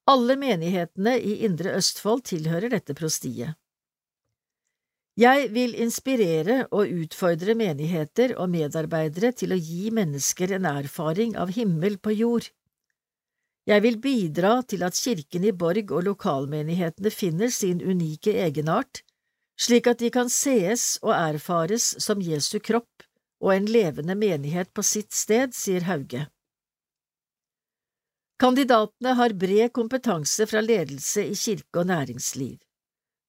Alle 0.08 0.38
menighetene 0.40 1.18
i 1.20 1.42
Indre 1.44 1.74
Østfold 1.76 2.24
tilhører 2.30 2.72
dette 2.72 2.96
prostiet. 2.96 3.60
Jeg 5.20 5.50
vil 5.52 5.76
inspirere 5.76 6.62
og 6.72 6.88
utfordre 7.04 7.58
menigheter 7.60 8.38
og 8.38 8.54
medarbeidere 8.54 9.34
til 9.36 9.52
å 9.52 9.60
gi 9.60 9.92
mennesker 9.92 10.56
en 10.56 10.70
erfaring 10.72 11.36
av 11.36 11.52
himmel 11.52 12.00
på 12.00 12.16
jord. 12.16 12.48
Jeg 13.68 13.84
vil 13.84 13.98
bidra 14.00 14.62
til 14.64 14.86
at 14.88 14.96
kirken 14.96 15.44
i 15.44 15.52
Borg 15.52 15.92
og 15.92 16.06
lokalmenighetene 16.08 17.12
finner 17.12 17.52
sin 17.52 17.82
unike 17.84 18.32
egenart, 18.40 19.02
slik 19.60 19.90
at 19.92 20.00
de 20.00 20.12
kan 20.14 20.32
sees 20.32 20.96
og 21.04 21.12
erfares 21.12 21.90
som 22.04 22.24
Jesu 22.24 22.62
kropp 22.64 23.04
og 23.44 23.52
en 23.58 23.68
levende 23.68 24.16
menighet 24.16 24.72
på 24.74 24.86
sitt 24.88 25.12
sted, 25.14 25.52
sier 25.54 25.84
Hauge. 25.90 26.24
Kandidatene 28.40 29.18
har 29.20 29.36
bred 29.36 29.74
kompetanse 29.76 30.48
fra 30.48 30.62
ledelse 30.62 31.26
i 31.26 31.36
kirke 31.36 31.82
og 31.82 31.90
næringsliv, 31.92 32.58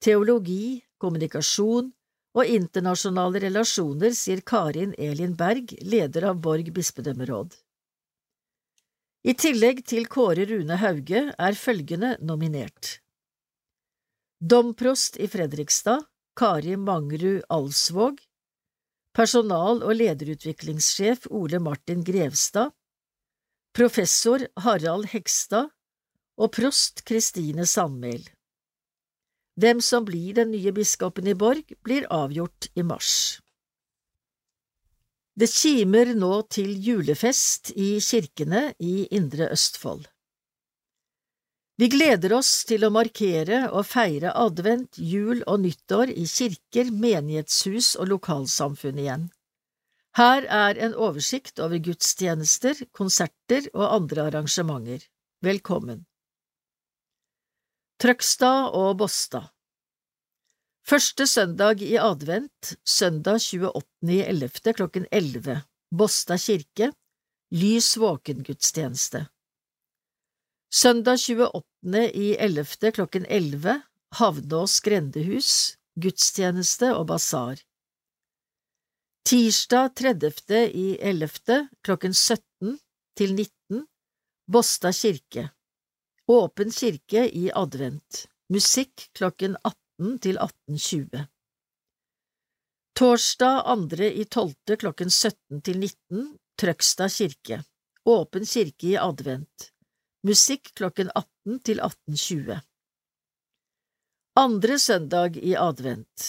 teologi, 0.05 0.85
kommunikasjon 1.03 1.91
og 2.39 2.51
internasjonale 2.59 3.41
relasjoner, 3.49 4.15
sier 4.15 4.45
Karin 4.47 4.95
Elin 4.99 5.35
Berg, 5.35 5.73
leder 5.83 6.29
av 6.31 6.39
Borg 6.45 6.71
bispedømmeråd. 6.77 7.57
I 9.29 9.35
tillegg 9.37 9.83
til 9.85 10.07
Kåre 10.09 10.47
Rune 10.49 10.79
Hauge 10.81 11.21
er 11.29 11.57
følgende 11.61 12.15
nominert 12.25 12.95
Domprost 14.41 15.19
i 15.21 15.27
Fredrikstad 15.29 16.07
Kari 16.39 16.79
Mangrud 16.81 17.43
Alsvåg 17.53 18.23
Personal- 19.19 19.83
og 19.85 19.93
lederutviklingssjef 19.99 21.27
Ole 21.29 21.61
Martin 21.61 22.07
Grevstad 22.09 22.73
Professor 23.77 24.47
Harald 24.65 25.11
Hegstad 25.13 25.69
og 26.41 26.55
prost 26.57 27.05
Kristine 27.05 27.67
Sandmæl. 27.69 28.25
Hvem 29.61 29.85
som 29.85 30.09
blir 30.09 30.41
den 30.41 30.55
nye 30.55 30.73
biskopen 30.73 31.29
i 31.29 31.37
Borg, 31.37 31.77
blir 31.85 32.09
avgjort 32.09 32.71
i 32.73 32.87
mars. 32.87 33.43
Det 35.39 35.47
kimer 35.55 36.17
nå 36.19 36.33
til 36.51 36.73
julefest 36.83 37.71
i 37.79 38.01
kirkene 38.03 38.73
i 38.83 39.05
Indre 39.15 39.47
Østfold. 39.55 40.09
Vi 41.79 41.87
gleder 41.93 42.33
oss 42.35 42.65
til 42.67 42.83
å 42.83 42.91
markere 42.91 43.61
og 43.69 43.87
feire 43.87 44.33
advent, 44.35 44.99
jul 44.99 45.45
og 45.47 45.61
nyttår 45.63 46.11
i 46.11 46.25
kirker, 46.27 46.91
menighetshus 46.91 47.93
og 48.03 48.11
lokalsamfunn 48.17 48.99
igjen. 48.99 49.29
Her 50.19 50.49
er 50.51 50.81
en 50.89 50.97
oversikt 50.99 51.63
over 51.63 51.79
gudstjenester, 51.87 52.81
konserter 52.91 53.69
og 53.77 53.87
andre 53.93 54.25
arrangementer. 54.33 55.07
Velkommen. 55.47 56.03
Trøgstad 58.03 58.75
og 58.75 58.97
Båstad 58.99 59.53
Første 60.89 61.27
søndag 61.29 61.83
i 61.85 61.99
advent, 62.01 62.71
søndag 62.89 63.43
28.11. 63.45 64.73
klokken 64.73 65.05
11, 65.13 65.59
Båstad 65.93 66.41
kirke, 66.41 66.87
lys 67.53 67.91
våkengudstjeneste. 68.01 69.27
Søndag 70.73 71.21
28.11. 71.21 72.93
klokken 72.97 73.27
11, 73.29 73.75
Havnås 74.17 74.79
grendehus, 74.81 75.51
gudstjeneste 76.01 76.95
og 76.97 77.05
basar. 77.11 77.61
Tirsdag 79.29 79.93
30.11. 80.01 81.67
klokken 81.85 82.17
17 82.17 82.79
til 83.21 83.35
19, 83.37 83.85
Båstad 84.49 84.97
kirke. 84.97 85.51
Åpen 86.29 86.73
kirke 86.73 87.27
i 87.29 87.51
advent. 87.53 88.25
Musikk 88.49 89.11
klokken 89.13 89.61
18 89.61 89.88
til 89.99 90.39
18.20. 90.39 91.25
Torsdag 92.99 93.67
2. 93.97 94.05
i 94.23 94.25
12. 94.25 94.77
klokken 94.79 95.11
17 95.11 95.63
til 95.67 95.79
19, 95.79 96.39
Trøgstad 96.59 97.11
kirke. 97.15 97.59
Åpen 98.07 98.47
kirke 98.47 98.87
i 98.93 98.97
advent. 98.99 99.69
Musikk 100.27 100.73
klokken 100.79 101.11
18 101.15 101.61
til 101.67 101.83
18.20. 101.83 102.59
Andre 104.39 104.79
søndag 104.79 105.37
i 105.37 105.55
advent. 105.59 106.27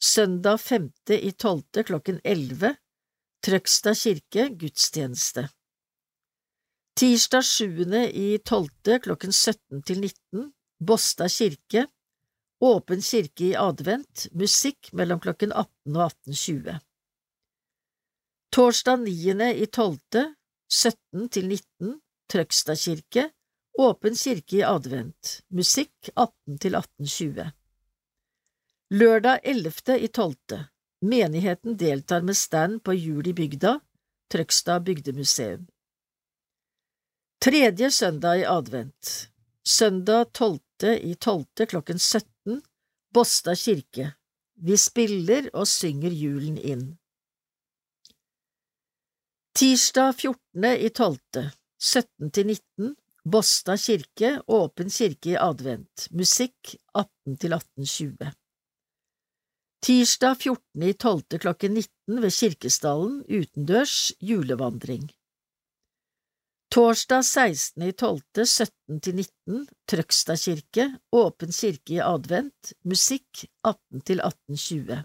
Søndag 0.00 0.60
5. 0.60 0.92
i 1.16 1.30
12. 1.32 1.84
klokken 1.84 2.20
11, 2.24 2.76
Trøgstad 3.44 3.96
kirke, 3.96 4.48
gudstjeneste. 4.60 5.48
Tirsdag 6.96 7.44
7. 7.44 7.68
i 8.12 8.38
12. 8.44 9.00
klokken 9.00 9.32
17 9.32 9.82
til 9.82 10.00
19, 10.00 10.52
Båstad 10.80 11.32
kirke, 11.32 11.88
åpen 12.60 13.02
kirke 13.02 13.44
i 13.44 13.56
advent, 13.56 14.26
musikk 14.32 14.92
mellom 14.92 15.20
klokken 15.20 15.52
18 15.52 15.96
og 15.96 16.12
18.20. 16.28 16.78
Torsdag 18.54 19.04
9. 19.04 19.52
i 19.62 19.66
12., 19.66 19.98
17 20.68 21.28
til 21.28 21.48
19, 21.48 22.00
Trøgstad 22.28 22.80
kirke, 22.80 23.28
åpen 23.78 24.16
kirke 24.18 24.58
i 24.58 24.64
advent, 24.66 25.38
musikk 25.54 26.10
18 26.14 26.58
til 26.64 26.76
18.20. 26.76 27.48
Lørdag 28.90 29.40
11. 29.44 29.98
i 29.98 30.08
12., 30.08 30.60
menigheten 31.04 31.76
deltar 31.78 32.24
med 32.26 32.36
stand 32.36 32.80
på 32.82 32.96
Jul 32.96 33.28
i 33.28 33.36
bygda, 33.36 33.78
Trøgstad 34.32 34.84
bygdemuseum. 34.84 35.68
Tredje 37.40 37.90
søndag 37.94 38.40
i 38.40 38.48
advent 38.48 39.28
Søndag 39.68 40.32
12. 40.32 40.58
i 41.00 41.14
12. 41.14 41.66
klokken 41.68 41.98
17 41.98 42.62
Båstad 43.14 43.58
kirke 43.60 44.06
Vi 44.64 44.76
spiller 44.80 45.50
og 45.52 45.68
synger 45.68 46.14
julen 46.16 46.56
inn. 46.56 46.86
Tirsdag 49.52 50.14
14. 50.22 50.70
i 50.72 50.88
12. 50.88 51.18
17 51.84 52.32
til 52.38 52.48
19 52.54 52.94
Båstad 53.28 53.84
kirke 53.84 54.32
Åpen 54.46 54.88
kirke 54.88 55.34
i 55.34 55.36
advent 55.36 56.08
Musikk 56.16 56.72
18 56.96 57.36
til 57.44 57.58
18.20 57.58 58.32
Tirsdag 59.84 60.40
14. 60.48 60.88
i 60.88 60.96
12. 60.96 61.42
klokken 61.44 61.76
19 61.76 62.24
ved 62.24 62.32
Kirkestallen 62.40 63.20
utendørs 63.28 64.00
julevandring 64.32 65.10
Torsdag 66.70 67.24
16. 67.24 67.82
i 67.82 67.92
12. 67.92 68.20
17 68.44 69.00
til 69.00 69.14
19, 69.16 69.62
Trøgstad 69.88 70.36
kirke, 70.42 70.84
åpen 71.16 71.54
kirke 71.54 71.94
i 71.96 72.02
advent, 72.04 72.74
musikk 72.84 73.46
18 73.64 74.02
til 74.04 74.20
18.20. 74.20 74.98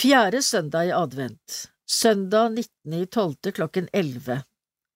Fjerde 0.00 0.40
søndag 0.42 0.88
i 0.88 0.94
advent, 0.96 1.58
søndag 1.84 2.56
19.12. 2.56 3.52
klokken 3.60 3.92
11, 3.92 4.40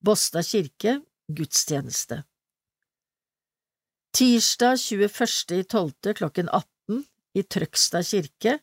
Båstad 0.01 0.49
kirke, 0.49 0.97
gudstjeneste. 1.28 2.22
Tirsdag 4.16 4.80
21.12. 4.80 6.12
klokken 6.16 6.49
18 6.49 7.05
i 7.36 7.43
Trøgstad 7.45 8.09
kirke, 8.09 8.61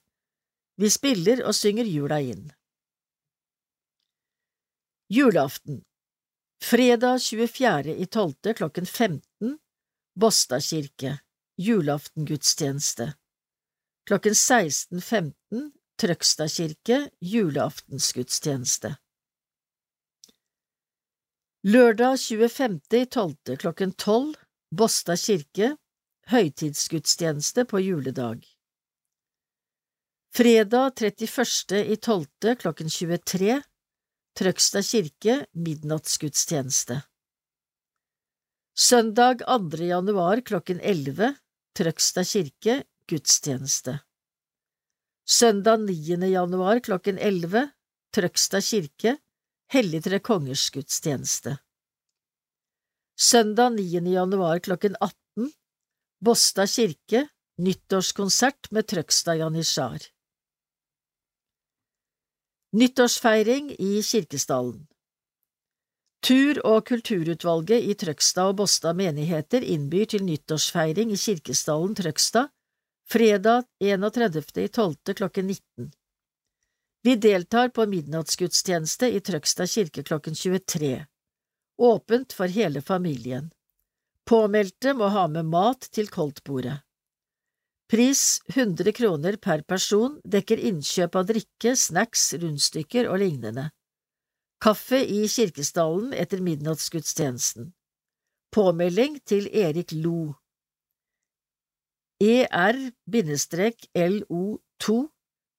vi 0.82 0.90
spiller 0.90 1.46
og 1.46 1.54
synger 1.54 1.86
jula 1.86 2.18
inn. 2.34 2.48
Julaften 5.06 5.86
Fredag 6.62 7.20
24. 7.22 7.96
i 7.96 8.06
12. 8.06 8.54
klokken 8.56 8.86
15 8.86 9.60
Båstad 10.16 10.62
kirke 10.62 11.20
Julaftengudstjeneste 11.58 13.14
Klokken 14.08 14.34
16.15 14.34 15.34
Trøgstad 16.02 16.50
kirke 16.50 17.10
Julaftensgudstjeneste 17.20 18.96
Lørdag 21.64 22.20
25. 22.20 22.80
i 22.92 23.06
12. 23.06 23.58
klokken 23.58 23.94
12 23.94 24.36
Båstad 24.72 25.18
kirke 25.18 25.76
Høytidsgudstjeneste 26.28 27.66
på 27.66 27.80
juledag 27.80 28.48
Fredag 30.36 30.92
31. 30.96 31.86
i 31.86 31.96
12. 31.96 32.56
klokken 32.56 32.90
23 32.90 33.62
Trøgstad 34.36 34.84
kirke 34.84 35.34
midnattsgudstjeneste 35.56 36.98
Søndag 38.76 39.46
2. 39.48 39.86
januar 39.88 40.42
klokken 40.44 40.82
11 40.84 41.30
Trøgstad 41.80 42.28
kirke 42.28 42.74
gudstjeneste 43.08 43.94
Søndag 45.24 45.86
9. 45.86 46.18
januar 46.34 46.82
klokken 46.84 47.16
11 47.16 47.64
Trøgstad 48.12 48.68
kirke 48.68 49.14
Helligtre 49.72 50.20
kongers 50.20 50.66
gudstjeneste 50.76 51.56
Søndag 53.16 53.80
9. 53.80 53.88
januar 54.18 54.60
klokken 54.60 55.00
18 55.00 55.54
Båstad 56.20 56.68
kirke 56.76 57.24
nyttårskonsert 57.56 58.68
med 58.76 58.92
Trøgstad 58.92 59.40
janitsjar 59.46 60.12
Nyttårsfeiring 62.76 63.76
i 63.80 64.02
Kirkestallen 64.04 64.88
Tur- 66.28 66.58
og 66.68 66.82
kulturutvalget 66.90 67.86
i 67.88 67.94
Trøgstad 67.96 68.50
og 68.52 68.58
Båstad 68.60 68.98
menigheter 69.00 69.64
innbyr 69.64 70.10
til 70.12 70.26
nyttårsfeiring 70.28 71.14
i 71.16 71.20
Kirkestallen 71.22 71.96
Trøgstad 71.96 72.52
fredag 73.08 73.64
31.12. 73.80 75.14
klokken 75.14 75.48
19. 75.48 75.88
Vi 77.08 77.16
deltar 77.16 77.72
på 77.72 77.86
midnattsgudstjeneste 77.88 79.08
i 79.08 79.24
Trøgstad 79.24 79.72
kirke 79.72 80.04
klokken 80.04 80.36
23. 80.36 81.06
Åpent 81.80 82.36
for 82.36 82.52
hele 82.60 82.82
familien. 82.82 83.54
Påmeldte 84.28 84.98
må 85.00 85.14
ha 85.16 85.30
med 85.32 85.48
mat 85.48 85.88
til 85.96 86.12
koldtbordet. 86.12 86.82
Pris 87.88 88.42
100 88.50 88.92
kroner 88.98 89.36
per 89.38 89.62
person 89.62 90.16
dekker 90.26 90.58
innkjøp 90.58 91.16
av 91.20 91.28
drikke, 91.30 91.76
snacks, 91.78 92.34
rundstykker 92.42 93.06
og 93.12 93.20
lignende. 93.22 93.70
Kaffe 94.58 95.04
i 95.06 95.28
Kirkesdalen 95.30 96.14
etter 96.18 96.42
midnattsgudstjenesten. 96.42 97.74
Påmelding 98.56 99.20
til 99.28 99.46
Erik 99.54 99.92
Lo. 99.94 100.34
er-lo2 103.94 104.96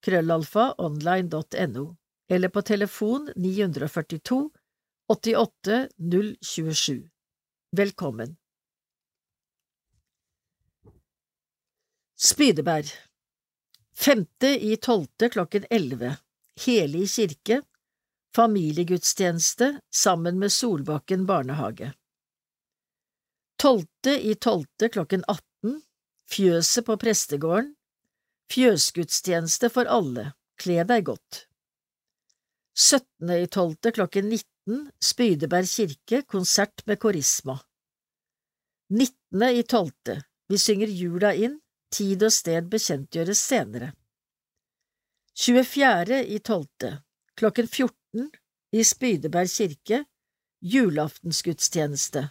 krøllalfa 0.03 0.75
online.no 0.79 1.95
eller 2.29 2.49
på 2.49 2.63
telefon 2.63 3.31
942 3.37 4.51
88 5.09 5.89
027. 6.43 7.11
Velkommen. 7.77 8.37
Spydeberg. 12.17 12.87
Femte 13.95 14.49
i 14.65 14.77
tolvte 14.77 15.29
klokken 15.29 15.67
elleve. 15.71 16.17
Helig 16.65 17.11
kirke. 17.11 17.61
Familiegudstjeneste 18.37 19.81
sammen 19.93 20.39
med 20.39 20.53
Solbakken 20.53 21.27
barnehage. 21.27 21.93
Tolvte 23.61 24.15
i 24.21 24.35
tolvte 24.35 24.89
klokken 24.89 25.25
18 25.29 25.83
Fjøset 26.31 26.87
på 26.87 26.97
prestegården. 26.97 27.75
Fjøsgudstjeneste 28.53 29.69
for 29.75 29.89
alle, 29.91 30.31
kle 30.61 30.85
deg 30.89 31.05
godt. 31.11 31.43
Syttende 32.77 33.43
i 33.43 33.47
tolvte 33.47 33.93
klokken 33.93 34.31
19 34.33 34.89
Spydeberg 35.05 35.69
kirke. 35.69 36.23
Konsert 36.25 36.81
med 36.87 37.01
korisma. 37.03 37.59
Nittende 38.89 39.53
i 39.53 39.63
tolvte. 39.69 40.23
Vi 40.49 40.59
synger 40.63 40.89
jula 40.89 41.35
inn 41.35 41.61
Tid 41.93 42.23
og 42.27 42.33
sted 42.33 42.69
bekjentgjøres 42.71 43.39
senere. 43.39 43.93
24. 45.37 46.23
i 46.27 46.39
tolvte 46.39 46.97
klokken 47.37 47.69
14 47.69 48.31
i 48.73 48.85
Spydeberg 48.85 49.51
kirke, 49.53 50.05
julaftensgudstjeneste. 50.61 52.29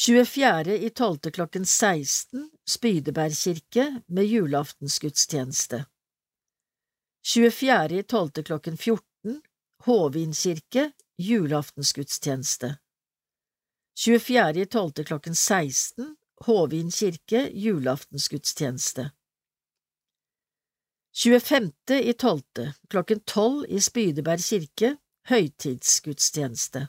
24. 0.00 0.78
i 0.78 0.90
tolvte 0.90 1.30
klokken 1.30 1.66
16 1.66 2.50
Spydeberg 2.66 3.34
kirke 3.36 4.02
med 4.06 4.24
julaftensgudstjeneste. 4.24 5.84
24. 7.26 7.98
i 7.98 8.02
tolvte 8.02 8.42
klokken 8.42 8.76
14 8.76 9.42
Håvin 9.84 10.32
kirke 10.32 10.92
julaftensgudstjeneste. 11.18 12.76
24. 13.98 14.62
i 14.62 14.66
tolvte 14.66 15.04
klokken 15.04 15.34
16 15.34 16.16
Håvin 16.40 16.90
kirke 16.90 17.50
julaftensgudstjeneste. 17.52 19.10
25. 21.12 21.72
i 22.00 22.12
tolvte 22.12 22.74
klokken 22.88 23.20
12 23.20 23.66
i 23.68 23.80
Spydeberg 23.80 24.40
kirke 24.40 24.94
høytidsgudstjeneste. 25.28 26.86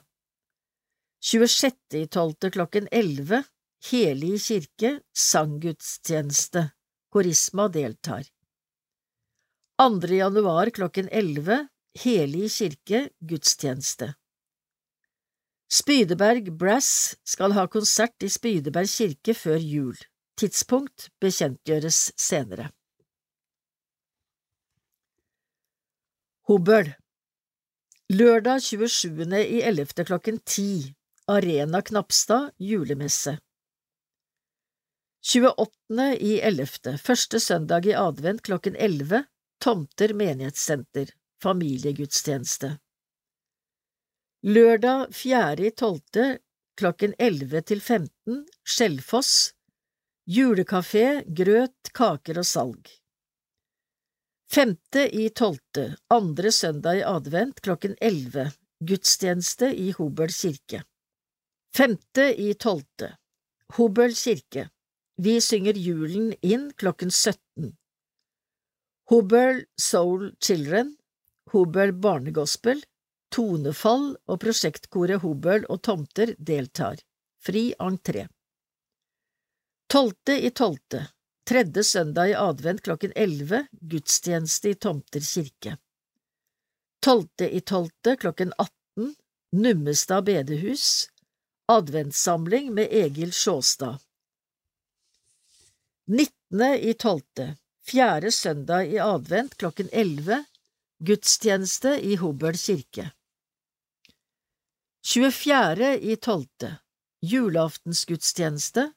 26. 1.20 1.76
i 2.00 2.06
tolvte 2.06 2.50
klokken 2.54 2.88
11 2.92 3.42
Helig 3.90 4.40
kirke 4.46 4.94
sanggudstjeneste. 5.12 6.70
Korisma 7.12 7.68
deltar. 7.68 8.24
2. 9.82 10.14
januar 10.16 10.70
klokken 10.70 11.12
11 11.12 11.68
Helig 12.00 12.50
kirke 12.56 13.08
gudstjeneste. 13.20 14.14
Spydeberg 15.72 16.50
Brass 16.60 17.16
skal 17.24 17.54
ha 17.56 17.62
konsert 17.64 18.20
i 18.20 18.28
Spydeberg 18.28 18.90
kirke 18.92 19.32
før 19.32 19.62
jul. 19.64 19.96
Tidspunkt 20.36 21.06
bekjentgjøres 21.22 22.10
senere. 22.20 22.66
Hobøl 26.50 26.90
Lørdag 28.12 28.60
27. 28.60 29.24
i 29.40 29.62
11. 29.64 30.04
klokken 30.04 30.42
10 30.44 30.92
Arena 31.32 31.80
Knapstad 31.80 32.50
julemesse 32.60 33.38
28. 35.24 36.08
i 36.20 36.34
11. 36.52 36.98
første 36.98 37.40
søndag 37.40 37.86
i 37.88 37.96
advent 37.96 38.42
klokken 38.44 38.76
11 38.76 39.24
Tomter 39.62 40.12
menighetssenter 40.12 41.16
familiegudstjeneste 41.40 42.74
Lørdag 44.42 45.14
4. 45.14 45.66
i 45.66 45.70
12. 45.70 46.38
klokken 46.74 47.12
11 47.18 47.60
til 47.62 47.80
15 47.80 48.40
Skjellfoss 48.66 49.52
julekafé, 50.26 51.22
grøt, 51.30 51.92
kaker 51.94 52.40
og 52.42 52.48
salg 52.50 52.90
Femte 54.50 55.04
i 55.14 55.28
tolvte, 55.30 55.84
andre 56.10 56.50
søndag 56.50 56.98
i 56.98 57.06
advent 57.06 57.62
klokken 57.62 57.94
elleve, 58.02 58.48
gudstjeneste 58.82 59.70
i 59.78 59.92
Hobøl 59.94 60.34
kirke. 60.34 60.82
Femte 61.70 62.26
i 62.34 62.50
tolvte, 62.58 63.14
Hobøl 63.78 64.10
kirke, 64.10 64.72
vi 65.22 65.38
synger 65.38 65.78
julen 65.78 66.32
inn 66.42 66.72
klokken 66.74 67.14
17. 67.14 67.76
Hobøl 69.06 69.68
Soul 69.78 70.32
Children, 70.42 70.96
Hobøl 71.54 71.94
Barnegospel, 71.94 72.82
Tonefall 73.32 74.12
og 74.28 74.40
prosjektkoret 74.42 75.22
Hobøl 75.22 75.64
og 75.72 75.80
Tomter 75.86 76.34
deltar. 76.38 77.00
Fri 77.42 77.70
entré. 77.80 78.26
Tolvte 79.88 80.36
i 80.36 80.50
tolvte, 80.50 81.06
Tredje 81.44 81.84
søndag 81.84 82.30
i 82.30 82.34
advent 82.38 82.82
klokken 82.86 83.12
elleve, 83.18 83.66
gudstjeneste 83.80 84.70
i 84.70 84.74
Tomter 84.74 85.24
kirke. 85.26 85.74
Tolvte 87.02 87.48
i 87.50 87.60
tolvte 87.60 88.14
klokken 88.16 88.52
18, 88.58 89.14
Nummestad 89.52 90.24
bedehus, 90.24 91.08
adventssamling 91.68 92.70
med 92.74 92.94
Egil 92.94 93.32
Sjåstad. 93.32 93.98
Nittende 96.06 96.70
i 96.78 96.94
tolvte, 96.94 97.56
fjerde 97.82 98.30
søndag 98.30 98.86
i 98.86 99.00
advent 99.02 99.58
klokken 99.58 99.90
elleve, 99.92 100.44
gudstjeneste 101.02 101.98
i 102.00 102.16
Hobøl 102.22 102.56
kirke. 102.56 103.10
24. 105.04 105.98
i 105.98 106.16
tolvte, 106.16 106.76
julaftensgudstjeneste, 107.26 108.92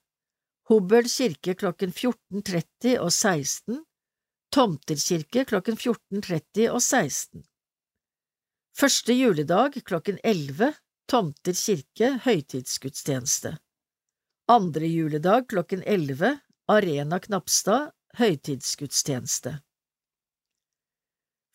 Hobøl 0.70 1.08
kirke 1.10 1.56
klokken 1.58 1.94
14.30 1.94 3.00
og 3.02 3.10
16, 3.10 3.80
Tomter 4.54 5.00
kirke 5.02 5.46
klokken 5.50 5.80
14.30 5.82 6.68
og 6.70 6.82
16. 6.82 7.42
Første 8.78 9.16
juledag 9.18 9.80
klokken 9.82 10.20
11, 10.24 10.76
Tomter 11.10 11.58
kirke 11.58 12.12
høytidsgudstjeneste. 12.26 13.56
Andre 14.46 14.86
juledag 14.86 15.48
klokken 15.50 15.82
11, 15.90 16.36
Arena 16.70 17.20
Knapstad 17.20 17.90
høytidsgudstjeneste. 18.22 19.56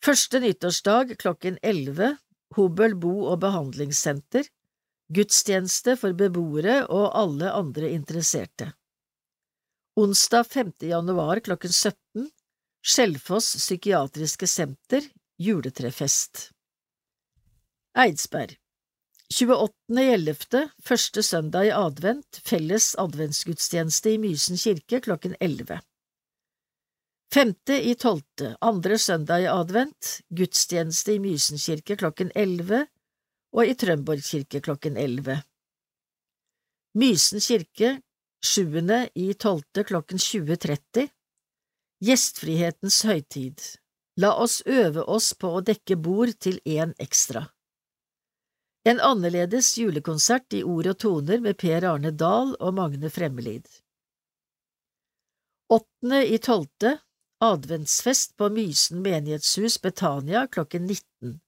Første 0.03 0.43
nyttårsdag 0.43 1.15
klokken 1.23 1.55
11, 1.63 2.17
Hobøl 2.55 2.95
bo- 2.99 3.29
og 3.31 3.39
behandlingssenter, 3.43 4.47
gudstjeneste 5.11 5.95
for 5.99 6.15
beboere 6.17 6.81
og 6.87 7.11
alle 7.17 7.51
andre 7.51 7.91
interesserte. 7.95 8.71
Onsdag 9.99 10.47
5. 10.47 10.71
januar 10.87 11.41
klokken 11.43 11.71
17 11.71 12.29
Skjelfoss 12.81 13.55
psykiatriske 13.59 14.47
senter 14.47 15.03
juletrefest 15.37 16.47
Eidsberg 17.99 18.55
28.11. 19.31 20.69
første 20.83 21.23
søndag 21.23 21.67
i 21.67 21.75
advent 21.75 22.39
felles 22.47 22.93
adventsgudstjeneste 23.03 24.15
i 24.15 24.21
Mysen 24.23 24.59
kirke 24.59 25.01
klokken 25.03 25.35
11. 25.39 25.81
Femte 27.33 27.77
i 27.87 27.95
tolvte, 27.95 28.57
andre 28.59 28.97
søndag 28.99 29.45
i 29.45 29.47
advent, 29.47 30.17
gudstjeneste 30.35 31.13
i 31.15 31.19
Mysen 31.23 31.59
kirke 31.63 31.95
klokken 31.95 32.31
11 32.35 32.81
og 33.55 33.69
i 33.69 33.75
Trømborg 33.79 34.23
kirke 34.27 34.59
klokken 34.59 34.97
11. 34.99 35.37
Mysen 36.99 37.39
kirke 37.39 37.91
sjuende 38.43 39.05
i 39.15 39.29
tolvte 39.39 39.85
klokken 39.87 40.19
20.30 40.19 41.07
Gjestfrihetens 42.03 42.97
høytid 43.07 43.63
La 44.19 44.33
oss 44.35 44.57
øve 44.65 45.05
oss 45.07 45.29
på 45.39 45.53
å 45.55 45.61
dekke 45.63 45.95
bord 45.95 46.33
til 46.43 46.57
én 46.67 46.91
ekstra. 46.99 47.45
En 48.83 48.99
annerledes 48.99 49.69
julekonsert 49.79 50.51
i 50.57 50.65
ord 50.67 50.89
og 50.91 50.99
toner 50.99 51.39
med 51.39 51.55
Per 51.63 51.87
Arne 51.93 52.11
Dahl 52.11 52.51
og 52.59 52.75
Magne 52.75 53.13
Fremmelid. 53.13 53.69
Åttende 55.71 56.25
i 56.27 56.41
tolvte 56.43 56.97
Adventsfest 57.41 58.37
på 58.37 58.49
Mysen 58.49 59.01
menighetshus 59.01 59.81
Betania 59.81 60.47
klokken 60.47 60.85
19, 60.85 61.39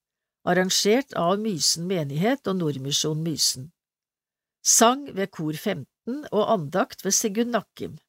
arrangert 0.43 1.13
av 1.13 1.35
Mysen 1.39 1.85
menighet 1.85 2.49
og 2.49 2.57
Nordmisjon 2.57 3.21
Mysen. 3.21 3.67
Sang 4.65 5.03
ved 5.13 5.29
Kor 5.37 5.53
15 5.53 6.25
og 6.31 6.49
andakt 6.55 7.05
ved 7.05 7.13
Sigurd 7.13 7.53
Nakkim. 7.53 7.99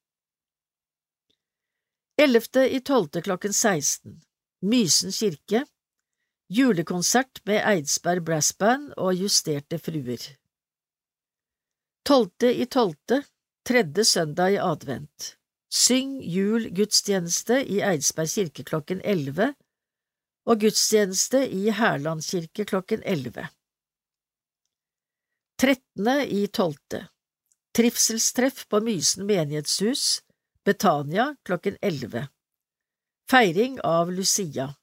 Ellevte 2.17 2.65
i 2.73 2.81
tolvte 2.81 3.21
klokken 3.21 3.53
16 3.53 4.17
Mysen 4.65 5.13
kirke 5.13 5.67
Julekonsert 6.49 7.45
med 7.45 7.61
Eidsberg 7.69 8.25
Brassband 8.25 8.93
og 8.97 9.13
Justerte 9.21 9.77
fruer. 9.77 10.25
Tolvte 12.09 12.49
i 12.49 12.65
tolvte 12.65 13.27
Tredje 13.69 14.09
søndag 14.09 14.57
i 14.57 14.63
advent 14.73 15.35
Syng 15.75 16.21
jul 16.23 16.69
gudstjeneste 16.71 17.57
i 17.67 17.81
Eidsberg 17.83 18.31
kirke 18.31 18.65
klokken 18.69 19.01
elleve 19.03 19.49
og 20.47 20.61
gudstjeneste 20.63 21.41
i 21.51 21.67
Hærland 21.75 22.23
kirke 22.23 22.67
klokken 22.69 23.03
elleve. 23.03 23.49
Trettende 25.59 26.21
i 26.31 26.47
tolvte 26.47 27.09
Trivselstreff 27.75 28.69
på 28.71 28.81
Mysen 28.87 29.27
menighetshus, 29.27 30.23
Betania 30.65 31.35
klokken 31.43 31.77
11. 31.83 32.29
Feiring 33.31 33.81
av 33.81 34.13
Lucia. 34.13 34.75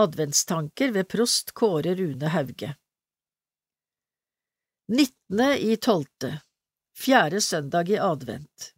Adventstanker 0.00 0.94
ved 0.96 1.08
prost 1.12 1.52
Kåre 1.52 1.92
Rune 1.94 2.28
Hauge. 2.32 2.76
19. 4.88 5.42
i 5.58 5.76
tolvte, 5.76 6.38
fjerde 6.96 7.40
søndag 7.40 7.92
i 7.92 7.98
advent. 8.00 8.72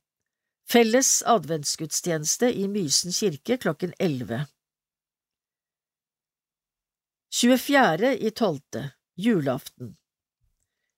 Felles 0.65 1.23
adventsgudstjeneste 1.27 2.53
i 2.53 2.69
Mysen 2.69 3.12
kirke 3.12 3.57
klokken 3.57 3.93
11. 3.99 4.47
24. 7.35 8.17
i 8.19 8.31
tolvte, 8.31 8.91
julaften. 9.17 9.97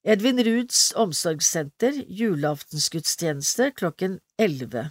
Edvin 0.04 0.44
Ruuds 0.44 0.92
omsorgssenter, 0.94 2.04
julaftensgudstjeneste 2.08 3.70
klokken 3.74 4.20
11. 4.38 4.90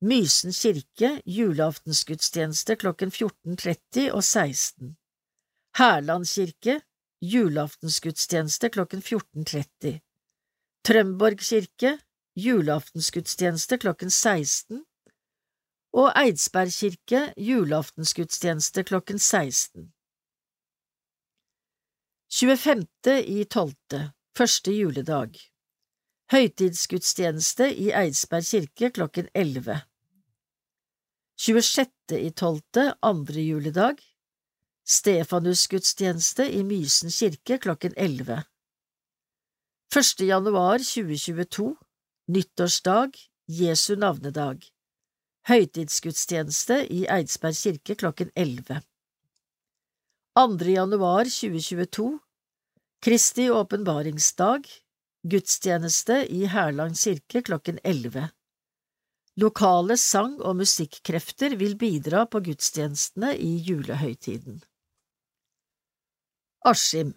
Mysen 0.00 0.52
kirke 0.52 1.10
julaftensgudstjeneste 1.26 2.76
klokken 2.76 3.12
14.30 3.12 4.10
og 4.12 4.24
16. 4.24 4.96
Hærland 5.76 6.24
kirke 6.30 6.80
julaftensgudstjeneste 7.20 8.70
klokken 8.70 9.04
14.30. 9.04 9.98
Trømborg 10.84 11.44
kirke 11.44 11.98
julaftensgudstjeneste 12.36 13.78
klokken 13.80 14.10
16 14.10 14.82
og 15.96 16.10
Eidsberg 16.20 16.72
kirke 16.76 17.20
julaftensgudstjeneste 17.40 18.82
klokken 18.84 19.18
16. 19.18 19.92
25. 22.28 22.84
i 23.24 23.44
tolvte, 23.44 24.12
første 24.36 24.74
juledag 24.76 25.38
Høytidsgudstjeneste 26.32 27.70
i 27.72 27.88
Eidsberg 27.94 28.44
kirke 28.50 28.90
klokken 28.90 29.30
11. 29.32 29.78
26. 31.40 31.88
i 32.18 32.30
tolvte, 32.36 32.90
andre 33.00 33.46
juledag 33.46 34.04
Stefanusgudstjeneste 34.84 36.50
i 36.52 36.60
Mysen 36.62 37.10
kirke 37.10 37.58
klokken 37.58 37.96
11. 37.96 38.42
1. 39.96 40.26
januar 40.28 40.84
2022 40.84 41.72
Nyttårsdag 42.28 43.12
Jesu 43.46 43.92
navnedag 43.96 44.64
Høytidsgudstjeneste 45.46 46.80
i 46.90 47.04
Eidsberg 47.06 47.54
kirke 47.54 47.94
klokken 48.00 48.32
11. 48.34 48.80
2. 50.34 50.56
januar 50.72 51.30
2022 51.30 52.06
Kristi 53.06 53.46
åpenbaringsdag 53.54 54.66
Gudstjeneste 55.22 56.16
i 56.26 56.48
Hærland 56.50 56.98
kirke 56.98 57.44
klokken 57.46 57.78
11. 57.84 58.26
Lokale 59.38 59.94
sang- 59.94 60.42
og 60.42 60.58
musikkrefter 60.64 61.54
vil 61.62 61.78
bidra 61.78 62.24
på 62.26 62.42
gudstjenestene 62.50 63.36
i 63.38 63.52
julehøytiden. 63.70 64.64
Askim 66.74 67.14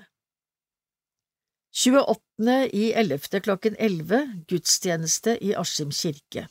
28. 1.71 2.69
i 2.73 2.93
11. 2.93 3.39
klokken 3.39 3.75
11 3.79 4.43
gudstjeneste 4.47 5.37
i 5.41 5.55
Askim 5.55 5.91
kirke. 5.91 6.47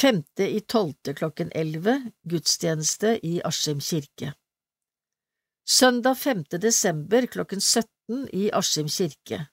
5. 0.00 0.24
i 0.38 0.60
12. 0.60 1.14
klokken 1.14 1.52
11 1.54 2.10
gudstjeneste 2.22 3.18
i 3.22 3.40
Askim 3.44 3.80
kirke. 3.80 4.34
Søndag 5.68 6.14
5. 6.14 6.44
desember 6.60 7.26
klokken 7.26 7.60
17 7.60 8.28
i 8.32 8.50
Askim 8.52 8.88
kirke. 8.88 9.46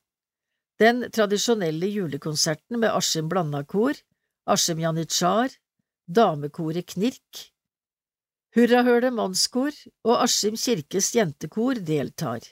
Den 0.80 1.12
tradisjonelle 1.12 1.88
julekonserten 1.88 2.80
med 2.80 2.92
Askim 2.92 3.30
Blandakor, 3.30 3.96
Askim 4.46 4.80
Janitsjar, 4.80 5.56
Damekoret 6.08 6.86
Knirk, 6.86 7.48
Hurrahølet 8.56 9.14
mannskor 9.14 9.72
og 10.04 10.24
Askim 10.24 10.60
kirkes 10.60 11.16
jentekor 11.16 11.80
deltar. 11.80 12.44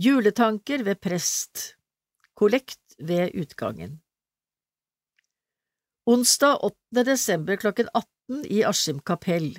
Juletanker 0.00 0.80
ved 0.80 0.96
prest 0.96 1.74
Kollekt 2.34 2.94
ved 2.98 3.34
utgangen 3.36 3.98
Onsdag 6.06 6.62
8. 6.64 7.04
desember 7.04 7.56
klokken 7.60 7.90
18 7.92 8.46
i 8.48 8.62
Askim 8.64 9.02
kapell 9.04 9.50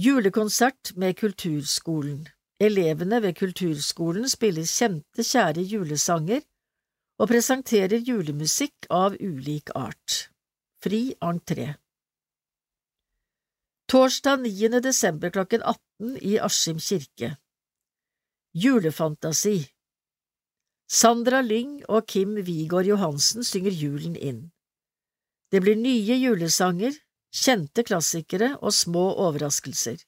Julekonsert 0.00 0.94
med 0.96 1.18
Kulturskolen 1.18 2.22
Elevene 2.60 3.18
ved 3.20 3.36
Kulturskolen 3.36 4.24
spiller 4.28 4.64
kjente, 4.64 5.20
kjære 5.20 5.66
julesanger 5.68 6.40
og 7.20 7.28
presenterer 7.28 8.00
julemusikk 8.00 8.88
av 8.88 9.20
ulik 9.20 9.68
art. 9.76 10.30
Fri 10.80 11.02
entré 11.20 11.74
Torsdag 13.84 14.48
9. 14.48 14.80
desember 14.80 15.36
klokken 15.36 15.60
18 15.60 16.16
i 16.24 16.38
Askim 16.40 16.80
kirke 16.80 17.34
Julefantasi 18.52 19.60
Sandra 20.90 21.38
Lyng 21.40 21.84
og 21.86 22.08
Kim 22.10 22.34
Wigård 22.34 22.88
Johansen 22.88 23.46
synger 23.46 23.70
julen 23.70 24.16
inn. 24.16 24.40
Det 25.54 25.60
blir 25.62 25.78
nye 25.78 26.16
julesanger, 26.18 26.96
kjente 27.30 27.84
klassikere 27.86 28.56
og 28.58 28.74
små 28.74 29.04
overraskelser. 29.22 30.02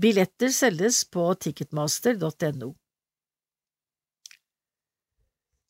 Billetter 0.00 0.48
selges 0.56 1.02
på 1.04 1.26
ticketmaster.no. 1.36 2.72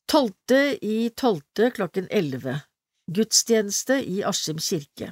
Tolvte 0.07 0.63
i 0.79 1.11
tolvte 1.11 1.73
klokken 1.75 2.07
elleve 2.07 2.61
Gudstjeneste 3.11 3.99
i 3.99 4.23
Askim 4.23 4.63
kirke 4.63 5.11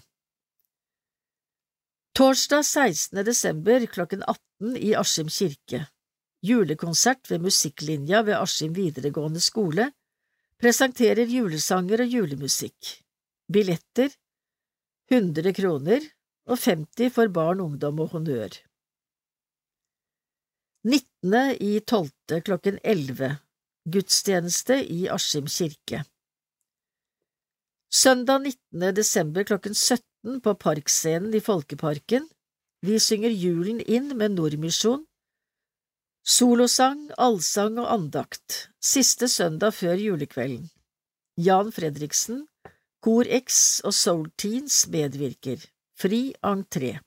Torsdag 2.16 2.64
16. 2.64 3.24
desember 3.26 3.86
klokken 3.86 4.24
18 4.24 4.76
i 4.76 4.96
Askim 4.96 5.28
kirke 5.28 5.88
julekonsert 6.46 7.30
ved 7.32 7.44
musikklinja 7.44 8.24
ved 8.28 8.40
Askim 8.40 8.76
videregående 8.76 9.42
skole, 9.44 9.90
presenterer 10.60 11.30
julesanger 11.30 12.04
og 12.06 12.16
julemusikk. 12.16 12.96
Billetter 13.52 14.14
100 15.12 15.54
kroner 15.58 16.04
og 16.50 16.58
50 16.60 17.14
for 17.14 17.32
barn, 17.34 17.62
ungdom 17.64 18.00
og 18.04 18.14
honnør. 18.14 18.60
19. 20.84 21.58
i 21.60 21.80
12. 21.80 22.42
klokken 22.48 22.80
11 22.84 23.36
Gudstjeneste 23.92 24.78
i 24.88 25.10
Askim 25.12 25.50
kirke 25.52 26.06
Søndag 27.92 28.46
19. 28.46 28.96
desember 28.96 29.44
klokken 29.44 29.76
17 29.76 30.40
på 30.40 30.54
Parkscenen 30.54 31.36
i 31.36 31.42
Folkeparken 31.44 32.30
Vi 32.88 32.96
synger 33.04 33.36
julen 33.36 33.82
inn 33.82 34.16
med 34.16 34.38
Nordmisjon 34.38 35.04
Solosang, 36.30 37.08
allsang 37.18 37.80
og 37.82 37.88
andakt, 37.90 38.68
siste 38.78 39.26
søndag 39.34 39.74
før 39.74 39.98
julekvelden. 39.98 40.68
Jan 41.42 41.72
Fredriksen, 41.74 42.44
Kor 43.02 43.26
X 43.26 43.80
og 43.82 43.96
Soul 43.98 44.28
Teens 44.38 44.84
medvirker. 44.94 45.64
Fri 45.98 46.36
entré. 46.46 47.00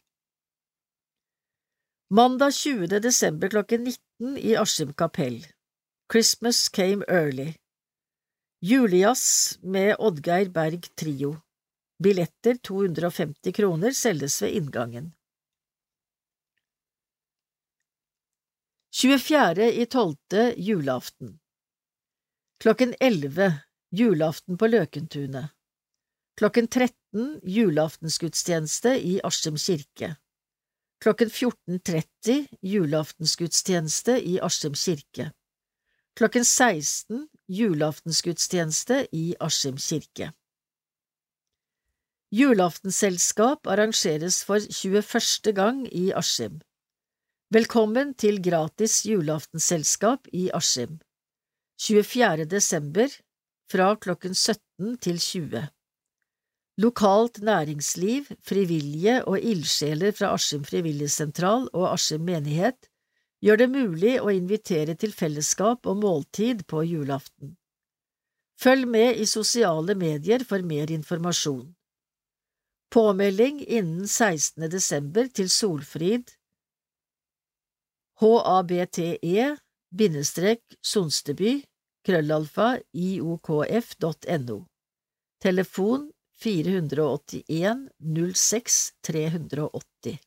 Mandag 2.10 2.58
20. 2.58 2.98
desember 2.98 3.54
klokken 3.54 3.86
19 3.86 4.42
i 4.42 4.56
Askim 4.58 4.90
kapell. 4.92 5.38
Christmas 6.10 6.66
Came 6.68 7.06
Early. 7.06 7.52
Julejazz 8.58 9.58
med 9.62 9.94
Oddgeir 10.00 10.50
Berg 10.50 10.90
Trio. 10.98 11.36
Billetter 12.02 12.58
250 12.58 13.54
kroner 13.54 13.94
selges 13.94 14.42
ved 14.42 14.58
inngangen. 14.58 15.12
24. 18.94 19.72
i 19.72 19.86
tolvte 19.86 20.54
julaften 20.56 21.38
Klokken 22.60 22.94
11 23.00 23.54
julaften 23.90 24.58
på 24.60 24.66
Løkentunet 24.66 25.54
Klokken 26.36 26.66
13 26.68 27.40
julaftensgudstjeneste 27.42 28.92
i 29.00 29.14
Askim 29.24 29.56
kirke 29.56 30.10
Klokken 31.00 31.32
14.30 31.32 32.58
julaftensgudstjeneste 32.60 34.18
i 34.20 34.34
Askim 34.44 34.76
kirke 34.76 35.30
Klokken 36.12 36.44
16 36.44 37.22
julaftensgudstjeneste 37.48 39.06
i 39.12 39.22
Askim 39.40 39.80
kirke 39.80 40.34
Julaftensselskap 42.32 43.72
arrangeres 43.72 44.42
for 44.44 44.60
21. 44.60 45.52
gang 45.56 45.80
i 45.88 46.12
Askim. 46.12 46.60
Velkommen 47.52 48.14
til 48.16 48.38
gratis 48.40 49.02
julaftensselskap 49.04 50.30
i 50.32 50.46
Askim. 50.56 50.94
24. 51.84 52.46
desember 52.48 53.12
fra 53.68 53.90
klokken 54.00 54.32
17 54.32 54.94
til 55.04 55.18
20. 55.20 55.60
Lokalt 56.80 57.42
næringsliv, 57.44 58.32
frivillige 58.40 59.18
og 59.28 59.36
ildsjeler 59.52 60.16
fra 60.16 60.32
Askim 60.38 60.64
frivilligsentral 60.64 61.68
og 61.74 61.90
Askim 61.90 62.24
menighet 62.24 62.88
gjør 63.44 63.60
det 63.66 63.70
mulig 63.76 64.16
å 64.22 64.32
invitere 64.32 64.96
til 64.96 65.12
fellesskap 65.12 65.84
og 65.84 66.00
måltid 66.00 66.64
på 66.72 66.86
julaften. 66.88 67.58
Følg 68.56 68.88
med 68.88 69.20
i 69.20 69.28
sosiale 69.28 69.98
medier 70.08 70.48
for 70.48 70.64
mer 70.64 70.88
informasjon. 70.88 71.66
Påmelding 72.88 73.60
innen 73.66 74.06
16. 74.08 74.70
desember 74.72 75.28
til 75.28 75.52
Solfrid 75.52 76.38
habte 78.20 79.18
bindestrek 79.90 80.62
Sonsteby 80.82 81.62
krøllalfa 82.04 82.80
iokf.no 82.92 84.58
Telefon 85.40 86.12
481 86.42 87.88
06 88.34 88.92
380 89.02 90.18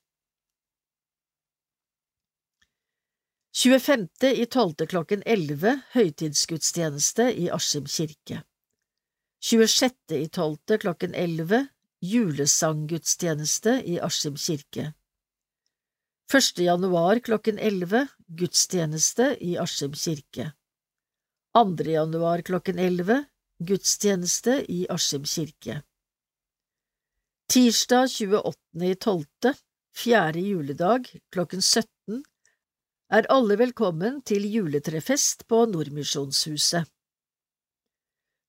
25. 3.55 4.07
i 4.23 4.45
tolvte 4.45 4.85
klokken 4.85 5.23
11 5.25 5.81
høytidsgudstjeneste 5.93 7.29
i 7.31 7.47
Askim 7.49 7.85
kirke 7.85 8.43
26. 9.45 9.95
i 10.11 10.27
tolvte 10.27 10.77
klokken 10.77 11.13
11 11.15 11.67
julesanggudstjeneste 12.01 13.77
i 13.85 13.99
Askim 14.01 14.35
kirke. 14.35 14.93
1. 16.33 16.57
januar 16.57 17.19
klokken 17.19 17.59
11 17.59 18.07
gudstjeneste 18.27 19.37
i 19.41 19.57
Askim 19.57 19.93
kirke. 19.93 20.51
2. 21.53 21.85
januar 21.85 22.41
klokken 22.41 22.79
11 22.79 23.25
gudstjeneste 23.59 24.65
i 24.67 24.87
Askim 24.89 25.23
kirke. 25.23 25.83
Tirsdag 27.45 28.07
28.12., 28.07 29.53
fjerde 29.95 30.39
juledag, 30.39 31.13
klokken 31.29 31.61
17 31.61 32.23
er 33.13 33.29
alle 33.29 33.61
velkommen 33.61 34.21
til 34.25 34.49
juletrefest 34.49 35.45
på 35.47 35.65
Nordmisjonshuset. 35.69 36.89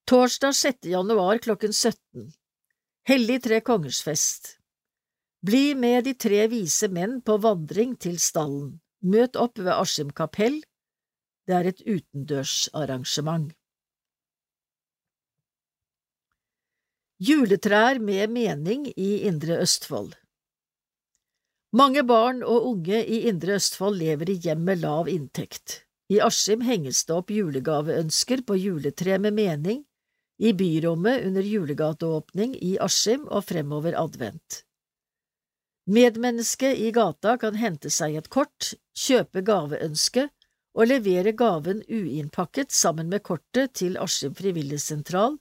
Torsdag 0.08 0.56
6. 0.56 0.86
januar 0.96 1.44
klokken 1.44 1.76
17 1.76 2.32
Hellig 3.04 3.42
tre 3.44 3.60
kongers 3.60 4.00
fest 4.02 4.55
Bli 5.44 5.74
med 5.74 6.04
de 6.04 6.14
tre 6.14 6.46
vise 6.48 6.88
menn 6.88 7.20
på 7.20 7.36
vandring 7.42 7.94
til 8.00 8.16
stallen. 8.18 8.78
Møt 9.04 9.36
opp 9.36 9.58
ved 9.60 9.74
Askim 9.74 10.10
kapell. 10.10 10.62
Det 11.46 11.54
er 11.54 11.68
et 11.70 11.82
utendørsarrangement. 11.84 13.52
Juletrær 17.16 18.00
med 18.02 18.28
mening 18.28 18.90
i 18.92 19.22
Indre 19.28 19.60
Østfold 19.64 20.16
Mange 21.72 22.02
barn 22.04 22.42
og 22.42 22.66
unge 22.68 22.98
i 23.04 23.22
Indre 23.30 23.56
Østfold 23.56 23.96
lever 24.00 24.34
i 24.34 24.36
hjem 24.44 24.66
med 24.68 24.82
lav 24.82 25.08
inntekt. 25.08 25.82
I 26.12 26.20
Askim 26.20 26.60
henges 26.64 27.06
det 27.08 27.16
opp 27.16 27.32
julegaveønsker 27.32 28.44
på 28.46 28.58
juletre 28.60 29.16
med 29.18 29.32
mening, 29.36 29.80
i 30.38 30.52
byrommet 30.52 31.24
under 31.24 31.48
julegateåpning 31.48 32.54
i 32.60 32.76
Askim 32.84 33.24
og 33.28 33.48
fremover 33.48 33.96
advent. 33.96 34.65
Medmennesket 35.86 36.78
i 36.78 36.90
gata 36.90 37.36
kan 37.38 37.54
hente 37.54 37.90
seg 37.94 38.16
et 38.18 38.28
kort, 38.28 38.72
kjøpe 38.98 39.44
gaveønske 39.46 40.24
og 40.74 40.88
levere 40.90 41.30
gaven 41.32 41.84
uinnpakket 41.86 42.74
sammen 42.74 43.06
med 43.12 43.22
kortet 43.22 43.76
til 43.78 43.94
Askim 44.02 44.34
frivilligsentral, 44.34 45.38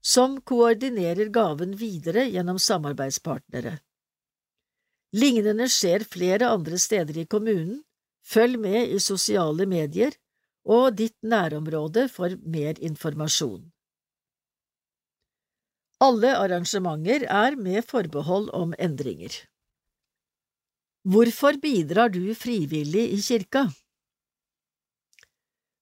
som 0.00 0.38
koordinerer 0.46 1.32
gaven 1.34 1.74
videre 1.76 2.28
gjennom 2.30 2.62
samarbeidspartnere. 2.62 3.80
Lignende 5.10 5.66
skjer 5.66 6.06
flere 6.06 6.52
andre 6.54 6.78
steder 6.78 7.18
i 7.18 7.26
kommunen, 7.26 7.82
følg 8.22 8.62
med 8.62 8.94
i 8.94 9.02
sosiale 9.02 9.66
medier 9.66 10.14
og 10.70 10.94
ditt 11.02 11.18
nærområde 11.26 12.06
for 12.14 12.38
mer 12.46 12.78
informasjon. 12.78 13.64
Alle 16.00 16.30
arrangementer 16.38 17.26
er 17.26 17.58
med 17.58 17.82
forbehold 17.90 18.52
om 18.56 18.70
endringer. 18.78 19.34
Hvorfor 21.08 21.56
bidrar 21.56 22.10
du 22.12 22.34
frivillig 22.36 23.06
i 23.14 23.22
kirka? 23.24 23.70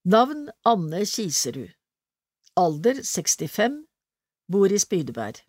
Navn 0.05 0.45
Anne 0.63 1.01
Kiserud 1.07 1.73
Alder 2.55 3.03
65 3.03 3.81
Bor 4.47 4.71
i 4.71 4.79
Spydeberg 4.79 5.41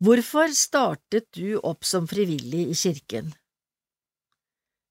Hvorfor 0.00 0.56
startet 0.56 1.28
du 1.36 1.58
opp 1.60 1.84
som 1.84 2.08
frivillig 2.08 2.64
i 2.72 2.74
kirken? 2.80 3.34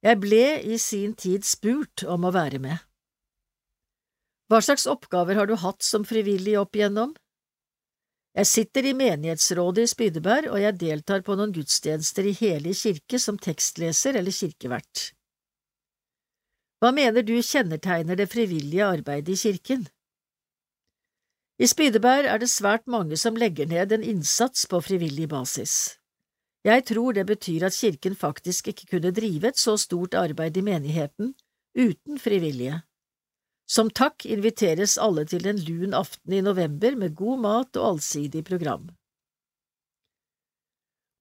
Jeg 0.06 0.22
ble 0.22 0.46
i 0.62 0.78
sin 0.78 1.18
tid 1.18 1.42
spurt 1.42 2.06
om 2.06 2.30
å 2.30 2.36
være 2.38 2.62
med. 2.62 2.78
Hva 4.46 4.62
slags 4.62 4.86
oppgaver 4.86 5.42
har 5.42 5.50
du 5.50 5.58
hatt 5.58 5.82
som 5.82 6.06
frivillig 6.06 6.54
opp 6.62 6.78
igjennom? 6.78 7.18
Jeg 8.36 8.48
sitter 8.48 8.84
i 8.90 8.94
menighetsrådet 8.94 9.86
i 9.86 9.88
Spydeberg, 9.88 10.50
og 10.52 10.60
jeg 10.60 10.80
deltar 10.80 11.22
på 11.24 11.38
noen 11.40 11.54
gudstjenester 11.56 12.28
i 12.28 12.34
hele 12.36 12.74
kirke 12.76 13.20
som 13.22 13.38
tekstleser 13.40 14.18
eller 14.20 14.36
kirkevert. 14.36 15.12
Hva 16.84 16.92
mener 16.92 17.24
du 17.24 17.38
kjennetegner 17.40 18.20
det 18.20 18.28
frivillige 18.28 18.84
arbeidet 18.84 19.38
i 19.38 19.40
kirken? 19.40 19.86
I 21.56 21.70
Spydeberg 21.72 22.28
er 22.28 22.42
det 22.44 22.52
svært 22.52 22.84
mange 22.92 23.16
som 23.16 23.40
legger 23.40 23.70
ned 23.72 23.96
en 23.96 24.04
innsats 24.04 24.68
på 24.68 24.82
frivillig 24.84 25.30
basis. 25.32 25.96
Jeg 26.68 26.84
tror 26.90 27.16
det 27.16 27.24
betyr 27.30 27.64
at 27.70 27.78
kirken 27.78 28.16
faktisk 28.20 28.68
ikke 28.68 28.90
kunne 28.92 29.14
drive 29.16 29.48
et 29.48 29.60
så 29.62 29.78
stort 29.80 30.14
arbeid 30.14 30.58
i 30.58 30.66
menigheten 30.66 31.32
uten 31.78 32.20
frivillige. 32.20 32.82
Som 33.66 33.89
takk 33.89 34.28
inviteres 34.30 34.97
alle 35.01 35.26
til 35.26 35.47
en 35.49 35.59
lun 35.66 35.97
aften 35.97 36.34
i 36.38 36.41
november 36.45 36.95
med 36.99 37.16
god 37.18 37.41
mat 37.41 37.80
og 37.82 37.95
allsidig 37.95 38.43
program. 38.45 38.88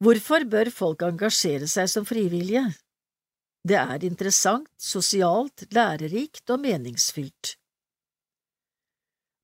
Hvorfor 0.04 0.44
bør 0.44 0.68
folk 0.74 1.02
engasjere 1.06 1.68
seg 1.70 1.88
som 1.88 2.04
frivillige? 2.04 2.66
Det 3.64 3.78
er 3.80 4.04
interessant, 4.04 4.68
sosialt, 4.76 5.64
lærerikt 5.72 6.50
og 6.52 6.60
meningsfylt. 6.60 7.54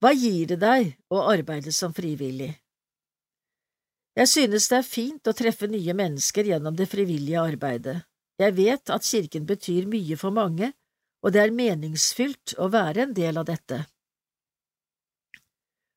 Hva 0.01 0.13
gir 0.13 0.51
det 0.51 0.59
deg 0.61 0.93
å 1.13 1.23
arbeide 1.33 1.73
som 1.73 1.95
frivillig? 1.97 2.53
Jeg 4.17 4.29
synes 4.29 4.69
det 4.69 4.77
er 4.81 4.85
fint 4.85 5.29
å 5.31 5.37
treffe 5.37 5.69
nye 5.71 5.95
mennesker 5.97 6.51
gjennom 6.51 6.77
det 6.77 6.91
frivillige 6.91 7.41
arbeidet. 7.41 7.97
Jeg 8.41 8.57
vet 8.57 8.93
at 8.93 9.07
kirken 9.07 9.47
betyr 9.49 9.89
mye 9.89 10.17
for 10.21 10.35
mange, 10.35 10.73
og 11.21 11.35
det 11.35 11.43
er 11.43 11.55
meningsfylt 11.55 12.55
å 12.59 12.71
være 12.73 13.07
en 13.07 13.17
del 13.17 13.41
av 13.41 13.49
dette. 13.49 13.83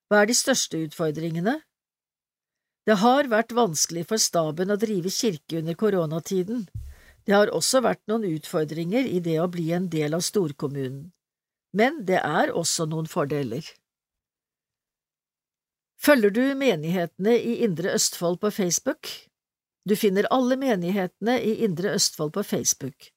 Hva 0.08 0.22
er 0.22 0.28
de 0.28 0.36
største 0.36 0.80
utfordringene? 0.84 1.58
Det 2.84 2.98
har 3.00 3.30
vært 3.32 3.54
vanskelig 3.56 4.04
for 4.10 4.20
staben 4.20 4.72
å 4.72 4.76
drive 4.80 5.08
kirke 5.08 5.62
under 5.62 5.76
koronatiden. 5.80 6.66
Det 7.24 7.32
har 7.32 7.52
også 7.56 7.80
vært 7.80 8.02
noen 8.10 8.26
utfordringer 8.28 9.08
i 9.08 9.22
det 9.24 9.38
å 9.40 9.48
bli 9.48 9.70
en 9.72 9.88
del 9.88 10.12
av 10.12 10.20
storkommunen, 10.26 11.08
men 11.72 12.02
det 12.04 12.20
er 12.20 12.52
også 12.52 12.84
noen 12.90 13.08
fordeler. 13.08 13.64
Følger 16.04 16.34
du 16.36 16.42
menighetene 16.60 17.32
i 17.40 17.62
Indre 17.64 17.94
Østfold 17.96 18.42
på 18.42 18.52
Facebook? 18.52 19.08
Du 19.88 19.96
finner 19.96 20.28
alle 20.28 20.60
menighetene 20.60 21.38
i 21.40 21.62
Indre 21.64 21.94
Østfold 21.96 22.34
på 22.36 22.44
Facebook. 22.44 23.08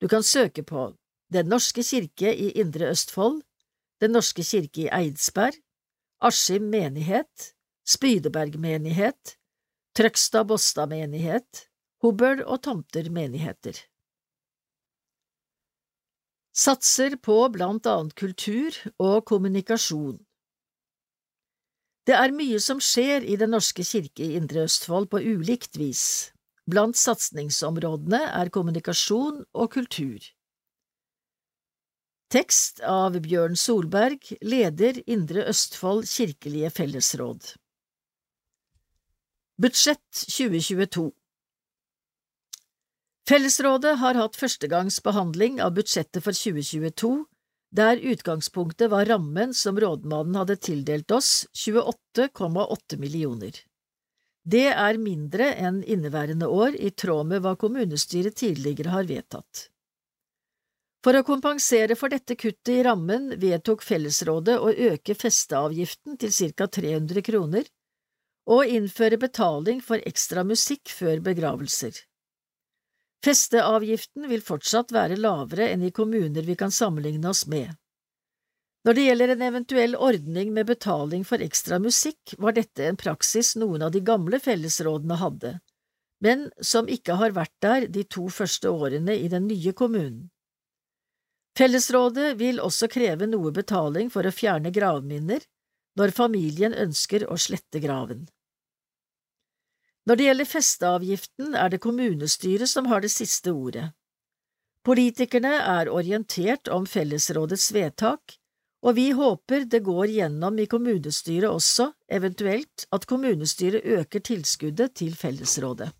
Du 0.00 0.08
kan 0.08 0.22
søke 0.22 0.62
på 0.62 0.90
den 1.30 1.50
norske 1.50 1.82
kirke 1.86 2.32
i 2.34 2.50
Indre 2.58 2.90
Østfold, 2.90 3.42
Den 4.00 4.14
norske 4.16 4.40
kirke 4.42 4.86
i 4.86 4.88
Eidsberg, 4.88 5.58
Askim 6.24 6.70
menighet, 6.72 7.50
Spydeberg 7.84 8.56
menighet, 8.56 9.36
Trøgstad-Båstad 9.92 10.88
menighet, 10.88 11.66
Hobøl 12.00 12.40
og 12.46 12.62
Tomter 12.64 13.10
menigheter. 13.12 13.76
Satser 16.56 17.18
på 17.20 17.36
blant 17.52 17.86
annet 17.86 18.16
kultur 18.16 18.72
og 18.98 19.26
kommunikasjon. 19.28 20.18
Det 22.08 22.16
er 22.16 22.32
mye 22.34 22.58
som 22.58 22.80
skjer 22.80 23.22
i 23.28 23.36
Den 23.36 23.52
norske 23.54 23.84
kirke 23.84 24.24
i 24.24 24.34
Indre 24.40 24.64
Østfold 24.64 25.12
på 25.12 25.20
ulikt 25.20 25.76
vis. 25.78 26.32
Blant 26.64 26.96
satsingsområdene 26.96 28.24
er 28.32 28.48
kommunikasjon 28.48 29.44
og 29.52 29.72
kultur. 29.76 30.24
Tekst 32.30 32.78
av 32.86 33.16
Bjørn 33.24 33.56
Solberg, 33.58 34.22
leder 34.46 35.00
Indre 35.10 35.48
Østfold 35.50 36.04
kirkelige 36.06 36.68
fellesråd 36.70 37.48
Budsjett 39.58 40.20
2022 40.36 41.08
Fellesrådet 43.26 43.96
har 43.98 44.20
hatt 44.20 44.38
førstegangsbehandling 44.38 45.58
av 45.64 45.74
budsjettet 45.80 46.22
for 46.22 46.38
2022, 46.38 47.10
der 47.74 47.98
utgangspunktet 48.12 48.94
var 48.94 49.10
rammen 49.10 49.50
som 49.50 49.82
rådmannen 49.82 50.38
hadde 50.38 50.58
tildelt 50.68 51.10
oss, 51.10 51.48
28,8 51.66 53.00
millioner. 53.02 53.58
Det 54.46 54.68
er 54.70 55.02
mindre 55.02 55.50
enn 55.58 55.82
inneværende 55.82 56.46
år, 56.46 56.78
i 56.78 56.94
tråd 56.94 57.26
med 57.34 57.42
hva 57.42 57.56
kommunestyret 57.58 58.38
tidligere 58.38 58.94
har 58.94 59.10
vedtatt. 59.10 59.69
For 61.00 61.16
å 61.16 61.24
kompensere 61.24 61.96
for 61.96 62.12
dette 62.12 62.36
kuttet 62.36 62.74
i 62.74 62.82
rammen 62.84 63.30
vedtok 63.40 63.80
Fellesrådet 63.84 64.58
å 64.60 64.68
øke 64.90 65.16
festeavgiften 65.16 66.18
til 66.20 66.34
ca 66.52 66.66
300 66.68 67.22
kroner 67.24 67.68
og 68.50 68.68
innføre 68.68 69.16
betaling 69.20 69.80
for 69.84 70.02
ekstra 70.08 70.44
musikk 70.44 70.92
før 70.92 71.22
begravelser. 71.24 71.94
Festeavgiften 73.24 74.28
vil 74.28 74.42
fortsatt 74.44 74.92
være 74.96 75.16
lavere 75.20 75.68
enn 75.72 75.84
i 75.84 75.92
kommuner 75.92 76.44
vi 76.44 76.56
kan 76.56 76.72
sammenligne 76.72 77.32
oss 77.32 77.46
med. 77.46 77.72
Når 78.84 78.96
det 78.96 79.04
gjelder 79.04 79.32
en 79.34 79.42
eventuell 79.44 79.96
ordning 79.96 80.52
med 80.56 80.68
betaling 80.70 81.24
for 81.28 81.44
ekstra 81.44 81.76
musikk, 81.80 82.34
var 82.40 82.56
dette 82.56 82.86
en 82.88 82.96
praksis 83.00 83.52
noen 83.60 83.84
av 83.84 83.92
de 83.92 84.00
gamle 84.00 84.40
fellesrådene 84.40 85.18
hadde, 85.20 85.54
men 86.24 86.46
som 86.64 86.88
ikke 86.88 87.18
har 87.20 87.36
vært 87.36 87.56
der 87.60 87.88
de 87.92 88.06
to 88.08 88.28
første 88.32 88.72
årene 88.72 89.16
i 89.16 89.28
den 89.28 89.48
nye 89.52 89.74
kommunen. 89.76 90.30
Fellesrådet 91.60 92.38
vil 92.40 92.56
også 92.64 92.88
kreve 92.88 93.26
noe 93.28 93.50
betaling 93.52 94.08
for 94.08 94.24
å 94.24 94.32
fjerne 94.32 94.70
gravminner 94.72 95.42
når 96.00 96.14
familien 96.16 96.72
ønsker 96.72 97.26
å 97.28 97.36
slette 97.36 97.82
graven. 97.84 98.22
Når 100.08 100.16
det 100.16 100.24
gjelder 100.24 100.48
festeavgiften, 100.48 101.52
er 101.52 101.68
det 101.68 101.82
kommunestyret 101.84 102.70
som 102.70 102.88
har 102.88 103.04
det 103.04 103.12
siste 103.12 103.52
ordet. 103.52 103.90
Politikerne 104.88 105.52
er 105.60 105.92
orientert 105.92 106.72
om 106.72 106.88
fellesrådets 106.88 107.68
vedtak, 107.76 108.38
og 108.80 108.96
vi 108.96 109.10
håper 109.12 109.68
det 109.68 109.82
går 109.84 110.16
gjennom 110.16 110.56
i 110.56 110.64
kommunestyret 110.64 111.52
også, 111.52 111.90
eventuelt 112.08 112.88
at 112.88 113.04
kommunestyret 113.04 113.84
øker 113.84 114.24
tilskuddet 114.24 114.96
til 115.02 115.12
fellesrådet. 115.12 115.92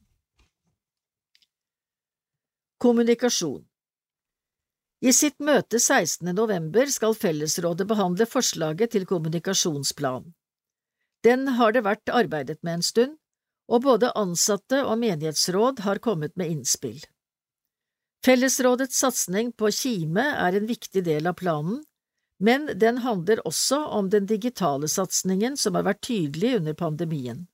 Kommunikasjon 2.80 3.66
I 5.00 5.14
sitt 5.16 5.38
møte 5.40 5.78
16. 5.80 6.28
november 6.36 6.90
skal 6.92 7.14
fellesrådet 7.16 7.86
behandle 7.88 8.26
forslaget 8.28 8.92
til 8.92 9.06
kommunikasjonsplan. 9.08 10.26
Den 11.24 11.48
har 11.56 11.72
det 11.72 11.86
vært 11.86 12.12
arbeidet 12.12 12.58
med 12.60 12.78
en 12.78 12.84
stund, 12.84 13.14
og 13.70 13.86
både 13.86 14.10
ansatte 14.18 14.82
og 14.84 14.98
menighetsråd 15.00 15.80
har 15.86 16.02
kommet 16.04 16.36
med 16.36 16.52
innspill. 16.52 17.00
Fellesrådets 18.26 19.00
satsing 19.00 19.54
på 19.56 19.70
Kime 19.72 20.26
er 20.36 20.58
en 20.58 20.68
viktig 20.68 21.04
del 21.06 21.30
av 21.30 21.38
planen, 21.40 21.80
men 22.40 22.68
den 22.76 23.00
handler 23.00 23.40
også 23.48 23.80
om 23.96 24.12
den 24.12 24.28
digitale 24.28 24.88
satsingen 24.88 25.56
som 25.56 25.80
har 25.80 25.88
vært 25.88 26.04
tydelig 26.08 26.58
under 26.60 26.76
pandemien. 26.76 27.46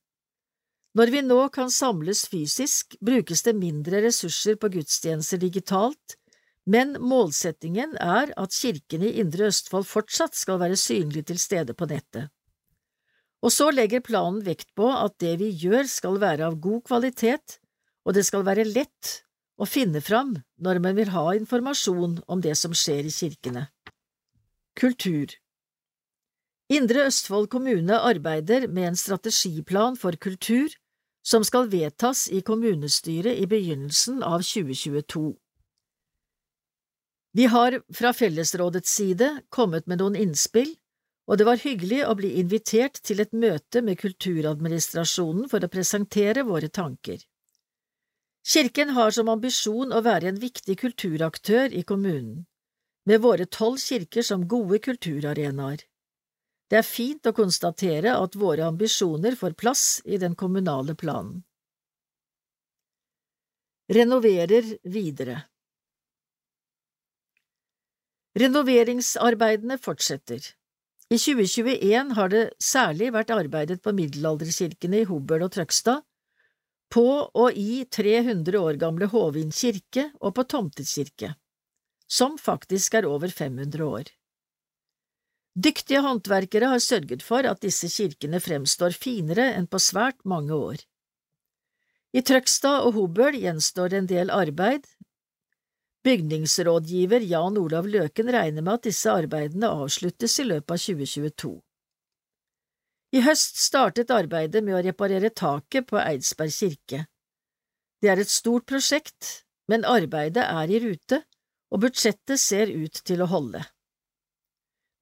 Når 0.99 1.11
vi 1.13 1.23
nå 1.23 1.41
kan 1.55 1.71
samles 1.71 2.25
fysisk, 2.27 2.97
brukes 2.99 3.43
det 3.47 3.55
mindre 3.55 4.01
ressurser 4.03 4.59
på 4.59 4.71
gudstjenester 4.73 5.39
digitalt, 5.39 6.17
men 6.67 6.97
målsettingen 6.99 7.95
er 8.03 8.33
at 8.35 8.55
kirkene 8.55 9.07
i 9.07 9.21
Indre 9.21 9.47
Østfold 9.47 9.87
fortsatt 9.87 10.35
skal 10.35 10.59
være 10.59 10.79
synlig 10.79 11.23
til 11.29 11.39
stede 11.39 11.75
på 11.77 11.87
nettet. 11.87 12.27
Og 13.39 13.53
så 13.53 13.69
legger 13.71 14.03
planen 14.03 14.41
vekt 14.43 14.73
på 14.75 14.89
at 14.91 15.15
det 15.23 15.37
vi 15.39 15.53
gjør 15.61 15.87
skal 15.87 16.19
være 16.19 16.49
av 16.49 16.57
god 16.59 16.83
kvalitet, 16.89 17.59
og 18.03 18.17
det 18.17 18.25
skal 18.27 18.43
være 18.47 18.67
lett 18.67 19.13
å 19.57 19.67
finne 19.69 20.01
fram 20.03 20.35
når 20.63 20.81
man 20.83 20.97
vil 20.97 21.13
ha 21.15 21.25
informasjon 21.37 22.19
om 22.27 22.43
det 22.43 22.57
som 22.59 22.75
skjer 22.75 23.07
i 23.07 23.13
kirkene. 23.13 23.67
Kultur 24.77 25.31
Indre 26.67 27.07
Østfold 27.07 27.47
kommune 27.47 27.95
arbeider 28.03 28.67
med 28.67 28.91
en 28.91 28.99
strategiplan 28.99 29.95
for 29.95 30.19
kultur 30.19 30.73
som 31.23 31.45
skal 31.47 31.69
vedtas 31.71 32.27
i 32.27 32.41
kommunestyret 32.43 33.39
i 33.39 33.47
begynnelsen 33.47 34.19
av 34.23 34.43
2022. 34.43 35.31
Vi 37.37 37.45
har 37.45 37.81
fra 37.93 38.13
Fellesrådets 38.17 38.89
side 38.89 39.25
kommet 39.53 39.85
med 39.85 39.99
noen 40.01 40.15
innspill, 40.17 40.71
og 41.29 41.37
det 41.37 41.45
var 41.45 41.59
hyggelig 41.61 41.99
å 42.09 42.15
bli 42.17 42.31
invitert 42.41 42.95
til 43.05 43.19
et 43.21 43.33
møte 43.35 43.83
med 43.85 43.99
Kulturadministrasjonen 44.01 45.45
for 45.51 45.61
å 45.61 45.69
presentere 45.69 46.41
våre 46.47 46.71
tanker. 46.73 47.19
Kirken 48.41 48.95
har 48.95 49.13
som 49.13 49.29
ambisjon 49.29 49.93
å 49.93 50.01
være 50.01 50.31
en 50.31 50.39
viktig 50.41 50.79
kulturaktør 50.81 51.75
i 51.77 51.83
kommunen 51.85 52.47
med 53.05 53.21
våre 53.21 53.45
tolv 53.45 53.77
kirker 53.83 54.25
som 54.25 54.47
gode 54.49 54.79
kulturarenaer. 54.87 55.83
Det 56.67 56.79
er 56.79 56.87
fint 56.87 57.29
å 57.29 57.35
konstatere 57.37 58.15
at 58.17 58.35
våre 58.35 58.65
ambisjoner 58.65 59.37
får 59.37 59.53
plass 59.61 59.83
i 60.05 60.17
den 60.17 60.33
kommunale 60.35 60.95
planen. 60.97 61.43
Renoverer 63.93 64.73
videre 64.83 65.37
Renoveringsarbeidene 68.37 69.79
fortsetter. 69.81 70.43
I 71.09 71.17
2021 71.17 72.13
har 72.17 72.29
det 72.29 72.43
særlig 72.61 73.09
vært 73.15 73.31
arbeidet 73.33 73.81
på 73.81 73.95
middelalderkirkene 73.95 75.01
i 75.01 75.07
Hobøl 75.09 75.47
og 75.47 75.55
Trøgstad, 75.55 76.03
på 76.93 77.07
og 77.33 77.57
i 77.57 77.83
300 77.91 78.59
år 78.59 78.77
gamle 78.79 79.09
Håvin 79.11 79.51
kirke 79.51 80.09
og 80.21 80.35
på 80.37 80.45
Tomtet 80.47 80.87
kirke 80.87 81.33
som 82.07 82.37
faktisk 82.39 82.95
er 82.95 83.05
over 83.05 83.27
500 83.27 83.83
år. 83.83 84.09
Dyktige 85.57 86.01
håndverkere 86.05 86.69
har 86.71 86.79
sørget 86.79 87.23
for 87.25 87.47
at 87.49 87.61
disse 87.61 87.89
kirkene 87.89 88.39
fremstår 88.39 88.95
finere 88.95 89.49
enn 89.57 89.67
på 89.67 89.81
svært 89.81 90.21
mange 90.23 90.55
år. 90.55 90.83
I 92.13 92.21
Trøgstad 92.23 92.85
og 92.87 92.95
Hobøl 92.95 93.35
gjenstår 93.41 93.91
det 93.91 93.99
en 93.99 94.11
del 94.11 94.31
arbeid. 94.31 94.85
Bygningsrådgiver 96.07 97.19
Jan 97.27 97.57
Olav 97.59 97.87
Løken 97.91 98.29
regner 98.31 98.63
med 98.63 98.77
at 98.77 98.85
disse 98.87 99.11
arbeidene 99.11 99.67
avsluttes 99.67 100.37
i 100.39 100.45
løpet 100.47 100.71
av 100.71 100.79
2022. 100.79 101.49
I 103.17 103.23
høst 103.25 103.57
startet 103.59 104.11
arbeidet 104.15 104.61
med 104.63 104.77
å 104.77 104.83
reparere 104.85 105.33
taket 105.35 105.89
på 105.89 105.97
Eidsberg 105.99 106.53
kirke. 106.55 107.01
Det 107.99 108.11
er 108.13 108.21
et 108.23 108.31
stort 108.31 108.63
prosjekt, 108.69 109.41
men 109.67 109.83
arbeidet 109.87 110.45
er 110.45 110.71
i 110.71 110.79
rute, 110.83 111.19
og 111.75 111.81
budsjettet 111.83 112.39
ser 112.39 112.71
ut 112.71 113.01
til 113.09 113.23
å 113.25 113.27
holde. 113.31 113.65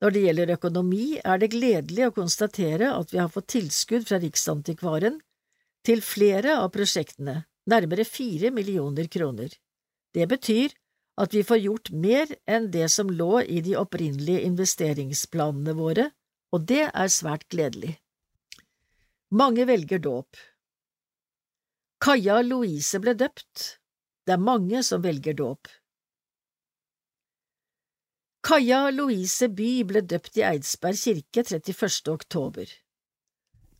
Når 0.01 0.15
det 0.15 0.23
gjelder 0.23 0.53
økonomi, 0.55 1.19
er 1.21 1.41
det 1.41 1.51
gledelig 1.53 2.07
å 2.07 2.15
konstatere 2.15 2.89
at 2.95 3.13
vi 3.13 3.21
har 3.21 3.29
fått 3.29 3.51
tilskudd 3.53 4.07
fra 4.09 4.17
Riksantikvaren 4.23 5.19
til 5.85 6.01
flere 6.01 6.57
av 6.63 6.71
prosjektene, 6.73 7.43
nærmere 7.69 8.07
fire 8.09 8.49
millioner 8.53 9.05
kroner. 9.11 9.53
Det 10.15 10.25
betyr 10.33 10.73
at 11.21 11.33
vi 11.33 11.43
får 11.47 11.61
gjort 11.63 11.91
mer 11.91 12.31
enn 12.49 12.67
det 12.71 12.89
som 12.91 13.09
lå 13.09 13.41
i 13.41 13.61
de 13.63 13.77
opprinnelige 13.79 14.43
investeringsplanene 14.49 15.75
våre, 15.77 16.09
og 16.51 16.67
det 16.67 16.89
er 16.89 17.11
svært 17.11 17.47
gledelig. 17.51 17.95
Mange 19.31 19.65
velger 19.67 19.99
dåp. 19.99 20.37
Kaja 22.03 22.41
Louise 22.43 22.99
ble 23.01 23.15
døpt. 23.17 23.79
Det 24.27 24.35
er 24.35 24.41
mange 24.41 24.83
som 24.83 25.03
velger 25.03 25.35
dåp. 25.37 25.69
Kaja 28.45 28.91
Louise 28.93 29.47
By 29.49 29.69
ble 29.89 30.03
døpt 30.05 30.37
i 30.37 30.43
Eidsberg 30.45 30.99
kirke 31.01 31.43
31. 31.47 32.11
oktober. 32.11 32.69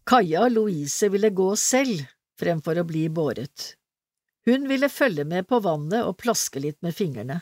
Kaja 0.09 0.47
Louise 0.49 1.09
ville 1.13 1.29
gå 1.29 1.51
selv 1.59 2.01
fremfor 2.39 2.81
å 2.81 2.85
bli 2.87 3.03
båret. 3.09 3.75
Hun 4.45 4.67
ville 4.69 4.89
følge 4.89 5.25
med 5.25 5.47
på 5.49 5.59
vannet 5.65 6.05
og 6.05 6.17
plaske 6.21 6.61
litt 6.61 6.77
med 6.85 6.93
fingrene. 6.95 7.41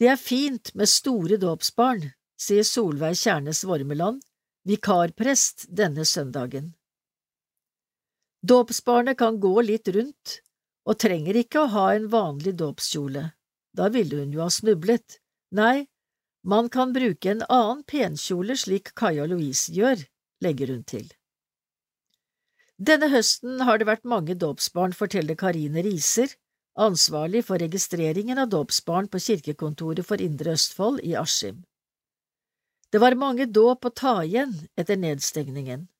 Det 0.00 0.08
er 0.08 0.16
fint 0.16 0.72
med 0.74 0.88
store 0.88 1.36
dåpsbarn, 1.36 2.06
sier 2.40 2.64
Solveig 2.64 3.18
Kjernes 3.20 3.60
Vormeland, 3.68 4.22
vikarprest 4.64 5.66
denne 5.68 6.06
søndagen. 6.08 6.72
Dåpsbarnet 8.40 9.18
kan 9.20 9.36
gå 9.40 9.60
litt 9.60 9.88
rundt 9.92 10.38
og 10.88 10.96
trenger 11.04 11.36
ikke 11.36 11.66
å 11.66 11.72
ha 11.74 11.86
en 11.92 12.08
vanlig 12.08 12.54
dåpskjole, 12.56 13.26
da 13.76 13.88
ville 13.92 14.22
hun 14.22 14.32
jo 14.32 14.40
ha 14.46 14.48
snublet. 14.48 15.20
Nei, 15.52 15.84
man 16.48 16.72
kan 16.72 16.94
bruke 16.96 17.34
en 17.34 17.44
annen 17.44 17.84
penkjole 17.84 18.56
slik 18.56 18.94
Kaja 18.96 19.28
Louise 19.28 19.68
gjør, 19.76 20.00
legger 20.40 20.72
hun 20.72 20.84
til. 20.88 21.10
Denne 22.80 23.10
høsten 23.12 23.60
har 23.68 23.76
det 23.76 23.84
vært 23.90 24.08
mange 24.08 24.32
dåpsbarn, 24.40 24.94
forteller 24.96 25.36
Karine 25.36 25.82
Riser, 25.84 26.32
ansvarlig 26.80 27.42
for 27.44 27.60
registreringen 27.60 28.40
av 28.40 28.48
dåpsbarn 28.54 29.10
på 29.12 29.20
kirkekontoret 29.20 30.06
for 30.08 30.22
Indre 30.24 30.54
Østfold 30.56 31.02
i 31.04 31.12
Askim. 31.20 31.58
Det 32.90 33.02
var 33.02 33.18
mange 33.20 33.44
dåp 33.46 33.84
å 33.84 33.92
ta 33.92 34.14
igjen 34.24 34.56
etter 34.80 34.96
nedstengningen. 34.96 35.90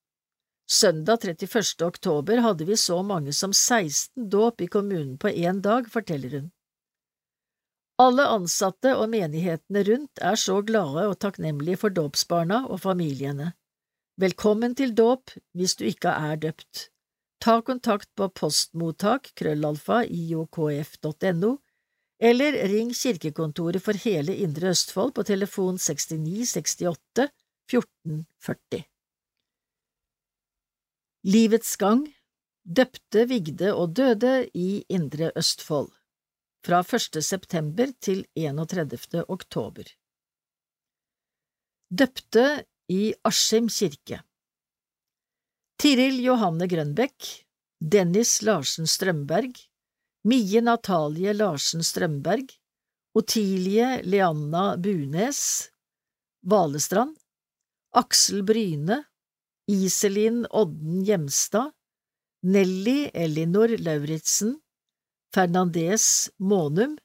Søndag 0.71 1.21
31. 1.27 1.85
oktober 1.85 2.41
hadde 2.47 2.65
vi 2.65 2.81
så 2.81 3.03
mange 3.03 3.37
som 3.37 3.53
16 3.53 4.31
dåp 4.33 4.65
i 4.65 4.71
kommunen 4.73 5.19
på 5.21 5.29
én 5.29 5.61
dag, 5.61 5.85
forteller 5.91 6.39
hun. 6.39 6.51
Alle 8.01 8.25
ansatte 8.25 8.97
og 8.97 9.11
menighetene 9.13 9.85
rundt 9.85 10.23
er 10.25 10.39
så 10.41 10.63
glade 10.65 11.11
og 11.11 11.19
takknemlige 11.21 11.83
for 11.85 11.93
dåpsbarna 11.93 12.65
og 12.73 12.81
familiene. 12.81 13.53
Velkommen 14.21 14.75
til 14.77 14.91
dåp 14.93 15.31
hvis 15.57 15.79
du 15.81 15.87
ikke 15.89 16.11
er 16.13 16.37
døpt. 16.43 16.91
Ta 17.41 17.61
kontakt 17.65 18.11
på 18.19 18.27
postmottak 18.37 19.31
krøllalfa 19.39 20.03
iokf.no, 20.05 21.53
eller 22.21 22.59
ring 22.69 22.91
kirkekontoret 22.93 23.81
for 23.81 23.97
hele 24.03 24.35
Indre 24.45 24.75
Østfold 24.75 25.15
på 25.17 25.25
telefon 25.25 25.81
69 25.81 26.53
68 26.53 27.31
14 27.73 28.27
40. 28.45 28.83
Livets 31.25 31.77
gang 31.81 32.03
Døpte, 32.61 33.25
vigde 33.31 33.73
og 33.73 33.95
døde 33.97 34.51
i 34.53 34.85
Indre 34.93 35.31
Østfold 35.33 35.89
fra 36.67 36.83
1. 36.85 37.25
september 37.25 37.89
til 38.05 38.27
31. 38.37 39.25
oktober. 39.33 39.89
Døpte 41.89 42.45
i 42.91 43.15
Askim 43.25 43.69
kirke. 43.71 44.21
Tiril 45.81 46.19
Johanne 46.25 46.67
Grønbekk 46.69 47.29
Dennis 47.81 48.43
Larsen 48.43 48.89
Strømberg 48.91 49.57
Mie 50.29 50.61
Natalie 50.61 51.33
Larsen 51.33 51.87
Strømberg 51.87 52.51
Otilie 53.17 54.03
Leanna 54.05 54.77
Bunes 54.77 55.71
Valestrand 56.43 57.17
Aksel 57.97 58.43
Bryne 58.45 59.05
Iselin 59.71 60.45
Odden 60.51 61.05
Hjemstad 61.07 61.73
Nelly 62.43 63.11
Elinor 63.13 63.69
Lauritzen, 63.79 64.55
Fernandez 65.35 66.31
Månum 66.39 66.97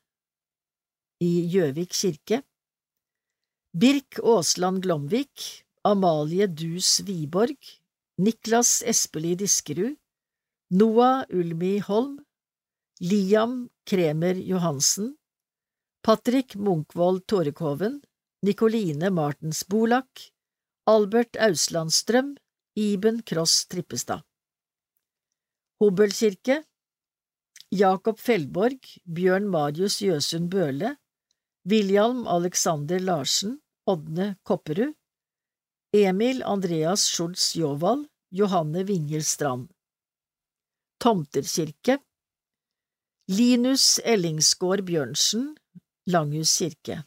i 1.20 1.48
Gjøvik 1.52 1.92
kirke, 1.92 2.40
Birk 3.76 4.20
Aasland 4.24 4.82
Glomvik, 4.84 5.65
Amalie 5.86 6.48
Dus 6.48 7.00
Wiborg, 7.06 7.58
Niklas 8.18 8.82
Espelid 8.82 9.40
Diskerud, 9.40 9.96
Noah 10.72 11.26
Ulmi 11.30 11.80
Holm, 11.80 12.26
Liam 13.02 13.70
Kremer 13.86 14.34
Johansen, 14.34 15.16
Patrick 16.02 16.56
Munkvold 16.56 17.28
Tårekoven, 17.28 18.02
Nikoline 18.42 19.12
Martens 19.12 19.62
Bolak, 19.64 20.32
Albert 20.88 21.38
Auslandstrøm, 21.38 22.36
Iben 22.76 23.22
Kross 23.22 23.68
Trippestad. 23.68 24.26
Hobølkirke 25.80 26.64
Jakob 27.70 28.18
Fellborg, 28.20 28.82
Bjørn 29.06 29.46
Marius 29.54 30.02
Jøsund 30.02 30.50
Bøhle, 30.50 30.96
William 31.70 32.26
Alexander 32.26 33.00
Larsen, 33.00 33.60
Ådne 33.86 34.36
Kopperud, 34.44 34.96
Emil 36.04 36.44
Andreas 36.44 37.08
Schultz 37.08 37.56
Jåvald, 37.56 38.08
Johanne 38.30 38.84
Vinger 38.84 39.22
Strand. 39.22 39.70
Tomterkirke. 41.00 42.00
Linus 43.28 44.00
Ellingsgård 44.04 44.84
Bjørnsen, 44.86 45.56
Langhus 46.06 46.58
kirke. 46.58 47.04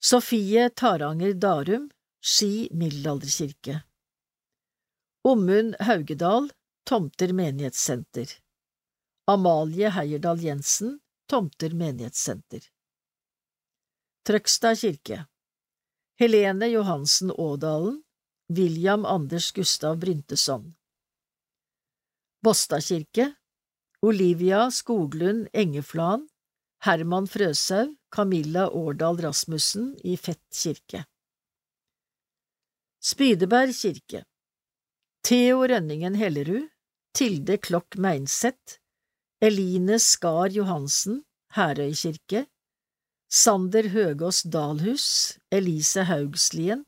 Sofie 0.00 0.68
Taranger 0.70 1.32
Darum, 1.34 1.90
Ski 2.20 2.68
middelalderkirke. 2.72 3.82
Ommund 5.24 5.76
Haugedal, 5.80 6.50
Tomter 6.84 7.32
menighetssenter. 7.32 8.28
Amalie 9.26 9.90
Heierdal 9.90 10.40
Jensen, 10.44 11.00
Tomter 11.26 11.74
menighetssenter. 11.74 12.60
Trøgstad 14.24 14.76
kirke 14.76 15.24
Helene 16.20 16.66
Johansen 16.66 17.30
Ådalen, 17.30 18.02
William 18.48 19.04
Anders 19.04 19.52
Gustav 19.52 19.96
Bryntesson. 19.96 20.74
Båstadkirke 22.44 23.34
Olivia 24.02 24.70
Skoglund 24.70 25.48
Engeflan, 25.52 26.28
Herman 26.84 27.26
Frøshaug, 27.26 27.96
Camilla 28.16 28.68
Årdal 28.70 29.16
Rasmussen 29.16 29.96
i 30.04 30.16
Fett 30.16 30.44
kirke. 30.62 31.04
Spydeberg 33.00 33.72
kirke 33.80 34.24
Theo 35.24 35.64
Rønningen 35.64 36.14
Hellerud, 36.14 36.68
Tilde 37.16 37.56
Klokk 37.56 37.96
Meinseth, 37.96 38.76
Eline 39.40 39.96
Skar 39.98 40.52
Johansen, 40.52 41.24
Herøy 41.56 41.94
kirke, 41.96 42.44
Sander 43.32 43.82
Høgås 43.82 44.42
Dalhus, 44.42 45.38
Elise 45.50 46.02
Haugslien, 46.02 46.84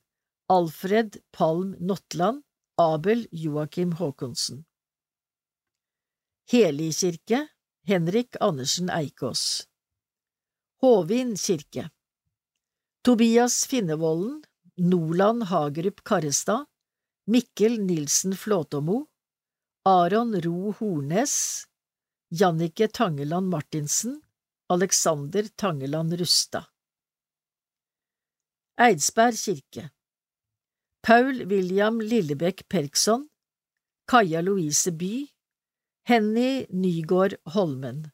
Alfred 0.49 1.17
Palm 1.31 1.77
Notland, 1.79 2.43
Abel 2.77 3.29
Joakim 3.31 3.93
Håkonsen. 3.93 4.65
Heli 6.51 6.93
kirke, 6.93 7.47
Henrik 7.87 8.37
Andersen 8.41 8.91
Eikås. 8.91 9.69
Håvin 10.81 11.37
kirke 11.37 11.91
Tobias 13.05 13.67
Finnevolden, 13.67 14.43
Noland 14.77 15.43
Hagerup 15.43 16.05
Karrestad, 16.05 16.67
Mikkel 17.27 17.79
Nilsen 17.79 18.37
Flåtåmo, 18.37 19.07
Aron 19.85 20.41
Ro 20.41 20.73
Hornes, 20.73 21.65
Jannike 22.31 22.89
Tangeland 22.89 23.49
Martinsen, 23.49 24.23
Alexander 24.73 25.45
Tangeland 25.49 26.13
Rustad. 26.19 26.65
Eidsberg 28.77 29.37
kirke. 29.45 29.91
Paul 31.03 31.45
William 31.51 32.01
Lillebekk 32.01 32.69
Perkson 32.69 33.29
Kaja 34.07 34.41
Louise 34.41 34.93
By 35.01 35.27
Henny 36.05 36.67
Nygård 36.71 37.35
Holmen. 37.45 38.11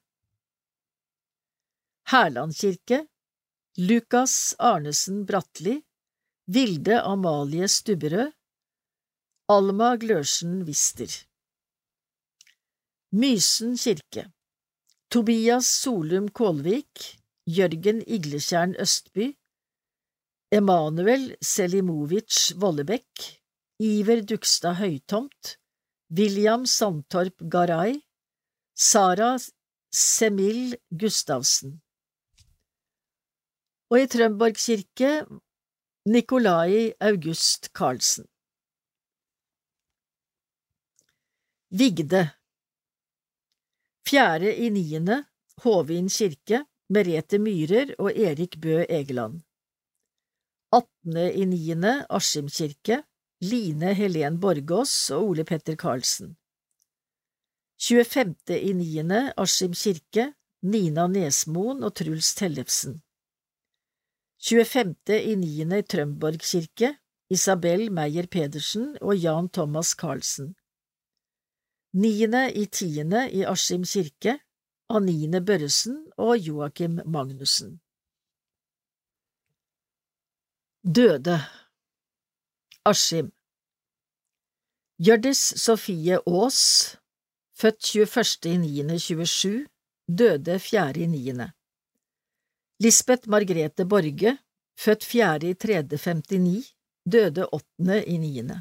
Hærland 2.11 2.53
kirke. 2.61 3.07
Lukas 3.77 4.55
Arnesen 4.59 5.27
Bratli. 5.27 5.83
Vilde 6.49 7.03
Amalie 7.03 7.69
Stubberød. 7.69 8.33
Alma 9.49 9.97
Glørsen 9.97 10.65
Wister. 10.67 11.11
Mysen 13.13 13.77
kirke 13.77 14.33
Tobias 15.11 15.65
Solum 15.65 16.27
Kålvik, 16.29 17.17
Jørgen 17.49 18.03
Igleskjern 18.05 18.75
Østby, 18.77 19.31
Emanuel 20.53 21.31
Selimovic 21.41 22.53
Vollebekk, 22.61 23.23
Iver 23.81 24.21
Dugstad 24.21 24.77
Høytomt, 24.83 25.57
William 26.13 26.67
Sandtorp 26.67 27.41
Garay, 27.49 28.03
Sara 28.77 29.39
Semil 29.89 30.77
Gustavsen. 30.93 31.79
Og 33.89 34.03
i 34.03 34.07
Trømborg 34.13 34.61
kirke 34.61 35.25
Nikolai 36.05 36.93
August 37.01 37.73
Karlsen. 37.73 38.29
Vigde 41.73 42.29
Fjerde 44.09 44.55
i 44.57 44.71
niende, 44.73 45.25
Håvin 45.61 46.07
kirke, 46.09 46.63
Merete 46.89 47.37
Myhrer 47.37 47.91
og 48.01 48.17
Erik 48.17 48.55
Bø 48.57 48.87
Egeland. 48.89 49.43
Attende 50.73 51.27
i 51.37 51.45
niende, 51.45 52.07
Askim 52.09 52.49
kirke, 52.49 53.03
Line 53.45 53.93
Helen 53.99 54.39
Borgås 54.41 54.95
og 55.13 55.27
Ole 55.27 55.45
Petter 55.45 55.77
Karlsen. 55.77 56.31
25. 57.85 58.57
i 58.57 58.73
niende, 58.79 59.21
Askim 59.37 59.77
kirke, 59.77 60.31
Nina 60.63 61.05
Nesmoen 61.07 61.85
og 61.85 61.93
Truls 62.01 62.33
Tellefsen. 62.39 63.03
25. 64.41 65.19
i 65.21 65.37
niende, 65.37 65.83
Trømborg 65.83 66.41
kirke, 66.41 66.95
Isabel 67.29 67.91
Meyer 67.93 68.27
Pedersen 68.27 68.95
og 69.03 69.21
Jan 69.21 69.53
Thomas 69.53 69.93
Karlsen. 69.93 70.55
Niende 71.93 72.53
i 72.53 72.67
tiende 72.67 73.31
i 73.33 73.45
Askim 73.45 73.85
kirke, 73.85 74.39
Anine 74.89 75.41
Børresen 75.41 76.13
og 76.17 76.39
Joakim 76.39 77.01
Magnussen. 77.07 77.81
Døde 80.85 81.41
Askim 82.85 83.33
Hjørdis 84.99 85.39
Sofie 85.39 86.19
Aas, 86.27 86.61
født 87.55 87.85
21.9.27, 87.85 89.67
døde 90.19 90.57
4.9. 90.57 91.51
Lisbeth 92.81 93.29
Margrethe 93.29 93.87
Borge, 93.89 94.39
født 94.79 95.05
4.3.59, 95.05 96.75
døde 97.13 97.49
8.9. 97.55 98.59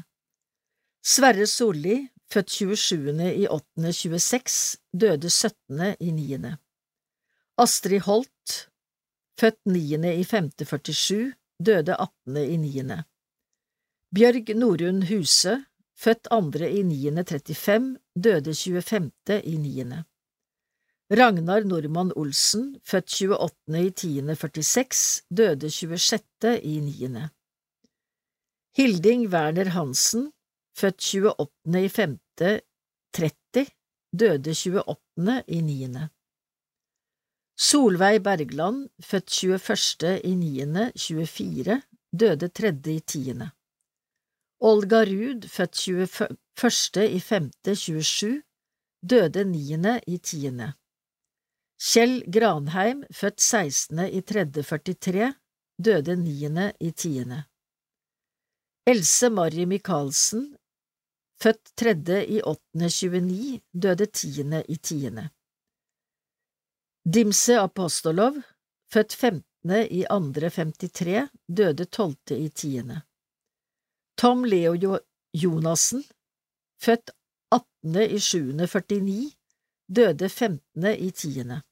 Sverre 1.04 1.46
Solli, 1.46 2.08
født 2.32 2.50
27. 2.50 3.34
i 3.34 3.46
8. 3.48 3.92
26, 3.92 4.78
døde 4.92 5.30
17. 5.30 5.96
i 6.00 6.10
9. 6.10 6.38
Astrid 7.58 8.00
Holt, 8.00 8.68
født 9.40 9.60
9. 9.66 9.80
i 10.20 10.24
5. 10.24 10.50
47, 10.58 11.32
døde 11.66 11.96
18. 11.96 12.36
i 12.36 12.56
9. 12.56 13.00
Bjørg 14.14 14.54
Norunn 14.56 15.02
Huse, 15.08 15.64
født 15.96 16.28
2. 16.30 16.68
i 16.68 16.82
9. 16.82 17.24
35, 17.24 17.96
døde 18.24 18.54
25. 18.54 19.10
i 19.44 19.56
9. 19.56 19.84
Ragnar 21.10 21.64
Normann 21.64 22.12
Olsen, 22.16 22.76
født 22.84 23.08
28. 23.22 23.86
i 23.86 23.90
10. 23.90 24.34
46, 24.36 25.22
døde 25.30 25.70
26. 25.70 26.60
i 26.62 26.80
9. 26.80 27.28
Hilding 28.76 29.28
Werner 29.32 29.70
Hansen, 29.74 30.32
født 30.78 31.02
28. 31.02 31.84
i 31.84 31.88
5. 31.88 32.18
30, 33.14 33.66
døde 34.20 34.54
28. 34.54 35.44
i 35.48 35.60
9. 35.60 36.08
Solveig 37.58 38.22
Bergland, 38.22 38.88
født 39.02 39.30
21. 39.42 40.20
i 40.24 40.34
9. 40.34 40.92
24, 40.96 41.82
døde 42.20 42.48
3. 42.48 42.68
i 42.94 43.00
10. 43.00 43.34
Olga 44.60 45.00
Ruud, 45.10 45.48
født 45.48 45.74
21. 45.88 47.08
i 47.16 47.20
5. 47.20 47.50
27, 47.74 48.42
døde 49.10 49.44
9. 49.44 49.60
i 50.06 50.18
10. 50.18 50.50
Kjell 51.78 52.24
Granheim, 52.34 53.04
født 53.10 53.40
16. 53.40 53.98
i 54.12 54.20
3. 54.20 54.46
43, 54.62 55.34
døde 55.84 56.16
9. 56.16 56.72
i 56.80 56.90
10. 56.90 57.24
Else 58.86 59.28
Marie 59.30 59.66
Michaelsen, 59.66 60.56
født 61.42 61.76
tredje 61.76 62.26
i 62.26 62.40
åttende 62.42 62.88
29, 62.88 63.60
døde 63.82 64.06
tiende 64.06 64.62
i 64.68 64.76
tiende. 64.76 65.28
Dimse 67.14 67.58
Apostolov, 67.60 68.34
født 68.92 69.14
femtende 69.14 69.88
i 69.88 70.04
andre 70.10 70.50
53, 70.50 71.28
døde 71.48 71.84
tolvte 71.84 72.38
i 72.38 72.48
tiende. 72.48 73.00
Tom 74.18 74.44
Leo 74.44 74.74
jo 74.74 74.98
Jonassen, 75.34 76.04
født 76.82 77.10
attende 77.52 78.08
i 78.08 78.18
sjuende 78.18 78.66
49, 78.66 79.32
døde 79.96 80.28
femtende 80.28 80.98
i 80.98 81.10
tiende. 81.10 81.62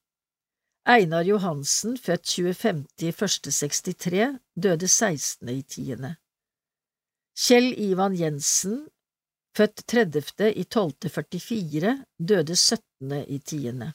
Einar 0.86 1.22
Johansen, 1.26 1.98
født 1.98 2.26
25. 2.26 2.86
i 3.09 3.12
første 3.12 3.51
63, 3.51 4.38
døde 4.62 4.88
16. 4.88 5.48
i 5.48 5.62
tiende. 5.62 6.16
Kjell 7.36 7.74
Ivan 7.78 8.14
Jensen, 8.14 8.86
født 9.57 9.87
30. 9.89 10.20
i 10.53 10.65
1244, 10.66 12.05
døde 12.19 12.57
17. 12.57 13.12
i 13.28 13.39
tiende. 13.39 13.93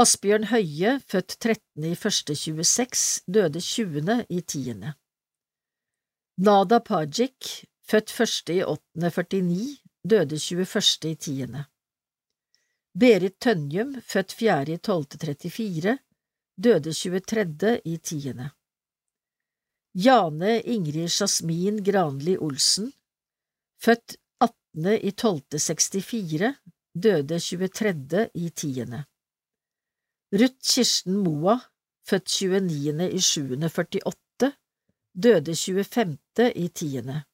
Asbjørn 0.00 0.46
Høie, 0.48 0.94
født 1.12 1.36
13. 1.44 1.84
i 1.84 1.92
1.26, 1.92 3.24
døde 3.28 3.60
20. 3.60 4.16
i 4.30 4.40
tiende. 4.40 4.94
Nada 6.38 6.78
Pajik, 6.80 7.66
født 7.84 8.14
1. 8.20 8.54
i 8.56 8.62
8.49, 8.62 9.76
døde 10.08 10.40
21. 10.40 11.10
i 11.10 11.14
tiende. 11.26 11.66
Berit 12.98 13.36
Tønjum, 13.40 13.92
født 14.00 14.32
4. 14.32 14.56
i 14.72 14.78
1234, 14.80 15.98
døde 16.56 16.94
23. 16.94 17.80
i 17.84 17.96
tiende. 17.98 18.50
Jane 19.94 20.62
Ingrid 20.62 21.12
Jasmin 21.20 21.84
Granli 21.84 22.38
Olsen, 22.38 22.92
født 23.84 24.16
18. 24.40 25.02
i 25.02 25.10
1264, 25.10 26.54
døde 26.94 27.40
23. 27.40 28.30
i 28.34 28.50
tiende. 28.50 29.04
Ruth 30.32 30.58
Kirsten 30.62 31.16
Moa, 31.24 31.58
født 32.06 32.30
29. 32.30 33.10
i 33.10 33.20
748, 33.20 34.52
døde 35.22 35.56
25. 35.56 36.18
i 36.54 36.68
tiende. 36.68 37.24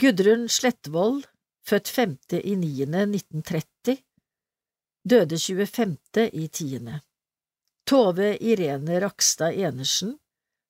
Gudrun 0.00 0.48
Slettvold, 0.48 1.22
født 1.66 1.88
5. 1.88 2.18
i 2.44 2.54
9. 2.54 2.82
1930, 2.82 3.96
døde 5.10 5.38
25. 5.38 6.30
i 6.32 6.48
tiende. 6.48 7.00
Tove 7.86 8.38
Irene 8.38 9.00
Rakstad 9.00 9.54
Enersen, 9.54 10.18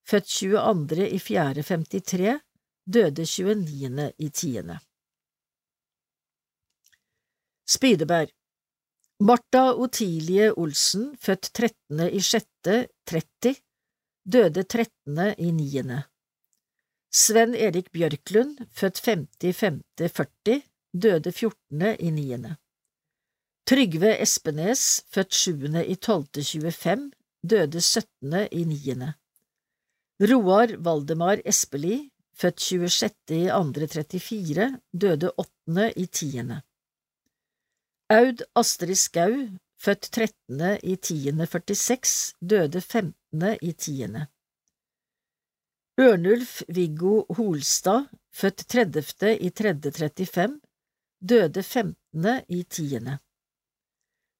født 0.05 0.25
22. 0.25 2.41
i 2.91 2.93
4. 2.93 3.11
53, 3.11 3.45
døde 3.45 3.55
29. 3.55 4.13
i 4.19 4.29
tiende. 4.31 4.79
Spydeberg 7.67 8.31
Martha 9.21 9.75
Otilie 9.75 10.53
Olsen, 10.57 11.17
født 11.17 11.51
13. 11.55 12.09
i 12.11 12.21
6. 12.21 12.47
30, 13.07 13.55
døde 14.25 14.63
13. 14.65 15.35
i 15.39 15.51
9. 15.51 16.01
Sven 17.13 17.55
Erik 17.55 17.93
Bjørklund, 17.93 18.59
født 18.73 19.01
50. 19.05 19.45
i 19.45 19.53
5. 19.53 19.83
40, 19.99 20.63
døde 20.95 21.33
14. 21.33 21.97
i 22.01 22.11
9. 22.11 22.55
Trygve 23.67 24.17
Espenes, 24.23 25.05
født 25.13 25.35
7. 25.35 25.85
i 25.87 25.95
12. 25.95 26.27
25, 26.43 27.11
døde 27.43 27.81
17. 27.81 28.49
i 28.51 28.65
9. 28.65 29.13
Roar 30.21 30.77
Valdemar 30.77 31.41
Espeli, 31.45 32.11
født 32.41 32.61
26. 32.61 33.11
i 33.29 33.49
2. 33.49 33.87
34, 33.87 34.81
døde 34.93 35.33
8. 35.37 35.93
i 35.97 36.07
10. 36.07 36.41
Aud 38.11 38.43
Astrid 38.57 38.95
Skau, 38.97 39.35
født 39.79 40.09
13. 40.13 40.79
i 40.83 40.97
10. 40.97 41.33
46, 41.47 42.35
døde 42.41 42.81
15. 42.81 43.59
i 43.63 43.73
10. 43.73 44.07
Ørnulf 46.01 46.63
Viggo 46.69 47.25
Holstad, 47.37 48.09
født 48.33 48.65
30. 48.69 49.37
i 49.41 49.51
3. 49.51 49.75
35, 49.93 50.61
døde 51.21 51.63
15. 51.63 52.45
i 52.49 52.63
10. 52.63 52.99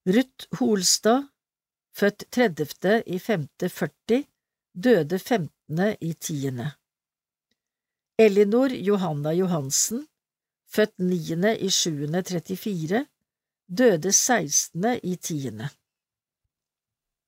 Ruth 0.07 0.47
Holstad, 0.59 1.23
født 1.93 2.25
30. 2.31 3.03
i 3.05 3.19
5. 3.19 3.47
40, 3.69 4.25
døde 4.83 5.19
15. 5.19 6.80
i 8.21 8.23
10. 8.23 8.25
Elinor 8.25 8.69
Johanna 8.69 9.33
Johansen, 9.33 10.05
født 10.67 10.97
9. 10.97 11.17
i 11.57 11.69
7.34, 11.69 13.05
døde 13.67 14.11
16. 14.11 14.99
i 15.03 15.15
10. 15.15 15.51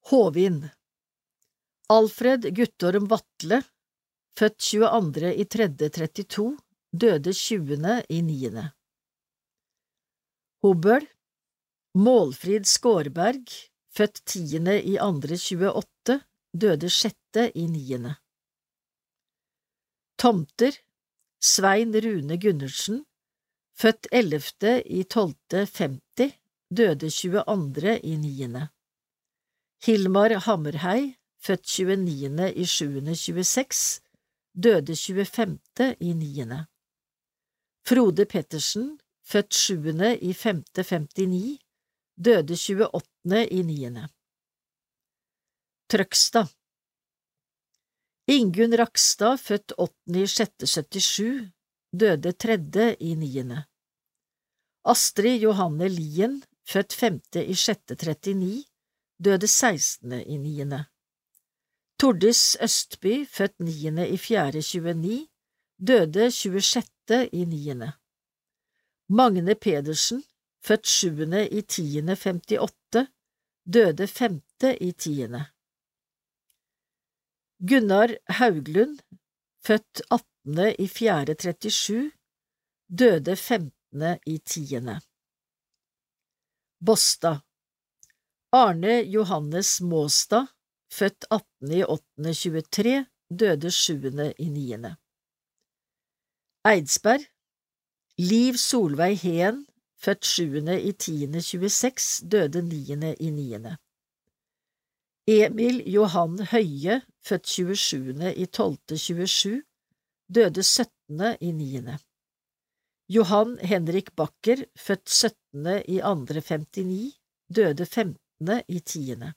Håvin 0.10 0.70
Alfred 1.90 2.45
Guttorm 2.56 3.10
Vatle, 3.10 3.64
født 4.38 4.57
22. 4.60 5.34
i 5.34 5.44
3.32, 5.44 6.57
døde 6.91 7.34
20. 7.34 8.03
i 8.10 8.22
9. 8.22 8.52
Hobøl 10.61 11.07
Målfrid 11.95 12.65
Skårberg, 12.65 13.49
født 13.98 14.26
10. 14.26 14.61
i 14.94 14.98
2.28, 14.98 16.20
døde 16.53 16.90
6. 16.90 17.15
i 17.56 17.68
9. 17.68 18.14
Tomter 20.18 20.82
Svein 21.44 21.91
Rune 21.91 22.38
Gundersen, 22.40 23.02
født 23.76 24.07
11. 24.14 24.84
i 24.86 25.03
12. 25.03 25.34
50, 25.52 26.38
døde 26.72 27.10
22. 27.10 27.99
i 27.99 28.15
9. 28.15 28.61
Hilmar 29.84 30.38
Hammerhei, 30.45 31.18
født 31.44 31.68
29. 31.68 32.53
i 32.56 32.65
7. 32.65 33.02
26, 33.44 34.02
døde 34.56 34.95
25. 34.95 35.60
i 35.99 36.14
9. 36.14 36.45
Frode 37.88 38.26
Pettersen, 38.26 38.99
født 39.28 39.53
7. 39.53 39.78
i 40.22 40.34
5. 40.34 40.64
59, 40.76 41.60
døde 42.15 42.56
28. 42.94 43.48
i 43.52 43.61
niende. 43.61 44.07
Trøgstad 45.91 46.48
Ingunn 48.28 48.72
Rakstad, 48.78 49.38
født 49.38 49.74
8. 49.78 49.95
i 50.16 50.28
6. 50.28 50.52
77, 50.64 51.52
døde 51.91 52.32
3. 52.32 52.56
i 53.00 53.16
niende. 53.16 53.66
Astrid 54.86 55.41
Johanne 55.41 55.90
Lien, 55.90 56.44
født 56.64 56.94
5. 56.94 57.20
i 57.36 57.54
6. 57.54 57.80
39, 57.90 58.64
døde 59.20 59.48
16. 59.48 60.14
i 60.14 60.38
niende. 60.38 60.86
Tordis 62.00 62.56
Østby, 62.62 63.28
født 63.28 63.60
9. 63.60 64.08
i 64.08 64.18
4. 64.18 64.52
29, 64.52 65.28
døde 65.88 66.32
26. 66.32 67.30
i 67.34 67.44
niende. 67.45 67.91
Magne 69.10 69.56
Pedersen, 69.56 70.24
født 70.64 70.88
7. 70.88 71.12
i 71.52 71.62
10. 71.62 72.00
58, 72.00 73.08
døde 73.74 74.08
5. 74.08 74.41
i 77.64 77.65
10. 77.65 77.69
Gunnar 77.69 78.18
Hauglund, 78.27 78.99
født 79.65 80.02
18. 80.11 80.76
i 80.80 80.88
4. 80.88 81.35
37, 81.35 82.11
døde 82.90 83.35
15. 83.35 84.19
i 84.26 84.38
10. 84.38 84.80
Båstad 86.85 87.40
Arne 88.52 89.03
Johannes 89.03 89.81
Måstad, 89.81 90.48
født 90.91 91.26
18. 91.31 91.72
i 91.72 91.84
8. 91.84 92.34
23, 92.34 93.06
døde 93.40 93.72
7. 93.72 93.95
i 94.38 94.49
9. 94.49 94.76
Eidsberg 96.65 97.22
Liv 98.18 98.53
Solveig 98.57 99.18
Heen, 99.19 99.68
født 99.98 100.26
7. 100.26 100.44
i 100.80 100.91
10. 100.91 101.41
26, 101.41 102.27
døde 102.30 102.61
9. 102.61 103.77
i 105.26 105.32
9. 105.32 105.45
Emil 105.45 105.82
Johan 105.88 106.40
Høie, 106.52 107.02
født 107.24 107.48
27. 107.48 108.34
i 108.36 108.45
12. 108.45 108.98
27, 108.98 109.62
døde 110.28 110.64
17. 110.64 111.38
i 111.40 111.52
9. 111.52 111.95
Johan 113.08 113.58
Henrik 113.64 114.16
Bakker, 114.16 114.66
født 114.76 115.10
17. 115.10 115.84
i 115.88 116.02
2. 116.02 116.26
59, 116.28 117.14
døde 117.48 117.86
15. 117.86 118.64
i 118.68 118.80
10. 118.80 119.32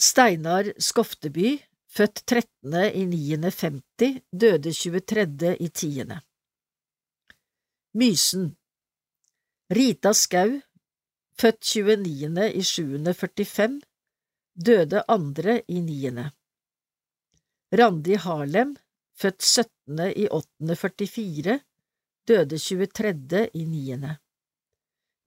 Steinar 0.00 0.72
Skofteby, 0.78 1.58
født 1.88 2.24
13. 2.26 2.80
i 2.94 3.04
9. 3.04 3.50
50, 3.50 4.22
døde 4.32 4.72
23. 4.72 5.56
i 5.60 5.68
10. 5.68 6.04
Mysen 7.94 8.56
Rita 9.68 10.12
Skau, 10.12 10.60
født 11.40 11.60
29. 11.76 12.52
i 12.54 12.62
7. 12.62 13.14
45, 13.14 13.80
døde 14.66 15.02
2. 15.08 15.62
i 15.68 15.80
9. 15.80 16.10
Randi 17.72 18.14
Harlem, 18.14 18.76
født 19.14 19.42
17. 19.42 20.12
i 20.16 20.28
844, 20.30 21.60
døde 22.28 22.58
23. 22.58 23.50
i 23.54 23.64
9. 23.64 24.16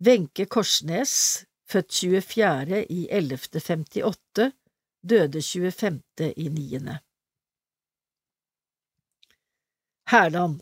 Wenche 0.02 0.45
Korsnes, 0.45 1.45
født 1.69 1.94
24. 1.94 2.86
i 2.90 3.07
1158, 3.11 4.52
døde 5.10 5.41
25. 5.41 6.02
i 6.38 6.49
9. 6.49 6.80
Hærland 10.10 10.61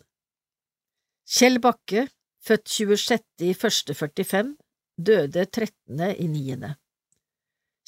Kjell 1.28 1.60
Bakke, 1.60 2.08
født 2.40 2.68
26. 2.68 3.18
i 3.40 3.50
145, 3.50 4.56
døde 4.98 5.46
13. 5.46 6.00
i 6.18 6.26
9. 6.26 6.74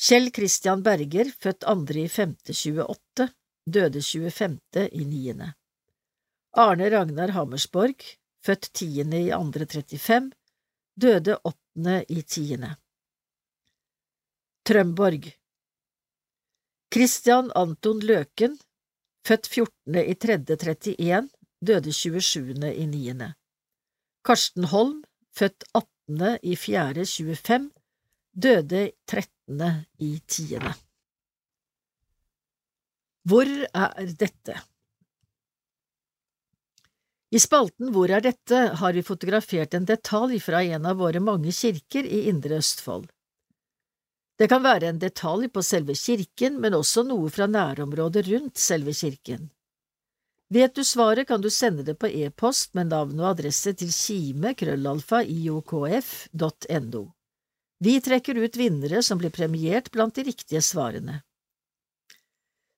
Kjell 0.00 0.30
Christian 0.30 0.82
Berger, 0.82 1.32
født 1.42 1.64
2. 1.66 1.98
i 1.98 2.08
5. 2.08 2.36
28, 2.46 3.26
døde 3.66 4.02
25. 4.02 4.86
i 4.92 5.04
9. 5.04 5.34
Arne 6.56 6.90
Ragnar 6.90 7.34
Hammersborg, 7.34 8.06
født 8.46 8.70
10. 8.72 8.86
i 9.02 9.26
2. 9.34 9.66
35, 9.66 10.30
døde 10.96 11.36
8. 11.44 12.04
i 12.08 12.22
10. 12.22 12.56
Trømborg 14.64 15.30
Christian 16.94 17.50
Anton 17.56 18.00
Løken, 18.02 18.58
født 19.26 19.46
14. 19.46 19.98
i 19.98 20.14
3. 20.14 20.38
31, 20.46 21.28
døde 21.60 21.92
27. 21.92 22.54
i 22.74 22.86
9. 22.86 23.32
Karsten 24.24 24.64
Holm, 24.64 25.02
født 25.34 25.64
18. 25.74 25.99
i 26.42 26.56
4. 26.56 27.04
25, 27.04 27.70
døde 28.32 28.90
13. 29.06 29.84
i 29.98 30.20
10. 30.26 30.58
Hvor 33.28 33.46
er 33.46 34.12
dette? 34.18 34.56
I 37.30 37.38
spalten 37.38 37.92
Hvor 37.94 38.10
er 38.10 38.24
dette 38.24 38.60
har 38.80 38.92
vi 38.96 39.06
fotografert 39.06 39.74
en 39.74 39.86
detalj 39.86 40.40
fra 40.42 40.64
en 40.66 40.88
av 40.90 40.98
våre 40.98 41.22
mange 41.22 41.52
kirker 41.54 42.02
i 42.02 42.24
Indre 42.32 42.58
Østfold. 42.58 43.06
Det 44.40 44.48
kan 44.50 44.64
være 44.64 44.88
en 44.90 44.98
detalj 44.98 45.46
på 45.52 45.62
selve 45.62 45.94
kirken, 45.94 46.58
men 46.58 46.74
også 46.74 47.04
noe 47.06 47.30
fra 47.30 47.46
nærområdet 47.46 48.26
rundt 48.32 48.58
selve 48.58 48.96
kirken. 48.96 49.50
Vet 50.50 50.74
du 50.74 50.84
svaret, 50.84 51.28
kan 51.28 51.40
du 51.40 51.50
sende 51.50 51.82
det 51.86 51.94
på 51.94 52.08
e-post 52.10 52.74
med 52.74 52.90
navn 52.90 53.20
og 53.20 53.28
adresse 53.36 53.70
til 53.78 53.92
kime 53.94 54.50
krøllalfa 54.58 55.22
iokf.no. 55.22 57.02
Vi 57.80 57.92
trekker 58.02 58.40
ut 58.42 58.58
vinnere 58.58 59.02
som 59.06 59.20
blir 59.20 59.30
premiert 59.30 59.92
blant 59.94 60.18
de 60.18 60.24
riktige 60.26 60.62
svarene. 60.62 61.20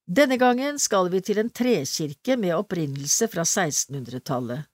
Denne 0.05 0.36
gangen 0.36 0.78
skal 0.82 1.09
vi 1.09 1.23
til 1.24 1.40
en 1.40 1.51
trekirke 1.51 2.36
med 2.36 2.55
opprinnelse 2.59 3.31
fra 3.32 3.47
1600-tallet. 3.47 4.69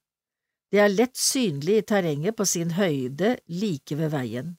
Det 0.68 0.82
er 0.82 0.92
lett 0.92 1.16
synlig 1.16 1.78
i 1.78 1.86
terrenget 1.86 2.36
på 2.36 2.44
sin 2.44 2.74
høyde 2.76 3.36
like 3.46 3.96
ved 3.96 4.10
veien. 4.12 4.56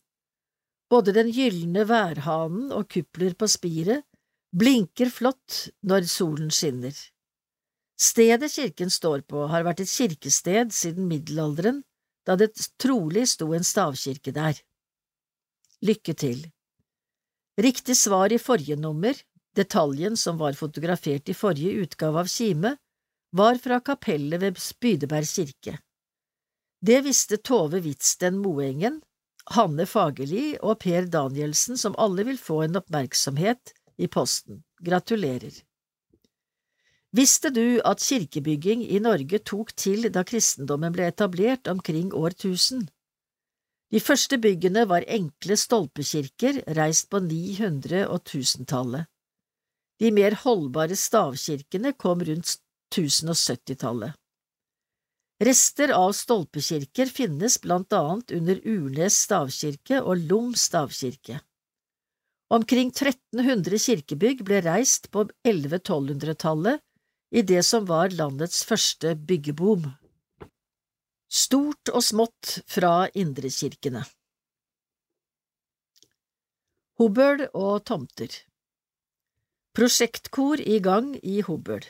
Både 0.90 1.14
den 1.14 1.30
gylne 1.36 1.84
værhanen 1.86 2.72
og 2.72 2.88
kupler 2.90 3.36
på 3.38 3.52
spiret 3.52 4.08
blinker 4.56 5.12
flott 5.14 5.68
når 5.86 6.08
solen 6.10 6.50
skinner. 6.50 6.96
Stedet 8.00 8.52
kirken 8.54 8.92
står 8.92 9.26
på, 9.28 9.44
har 9.52 9.66
vært 9.68 9.84
et 9.84 9.92
kirkested 9.92 10.72
siden 10.72 11.10
middelalderen, 11.10 11.82
da 12.24 12.38
det 12.40 12.54
trolig 12.80 13.26
sto 13.28 13.52
en 13.56 13.66
stavkirke 13.68 14.32
der. 14.36 14.62
Lykke 15.84 16.16
til! 16.16 16.46
Riktig 17.60 17.98
svar 18.00 18.32
i 18.32 18.40
forrige 18.40 18.78
nummer, 18.80 19.18
detaljen 19.56 20.16
som 20.18 20.40
var 20.40 20.56
fotografert 20.56 21.28
i 21.28 21.36
forrige 21.36 21.84
utgave 21.84 22.24
av 22.24 22.32
Kime, 22.32 22.78
var 23.36 23.60
fra 23.60 23.82
kapellet 23.84 24.42
ved 24.42 24.60
Spydeberg 24.64 25.28
kirke. 25.28 25.76
Det 26.80 27.02
visste 27.04 27.38
Tove 27.44 27.82
Hvitsten 27.84 28.40
Moengen, 28.40 29.02
Hanne 29.56 29.86
Fagerli 29.90 30.54
og 30.62 30.80
Per 30.86 31.10
Danielsen, 31.12 31.76
som 31.78 31.98
alle 32.00 32.24
vil 32.24 32.40
få 32.40 32.64
en 32.64 32.80
oppmerksomhet 32.80 33.74
i 34.00 34.08
posten. 34.08 34.64
Gratulerer. 34.80 35.52
Visste 37.10 37.50
du 37.50 37.82
at 37.90 38.04
kirkebygging 38.06 38.84
i 38.86 39.00
Norge 39.02 39.40
tok 39.42 39.72
til 39.74 40.12
da 40.14 40.22
kristendommen 40.22 40.94
ble 40.94 41.08
etablert 41.10 41.68
omkring 41.72 42.12
år 42.14 42.36
1000? 42.36 42.84
De 43.90 44.00
første 44.00 44.38
byggene 44.38 44.84
var 44.86 45.08
enkle 45.10 45.56
stolpekirker 45.58 46.60
reist 46.78 47.08
på 47.10 47.18
900- 47.26 48.04
og 48.06 48.22
1000-tallet. 48.22 49.08
De 50.00 50.12
mer 50.14 50.38
holdbare 50.44 50.96
stavkirkene 50.96 51.96
kom 51.98 52.22
rundt 52.22 52.60
1070-tallet. 52.94 54.14
Rester 55.42 55.96
av 55.96 56.14
stolpekirker 56.14 57.10
finnes 57.10 57.58
blant 57.64 57.94
annet 57.96 58.36
under 58.38 58.62
Urnes 58.70 59.18
stavkirke 59.26 60.04
og 60.04 60.28
Lom 60.30 60.54
stavkirke. 60.54 61.40
Omkring 62.54 62.94
1300 62.94 63.82
kirkebygg 63.82 64.46
ble 64.46 64.62
reist 64.66 65.10
på 65.14 65.26
1100–1200-tallet 65.48 66.86
i 67.32 67.42
det 67.42 67.64
som 67.64 67.86
var 67.86 68.14
landets 68.16 68.64
første 68.66 69.16
byggeboom. 69.16 69.90
Stort 71.30 71.92
og 71.94 72.02
smått 72.02 72.56
fra 72.66 73.06
indrekirkene 73.14 74.02
Hobøl 76.98 77.44
og 77.54 77.84
tomter 77.86 78.34
Prosjektkor 79.78 80.58
i 80.58 80.80
gang 80.82 81.12
i 81.22 81.38
Hobøl 81.46 81.86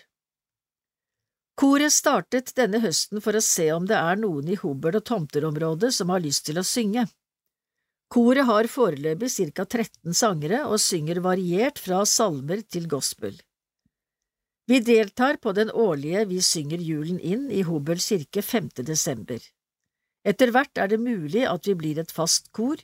Koret 1.60 1.96
startet 1.96 2.52
denne 2.60 2.84
høsten 2.84 3.24
for 3.24 3.40
å 3.40 3.44
se 3.44 3.72
om 3.72 3.88
det 3.88 3.96
er 3.96 4.20
noen 4.20 4.52
i 4.52 4.60
Hobøl 4.60 5.00
og 5.00 5.08
tomterområdet 5.08 5.96
som 5.96 6.12
har 6.12 6.22
lyst 6.24 6.46
til 6.52 6.60
å 6.60 6.68
synge. 6.68 7.08
Koret 8.12 8.48
har 8.48 8.68
foreløpig 8.68 9.32
ca 9.56 9.66
13 9.66 10.16
sangere 10.16 10.66
og 10.68 10.80
synger 10.84 11.24
variert 11.24 11.80
fra 11.80 12.04
salmer 12.04 12.62
til 12.68 12.92
gospel. 12.92 13.40
Vi 14.70 14.80
deltar 14.80 15.38
på 15.42 15.52
den 15.52 15.72
årlige 15.72 16.26
Vi 16.30 16.42
synger 16.46 16.78
julen 16.78 17.18
inn 17.20 17.48
i 17.50 17.64
Hobøl 17.66 17.98
kirke 17.98 18.44
5. 18.46 18.68
desember. 18.86 19.42
Etter 20.22 20.52
hvert 20.54 20.78
er 20.78 20.92
det 20.92 21.00
mulig 21.02 21.48
at 21.50 21.66
vi 21.66 21.74
blir 21.74 21.98
et 21.98 22.12
fast 22.14 22.52
kor, 22.54 22.78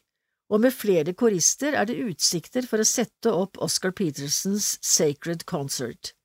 og 0.49 0.63
med 0.63 0.73
flere 0.73 1.13
korister 1.13 1.77
er 1.77 1.85
det 1.85 1.99
utsikter 2.01 2.65
for 2.65 2.81
å 2.81 2.87
sette 2.89 3.29
opp 3.29 3.59
Oscar 3.61 3.93
Petersens 3.93 4.79
Sacred 4.81 5.45
Concert. 5.45 6.15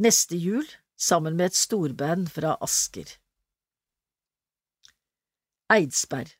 Neste 0.00 0.40
jul 0.40 0.64
sammen 0.96 1.36
med 1.36 1.50
et 1.52 1.60
storband 1.60 2.32
fra 2.32 2.54
Asker. 2.64 3.18
Eidsberg 5.76 6.32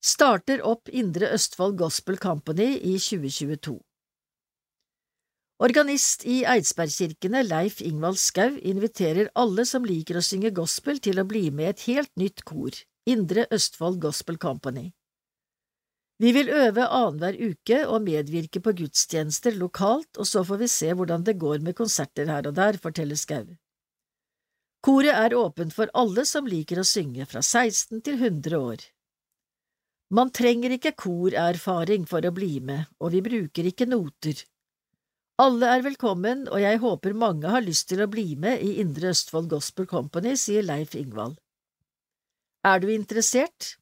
Starter 0.00 0.64
opp 0.64 0.88
Indre 0.88 1.28
Østfold 1.36 1.76
Gospel 1.76 2.16
Company 2.16 2.70
i 2.78 2.96
2022. 2.96 3.76
Organist 5.58 6.22
i 6.22 6.44
Eidsbergkirkene 6.46 7.40
Leif 7.42 7.80
Ingvald 7.82 8.20
Skau 8.22 8.52
inviterer 8.62 9.26
alle 9.34 9.64
som 9.66 9.82
liker 9.82 10.20
å 10.20 10.22
synge 10.22 10.52
gospel 10.54 11.00
til 11.02 11.18
å 11.18 11.24
bli 11.26 11.48
med 11.50 11.64
i 11.64 11.70
et 11.72 11.80
helt 11.88 12.12
nytt 12.20 12.44
kor, 12.46 12.76
Indre 13.10 13.48
Østfold 13.50 13.98
Gospel 14.04 14.36
Company. 14.38 14.92
Vi 16.22 16.30
vil 16.36 16.52
øve 16.54 16.84
annenhver 16.86 17.34
uke 17.42 17.80
og 17.88 18.04
medvirke 18.06 18.62
på 18.62 18.70
gudstjenester 18.78 19.56
lokalt, 19.58 20.12
og 20.14 20.28
så 20.30 20.44
får 20.46 20.60
vi 20.60 20.68
se 20.70 20.92
hvordan 20.94 21.24
det 21.26 21.34
går 21.42 21.58
med 21.66 21.74
konserter 21.80 22.30
her 22.30 22.46
og 22.46 22.54
der, 22.54 22.78
forteller 22.78 23.18
Skau. 23.18 23.48
Koret 24.86 25.10
er 25.10 25.34
åpent 25.34 25.74
for 25.74 25.90
alle 25.90 26.22
som 26.26 26.46
liker 26.46 26.78
å 26.78 26.86
synge, 26.86 27.26
fra 27.26 27.42
16 27.42 27.98
til 28.06 28.14
100 28.14 28.62
år. 28.62 28.84
Man 30.14 30.30
trenger 30.30 30.76
ikke 30.76 30.94
korerfaring 31.02 32.06
for 32.06 32.22
å 32.22 32.32
bli 32.34 32.60
med, 32.62 32.86
og 33.02 33.10
vi 33.16 33.24
bruker 33.26 33.66
ikke 33.72 33.90
noter. 33.90 34.44
Alle 35.38 35.68
er 35.70 35.84
velkommen, 35.86 36.48
og 36.50 36.58
jeg 36.58 36.80
håper 36.82 37.12
mange 37.14 37.46
har 37.46 37.62
lyst 37.62 37.86
til 37.92 38.00
å 38.02 38.08
bli 38.10 38.32
med 38.42 38.58
i 38.58 38.72
Indre 38.82 39.12
Østfold 39.12 39.46
Gospel 39.52 39.86
Company, 39.86 40.32
sier 40.34 40.64
Leif 40.66 40.96
Ingvald. 40.98 41.36
Er 42.66 42.80
du 42.82 42.88
interessert? 42.90 43.76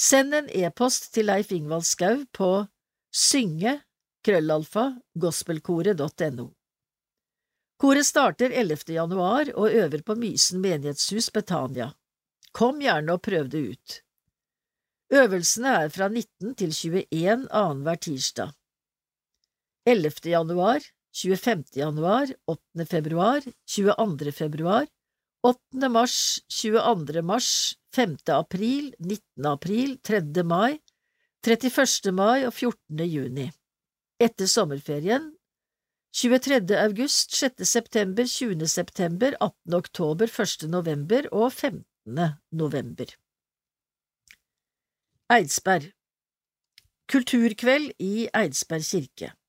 Send 0.00 0.32
en 0.32 0.46
e-post 0.48 1.10
til 1.12 1.28
Leif 1.28 1.50
Ingvald 1.52 1.84
Skau 1.84 2.22
på 2.32 2.48
synge 3.12 3.74
krøllalfa 4.24 4.86
gospelkoret.no. 5.20 6.46
Koret 7.80 8.08
starter 8.08 8.54
11. 8.62 8.94
januar 8.96 9.50
og 9.52 9.76
øver 9.82 10.00
på 10.00 10.16
Mysen 10.16 10.62
menighetshus 10.64 11.28
Betania. 11.34 11.90
Kom 12.56 12.80
gjerne 12.80 13.18
og 13.18 13.20
prøv 13.28 13.52
det 13.52 13.62
ut. 13.74 13.98
Øvelsene 15.12 15.76
er 15.82 15.92
fra 15.92 16.08
19 16.08 16.56
til 16.56 16.72
21 16.72 17.46
annenhver 17.52 18.00
tirsdag. 18.00 18.56
11. 19.86 20.30
januar, 20.30 20.80
25. 21.12 21.76
januar, 21.76 22.28
8. 22.46 22.84
februar, 22.84 23.42
22. 23.66 24.32
februar, 24.32 24.86
8. 25.42 25.88
mars, 25.88 26.40
22. 26.48 27.22
mars, 27.22 27.74
5. 27.90 28.16
april, 28.28 28.92
19. 28.98 29.46
april, 29.46 29.96
3. 30.02 30.42
mai, 30.44 30.80
31. 31.42 32.12
mai 32.12 32.44
og 32.46 32.52
14. 32.52 33.06
juni. 33.08 33.50
Etter 34.20 34.46
sommerferien 34.46 35.32
23. 36.12 36.76
august, 36.76 37.34
6. 37.34 37.64
september, 37.64 38.24
20. 38.24 38.68
september, 38.68 39.32
18. 39.40 39.74
oktober, 39.74 40.26
1. 40.28 40.68
november 40.68 41.28
og 41.32 41.52
15. 41.52 41.84
november. 42.52 43.16
Eidsberg 45.30 45.92
Kulturkveld 47.08 47.92
i 47.98 48.28
Eidsberg 48.34 48.84
kirke 48.84 49.39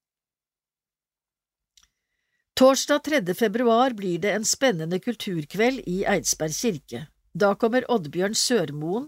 Torsdag 2.53 2.99
3. 3.03 3.33
februar 3.33 3.91
blir 3.91 4.19
det 4.19 4.31
en 4.31 4.45
spennende 4.45 4.99
kulturkveld 4.99 5.81
i 5.87 6.03
Eidsberg 6.05 6.53
kirke. 6.53 7.07
Da 7.33 7.55
kommer 7.55 7.85
Oddbjørn 7.91 8.35
Sørmoen, 8.35 9.07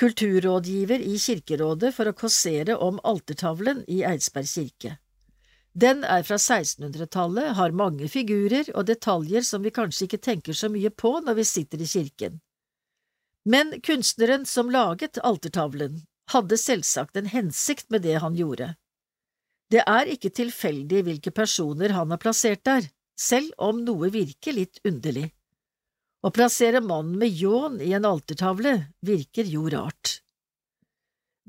kulturrådgiver 0.00 1.02
i 1.04 1.18
Kirkerådet, 1.18 1.92
for 1.94 2.08
å 2.08 2.16
kåsere 2.16 2.76
om 2.80 3.00
altertavlen 3.04 3.84
i 3.86 4.00
Eidsberg 4.08 4.48
kirke. 4.48 4.96
Den 5.72 6.02
er 6.02 6.24
fra 6.26 6.38
1600-tallet, 6.40 7.52
har 7.60 7.76
mange 7.76 8.08
figurer 8.08 8.72
og 8.74 8.88
detaljer 8.88 9.44
som 9.46 9.62
vi 9.62 9.70
kanskje 9.76 10.08
ikke 10.08 10.24
tenker 10.24 10.56
så 10.56 10.72
mye 10.72 10.90
på 10.90 11.18
når 11.20 11.36
vi 11.42 11.44
sitter 11.46 11.84
i 11.84 11.90
kirken. 11.92 12.40
Men 13.44 13.76
kunstneren 13.84 14.46
som 14.46 14.72
laget 14.72 15.20
altertavlen, 15.22 16.00
hadde 16.32 16.56
selvsagt 16.56 17.16
en 17.16 17.28
hensikt 17.28 17.90
med 17.90 18.02
det 18.08 18.18
han 18.24 18.34
gjorde. 18.38 18.74
Det 19.70 19.82
er 19.86 20.08
ikke 20.10 20.32
tilfeldig 20.34 21.04
hvilke 21.06 21.32
personer 21.34 21.94
han 21.94 22.10
har 22.10 22.20
plassert 22.22 22.64
der, 22.66 22.88
selv 23.18 23.52
om 23.58 23.84
noe 23.86 24.10
virker 24.10 24.56
litt 24.56 24.80
underlig. 24.86 25.28
Å 26.20 26.32
plassere 26.34 26.82
mannen 26.84 27.16
med 27.20 27.32
ljåen 27.32 27.78
i 27.80 27.92
en 27.96 28.08
altertavle 28.08 28.74
virker 29.06 29.46
jo 29.48 29.68
rart. 29.72 30.18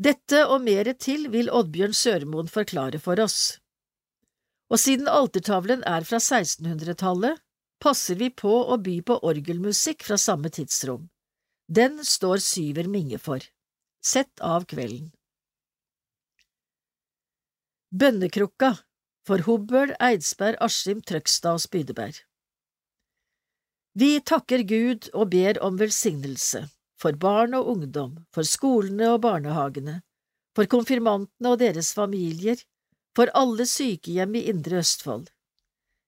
Dette 0.01 0.45
og 0.47 0.63
mere 0.63 0.93
til 0.95 1.27
vil 1.33 1.51
Oddbjørn 1.51 1.95
Sørmoen 1.97 2.49
forklare 2.49 3.01
for 3.03 3.19
oss. 3.21 3.57
Og 4.71 4.79
siden 4.79 5.09
altertavlen 5.11 5.83
er 5.83 6.05
fra 6.07 6.21
1600-tallet, 6.21 7.41
passer 7.81 8.15
vi 8.15 8.29
på 8.31 8.53
å 8.71 8.77
by 8.79 9.01
på 9.03 9.17
orgelmusikk 9.27 10.05
fra 10.07 10.17
samme 10.21 10.53
tidsrom. 10.53 11.09
Den 11.67 11.99
står 12.05 12.39
Syver 12.45 12.87
Minge 12.87 13.19
for. 13.19 13.43
Sett 14.01 14.39
av 14.39 14.65
kvelden. 14.69 15.11
Bønnekrukka 17.91 18.75
for 19.27 19.43
Hobøl, 19.43 19.91
Eidsberg, 19.99 20.55
Askim, 20.63 21.01
Trøgstad 21.03 21.57
og 21.57 21.63
Spydeberg. 21.65 22.21
Vi 23.99 24.13
takker 24.23 24.63
Gud 24.63 25.09
og 25.11 25.33
ber 25.33 25.59
om 25.59 25.75
velsignelse 25.79 26.63
for 27.01 27.17
barn 27.19 27.57
og 27.57 27.67
ungdom, 27.73 28.13
for 28.31 28.47
skolene 28.47 29.09
og 29.11 29.23
barnehagene, 29.25 29.97
for 30.55 30.69
konfirmantene 30.71 31.51
og 31.51 31.59
deres 31.59 31.91
familier, 31.97 32.61
for 33.17 33.31
alle 33.35 33.65
sykehjem 33.67 34.37
i 34.39 34.45
Indre 34.51 34.79
Østfold. 34.79 35.27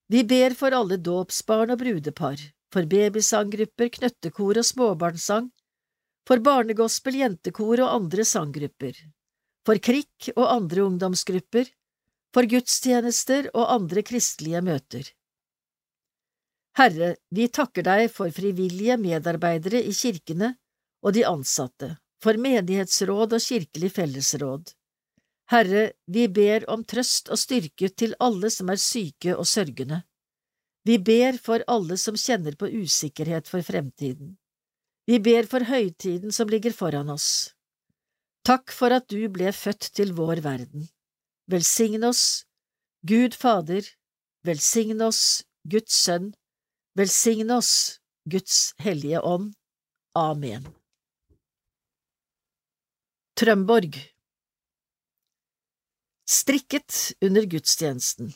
Vi 0.07 0.22
ber 0.30 0.55
for 0.55 0.76
alle 0.77 0.99
dåpsbarn 1.01 1.73
og 1.73 1.81
brudepar, 1.81 2.38
for 2.72 2.88
babysanggrupper, 2.88 3.89
knøttekor 3.97 4.61
og 4.61 4.69
småbarnssang, 4.69 5.49
for 6.27 6.39
barnegospel, 6.39 7.19
jentekor 7.23 7.81
og 7.84 7.91
andre 7.97 8.23
sanggrupper, 8.23 8.95
for 9.68 9.80
krikk 9.80 10.31
og 10.35 10.45
andre 10.48 10.84
ungdomsgrupper, 10.88 11.69
for 12.34 12.49
gudstjenester 12.49 13.49
og 13.53 13.69
andre 13.76 14.03
kristelige 14.06 14.61
møter. 14.65 15.10
Herre, 16.77 17.15
vi 17.30 17.48
takker 17.53 17.85
deg 17.85 18.07
for 18.11 18.34
frivillige 18.34 18.98
medarbeidere 18.98 19.84
i 19.85 19.94
kirkene 19.94 20.56
og 21.06 21.14
de 21.14 21.26
ansatte, 21.30 21.91
for 22.23 22.40
menighetsråd 22.41 23.35
og 23.38 23.44
kirkelig 23.44 23.91
fellesråd. 23.94 24.72
Herre, 25.53 25.84
vi 26.07 26.26
ber 26.31 26.65
om 26.72 26.85
trøst 26.88 27.30
og 27.30 27.38
styrke 27.38 27.91
til 27.94 28.15
alle 28.23 28.49
som 28.49 28.72
er 28.73 28.81
syke 28.81 29.35
og 29.35 29.45
sørgende. 29.45 30.02
Vi 30.84 30.98
ber 30.98 31.38
for 31.40 31.64
alle 31.68 31.98
som 31.99 32.18
kjenner 32.19 32.57
på 32.60 32.68
usikkerhet 32.68 33.48
for 33.48 33.64
fremtiden. 33.64 34.34
Vi 35.07 35.19
ber 35.19 35.45
for 35.52 35.64
høytiden 35.68 36.31
som 36.31 36.49
ligger 36.49 36.73
foran 36.76 37.11
oss. 37.14 37.53
Takk 38.44 38.74
for 38.76 38.91
at 38.91 39.07
du 39.07 39.22
ble 39.32 39.53
født 39.56 39.88
til 39.95 40.11
vår 40.18 40.41
verden. 40.44 40.90
Velsign 41.48 42.03
oss, 42.03 42.44
Gud 43.07 43.36
Fader, 43.40 43.88
velsign 44.44 44.99
oss, 45.02 45.44
Guds 45.64 45.95
Sønn, 45.95 46.34
velsign 46.99 47.52
oss, 47.56 47.99
Guds 48.28 48.74
Hellige 48.84 49.24
Ånd. 49.24 49.53
Amen. 50.15 50.68
Trømborg 53.40 53.95
Strikket 56.30 57.14
under 57.24 57.48
gudstjenesten 57.49 58.36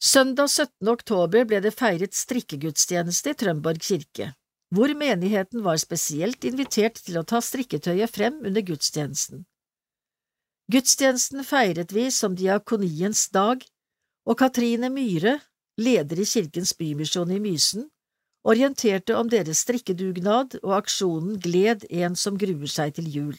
Søndag 0.00 0.48
17. 0.48 0.88
oktober 0.88 1.44
ble 1.44 1.60
det 1.60 1.74
feiret 1.76 2.16
strikkegudstjeneste 2.16 3.34
i 3.34 3.38
Trømborg 3.42 3.82
kirke 3.84 4.30
hvor 4.70 4.92
menigheten 4.94 5.64
var 5.66 5.78
spesielt 5.82 6.44
invitert 6.46 7.00
til 7.02 7.18
å 7.18 7.26
ta 7.26 7.40
strikketøyet 7.42 8.10
frem 8.10 8.38
under 8.46 8.62
gudstjenesten. 8.62 9.44
Gudstjenesten 10.70 11.42
feiret 11.44 11.92
vi 11.92 12.06
som 12.14 12.36
diakoniens 12.38 13.26
dag, 13.34 13.64
og 14.28 14.38
Katrine 14.38 14.90
Myhre, 14.94 15.40
leder 15.80 16.20
i 16.22 16.26
Kirkens 16.28 16.76
Bymisjon 16.78 17.32
i 17.34 17.40
Mysen, 17.42 17.88
orienterte 18.46 19.16
om 19.18 19.28
deres 19.28 19.64
strikkedugnad 19.64 20.60
og 20.62 20.76
aksjonen 20.78 21.40
Gled 21.42 21.88
en 21.90 22.14
som 22.16 22.38
gruer 22.38 22.70
seg 22.70 22.94
til 23.00 23.10
jul. 23.10 23.34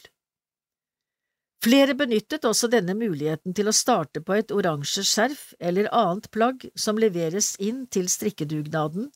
Flere 1.62 1.94
benyttet 1.94 2.44
også 2.44 2.68
denne 2.68 2.94
muligheten 2.98 3.54
til 3.54 3.70
å 3.70 3.74
starte 3.74 4.20
på 4.20 4.34
et 4.34 4.50
oransje 4.50 5.04
skjerf 5.06 5.52
eller 5.62 5.88
annet 5.94 6.28
plagg 6.34 6.66
som 6.74 6.98
leveres 6.98 7.54
inn 7.62 7.84
til 7.86 8.08
strikkedugnaden, 8.10 9.08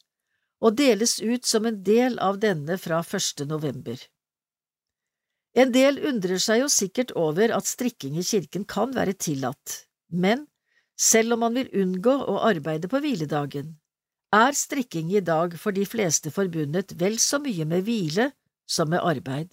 og 0.60 0.76
deles 0.78 1.18
ut 1.20 1.44
som 1.44 1.66
en 1.68 1.82
del 1.84 2.18
av 2.22 2.38
denne 2.40 2.78
fra 2.80 3.02
1. 3.04 3.44
november. 3.48 3.98
En 5.56 5.72
del 5.72 5.98
undrer 6.04 6.40
seg 6.42 6.60
jo 6.62 6.68
sikkert 6.72 7.14
over 7.16 7.52
at 7.56 7.68
strikking 7.68 8.18
i 8.20 8.24
kirken 8.24 8.66
kan 8.68 8.92
være 8.96 9.16
tillatt, 9.16 9.86
men 10.12 10.46
selv 10.96 11.36
om 11.36 11.44
man 11.44 11.56
vil 11.56 11.70
unngå 11.72 12.12
å 12.28 12.40
arbeide 12.48 12.88
på 12.92 13.00
hviledagen, 13.04 13.76
er 14.36 14.56
strikking 14.56 15.12
i 15.14 15.22
dag 15.24 15.54
for 15.60 15.72
de 15.76 15.86
fleste 15.88 16.32
forbundet 16.32 16.92
vel 17.00 17.16
så 17.22 17.40
mye 17.40 17.64
med 17.68 17.86
hvile 17.86 18.30
som 18.68 18.90
med 18.92 19.00
arbeid. 19.00 19.52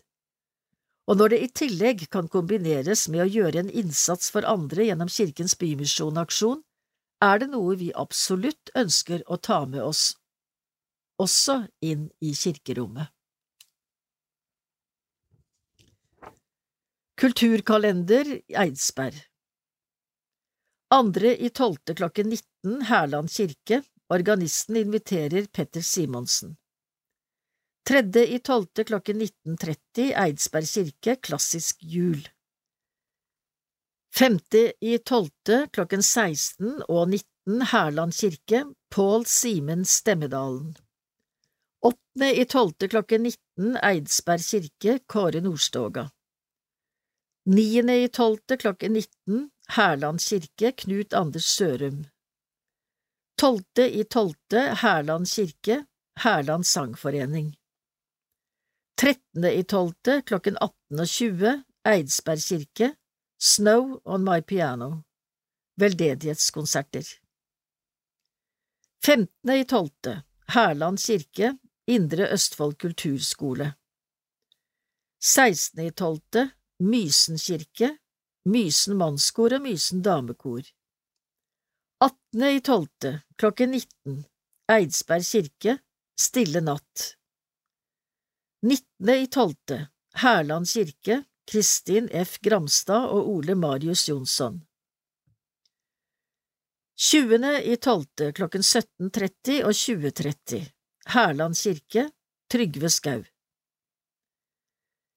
Og 1.08 1.20
når 1.20 1.34
det 1.34 1.40
i 1.44 1.52
tillegg 1.60 2.06
kan 2.12 2.30
kombineres 2.32 3.08
med 3.12 3.26
å 3.26 3.30
gjøre 3.30 3.64
en 3.64 3.72
innsats 3.72 4.32
for 4.32 4.48
andre 4.48 4.88
gjennom 4.88 5.12
Kirkens 5.12 5.56
Bymisjonaksjon, 5.60 6.64
er 7.24 7.40
det 7.40 7.50
noe 7.52 7.76
vi 7.80 7.92
absolutt 7.96 8.72
ønsker 8.76 9.24
å 9.28 9.40
ta 9.40 9.64
med 9.68 9.84
oss 9.84 10.14
også 11.22 11.64
inn 11.86 12.08
i 12.22 12.34
kirkerommet. 12.38 13.12
Kulturkalender 17.20 18.28
Eidsberg 18.60 19.22
Andre 20.94 21.38
i 21.38 21.50
tolvte 21.50 21.96
klokken 21.96 22.30
19 22.34 22.82
Hærland 22.90 23.30
kirke 23.32 23.84
Organisten 24.14 24.76
inviterer 24.76 25.48
Petter 25.48 25.82
Simonsen. 25.82 26.58
Tredje 27.88 28.26
i 28.36 28.40
tolvte 28.40 28.84
klokken 28.84 29.22
19.30 29.22 30.12
Eidsberg 30.26 30.70
kirke 30.70 31.16
Klassisk 31.24 31.82
jul. 31.96 32.22
Femte 34.14 34.74
i 34.86 34.98
tolvte 35.02 35.64
klokken 35.74 36.04
16 36.04 36.84
og 36.88 37.10
19 37.10 37.66
Hærland 37.72 38.14
kirke 38.14 38.66
Pål 38.94 39.26
Simen 39.26 39.86
Stemmedalen. 39.86 40.76
I 42.22 42.46
tolvte 42.46 42.88
klokken 42.88 43.24
19 43.24 43.78
Eidsberg 43.82 44.44
kirke 44.46 45.00
Kåre 45.10 45.42
Nordstoga. 45.42 46.10
Niende 47.50 48.04
i 48.04 48.08
tolvte 48.08 48.58
klokken 48.58 48.94
19 48.94 49.50
Hærland 49.76 50.20
kirke 50.22 50.72
Knut 50.72 51.14
Anders 51.14 51.46
Sørum. 51.46 52.06
Tolvte 53.38 53.90
i 53.90 54.04
tolvte 54.04 54.76
Hærland 54.84 55.26
kirke 55.26 55.86
Hærland 56.24 56.64
sangforening. 56.64 57.56
Trettende 58.98 59.56
i 59.56 59.64
tolvte 59.64 60.22
klokken 60.22 60.58
18.20 60.62 61.64
Eidsberg 61.96 62.46
kirke 62.46 62.94
Snow 63.42 64.02
on 64.06 64.24
my 64.24 64.42
piano. 64.42 65.02
Veldedighetskonserter. 65.82 67.04
Femtende 69.02 69.60
i 69.60 69.66
tolvte 69.66 70.22
Hærland 70.54 70.98
kirke 71.02 71.58
Indre 71.88 72.30
Østfold 72.32 72.78
kulturskole 72.80 73.74
16.12. 75.24 76.50
Mysen 76.80 77.40
kirke, 77.40 77.90
Mysen 78.48 78.96
mannskor 79.00 79.56
og 79.58 79.66
Mysen 79.66 80.02
damekor 80.04 80.64
18.12. 82.04 83.20
klokken 83.36 83.76
19. 83.76 84.22
Eidsberg 84.72 85.28
kirke, 85.28 85.78
Stille 86.20 86.62
natt 86.64 87.04
19.12. 88.64 89.84
Hærland 90.24 90.70
kirke, 90.72 91.24
Kristin 91.52 92.08
F. 92.24 92.38
Gramstad 92.44 93.10
og 93.12 93.28
Ole 93.34 93.56
Marius 93.56 94.08
Jonsson 94.10 94.62
20. 96.96 97.42
i 97.74 97.76
tolvte 97.76 98.32
klokken 98.32 98.62
17.30 98.62 99.64
og 99.68 99.76
20.30 99.76 100.73
Hærland 101.12 101.56
kirke, 101.60 102.12
Trygve 102.50 102.90
Skau. 102.90 103.24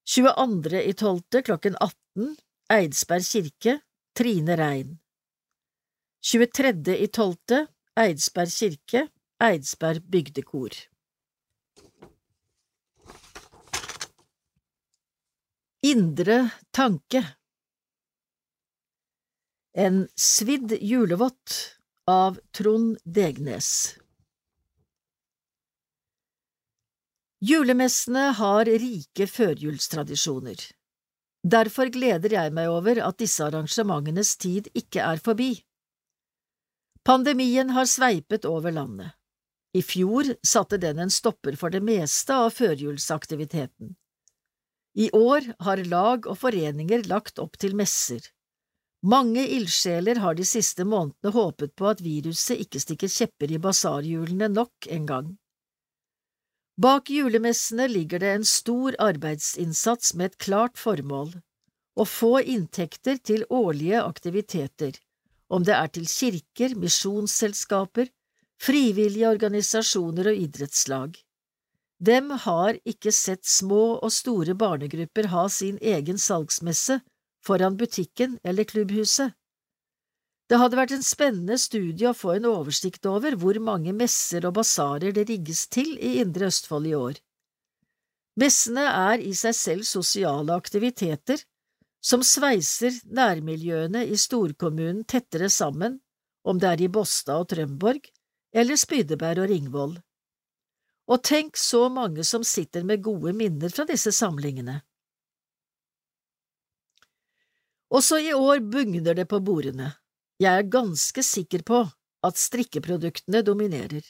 22. 0.06 0.82
i 0.82 0.92
tolvte 0.92 1.42
klokken 1.46 1.76
18 1.80 2.32
Eidsberg 2.74 3.26
kirke, 3.26 3.80
Trine 4.18 4.56
Rein. 4.58 4.98
23. 6.22 6.96
i 6.98 7.06
tolvte 7.06 7.66
Eidsberg 7.96 8.50
kirke, 8.50 9.04
Eidsberg 9.42 10.02
bygdekor. 10.10 10.74
Indre 15.86 16.38
tanke 16.74 17.22
En 19.76 20.08
svidd 20.18 20.72
julevott 20.82 21.54
av 22.10 22.40
Trond 22.50 22.98
Degnes 23.04 23.68
Julemessene 27.46 28.32
har 28.34 28.64
rike 28.64 29.26
førjulstradisjoner. 29.30 30.56
Derfor 31.46 31.92
gleder 31.94 32.32
jeg 32.32 32.52
meg 32.56 32.70
over 32.72 32.98
at 33.06 33.20
disse 33.22 33.44
arrangementenes 33.44 34.32
tid 34.42 34.66
ikke 34.74 35.04
er 35.04 35.20
forbi. 35.22 35.52
Pandemien 37.06 37.70
har 37.76 37.86
sveipet 37.86 38.48
over 38.50 38.74
landet. 38.74 39.12
I 39.78 39.84
fjor 39.84 40.32
satte 40.42 40.80
den 40.82 40.98
en 41.04 41.12
stopper 41.12 41.60
for 41.60 41.70
det 41.70 41.84
meste 41.86 42.34
av 42.34 42.50
førjulsaktiviteten. 42.56 43.94
I 44.96 45.10
år 45.14 45.52
har 45.68 45.86
lag 45.86 46.26
og 46.26 46.40
foreninger 46.40 47.06
lagt 47.06 47.38
opp 47.38 47.60
til 47.62 47.76
messer. 47.78 48.24
Mange 49.06 49.44
ildsjeler 49.44 50.24
har 50.24 50.34
de 50.34 50.48
siste 50.48 50.88
månedene 50.88 51.36
håpet 51.36 51.76
på 51.78 51.92
at 51.92 52.02
viruset 52.02 52.64
ikke 52.64 52.82
stikker 52.82 53.18
kjepper 53.20 53.52
i 53.52 53.62
basarhjulene 53.62 54.50
nok 54.50 54.88
en 54.90 55.12
gang. 55.12 55.34
Bak 56.76 57.08
julemessene 57.10 57.88
ligger 57.88 58.20
det 58.20 58.30
en 58.36 58.44
stor 58.44 58.96
arbeidsinnsats 59.00 60.14
med 60.14 60.32
et 60.32 60.38
klart 60.44 60.76
formål– 60.76 61.30
å 62.00 62.04
få 62.04 62.42
inntekter 62.44 63.16
til 63.24 63.46
årlige 63.48 64.02
aktiviteter, 64.04 64.98
om 65.48 65.64
det 65.64 65.72
er 65.72 65.88
til 65.88 66.04
kirker, 66.04 66.74
misjonsselskaper, 66.76 68.10
frivillige 68.60 69.30
organisasjoner 69.30 70.28
og 70.34 70.42
idrettslag. 70.42 71.16
Dem 71.96 72.28
har 72.44 72.76
ikke 72.84 73.14
sett 73.16 73.48
små 73.48 73.96
og 73.96 74.12
store 74.12 74.52
barnegrupper 74.52 75.30
ha 75.32 75.46
sin 75.48 75.80
egen 75.80 76.20
salgsmesse 76.20 76.98
foran 77.40 77.80
butikken 77.80 78.36
eller 78.44 78.68
klubbhuset. 78.68 79.32
Det 80.46 80.60
hadde 80.60 80.78
vært 80.78 80.94
en 80.94 81.02
spennende 81.02 81.56
studie 81.58 82.06
å 82.06 82.14
få 82.14 82.36
en 82.36 82.46
oversikt 82.46 83.06
over 83.10 83.34
hvor 83.40 83.58
mange 83.58 83.94
messer 83.96 84.46
og 84.46 84.54
basarer 84.60 85.14
det 85.14 85.26
rigges 85.30 85.64
til 85.66 85.96
i 85.98 86.20
Indre 86.22 86.52
Østfold 86.52 86.86
i 86.86 86.94
år. 86.94 87.18
Messene 88.38 88.84
er 88.86 89.22
i 89.24 89.32
seg 89.34 89.56
selv 89.58 89.88
sosiale 89.88 90.54
aktiviteter 90.54 91.42
som 92.04 92.22
sveiser 92.22 92.94
nærmiljøene 93.10 94.04
i 94.06 94.18
storkommunen 94.20 95.02
tettere 95.08 95.48
sammen, 95.50 95.98
om 96.46 96.60
det 96.62 96.68
er 96.70 96.84
i 96.84 96.90
Båstad 96.92 97.42
og 97.42 97.48
Trømborg 97.50 98.06
eller 98.54 98.78
Spydeberg 98.78 99.42
og 99.42 99.50
Ringvoll. 99.50 99.96
Og 101.10 101.22
tenk 101.26 101.58
så 101.58 101.88
mange 101.90 102.22
som 102.26 102.44
sitter 102.46 102.86
med 102.86 103.02
gode 103.02 103.34
minner 103.34 103.72
fra 103.74 103.86
disse 103.88 104.12
samlingene. 104.14 104.78
Også 107.90 108.18
i 108.22 108.32
år 108.34 108.62
bugner 108.62 109.14
det 109.14 109.26
på 109.30 109.40
bordene. 109.42 109.94
Jeg 110.42 110.52
er 110.52 110.68
ganske 110.68 111.22
sikker 111.24 111.62
på 111.64 111.80
at 112.26 112.40
strikkeproduktene 112.40 113.40
dominerer. 113.46 114.04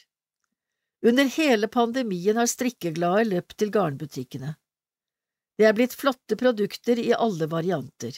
Under 1.05 1.29
hele 1.31 1.69
pandemien 1.71 2.39
har 2.39 2.49
strikkeglade 2.51 3.29
løpt 3.29 3.55
til 3.61 3.71
garnbutikkene. 3.71 4.55
Det 5.57 5.65
er 5.69 5.77
blitt 5.77 5.95
flotte 5.97 6.37
produkter 6.37 6.99
i 6.99 7.13
alle 7.15 7.47
varianter. 7.49 8.11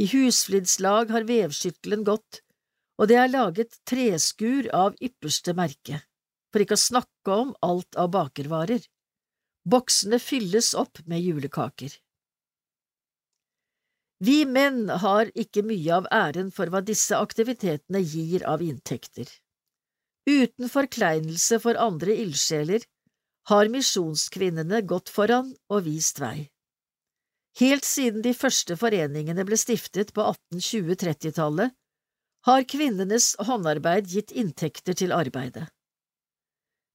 I 0.00 0.06
husflidslag 0.12 1.10
har 1.12 1.26
vevskyttelen 1.28 2.04
gått, 2.06 2.40
og 3.00 3.10
det 3.10 3.18
er 3.18 3.32
laget 3.32 3.76
treskur 3.88 4.68
av 4.76 4.96
ypperste 5.02 5.56
merke 5.58 6.00
for 6.52 6.62
ikke 6.62 6.76
å 6.76 6.84
snakke 6.84 7.36
om 7.44 7.52
alt 7.64 7.96
av 7.96 8.10
bakervarer. 8.12 8.82
Boksene 9.64 10.18
fylles 10.20 10.72
opp 10.76 11.00
med 11.08 11.24
julekaker. 11.24 11.94
Vi 14.22 14.44
menn 14.46 14.86
har 15.02 15.30
ikke 15.34 15.64
mye 15.66 15.96
av 15.96 16.06
æren 16.14 16.52
for 16.54 16.70
hva 16.70 16.82
disse 16.86 17.16
aktivitetene 17.18 18.02
gir 18.06 18.44
av 18.46 18.62
inntekter. 18.62 19.26
Uten 20.30 20.70
forkleinelse 20.70 21.58
for 21.64 21.78
andre 21.80 22.14
ildsjeler 22.22 22.84
har 23.50 23.70
misjonskvinnene 23.72 24.84
gått 24.86 25.10
foran 25.10 25.50
og 25.66 25.88
vist 25.88 26.22
vei. 26.22 26.52
Helt 27.58 27.84
siden 27.84 28.22
de 28.22 28.32
første 28.32 28.76
foreningene 28.78 29.42
ble 29.48 29.58
stiftet 29.58 30.14
på 30.14 30.24
1820–30-tallet, 30.30 31.74
har 32.46 32.64
kvinnenes 32.66 33.32
håndarbeid 33.42 34.06
gitt 34.10 34.30
inntekter 34.30 34.96
til 34.98 35.12
arbeidet. 35.14 35.66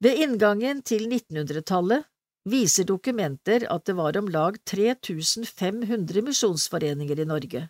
Ved 0.04 0.24
inngangen 0.24 0.82
til 0.86 1.08
1900-tallet 1.08 2.08
viser 2.48 2.88
dokumenter 2.88 3.66
at 3.72 3.86
det 3.86 3.96
var 3.98 4.18
om 4.20 4.30
lag 4.32 4.58
3500 4.66 6.24
misjonsforeninger 6.26 7.20
i 7.20 7.28
Norge. 7.28 7.68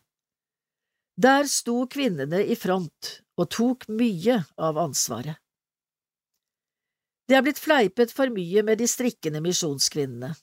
Der 1.18 1.48
sto 1.50 1.82
kvinnene 1.90 2.44
i 2.46 2.56
front 2.56 3.14
og 3.38 3.50
tok 3.54 3.88
mye 3.90 4.44
av 4.58 4.78
ansvaret. 4.78 5.38
Det 7.28 7.36
er 7.36 7.44
blitt 7.44 7.60
fleipet 7.60 8.14
for 8.16 8.32
mye 8.32 8.64
med 8.64 8.80
de 8.80 8.88
strikkende 8.88 9.42
misjonskvinnene. 9.44 10.36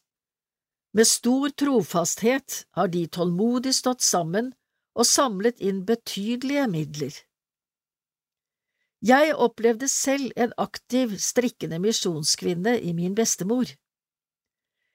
Med 0.94 1.08
stor 1.08 1.54
trofasthet 1.58 2.64
har 2.76 2.90
de 2.92 3.06
tålmodig 3.08 3.72
stått 3.74 4.04
sammen 4.04 4.52
og 4.94 5.08
samlet 5.08 5.62
inn 5.64 5.80
betydelige 5.88 6.66
midler. 6.70 7.14
Jeg 9.04 9.32
opplevde 9.34 9.88
selv 9.90 10.30
en 10.36 10.52
aktiv, 10.60 11.16
strikkende 11.20 11.80
misjonskvinne 11.82 12.76
i 12.80 12.94
min 12.96 13.16
bestemor. 13.16 13.68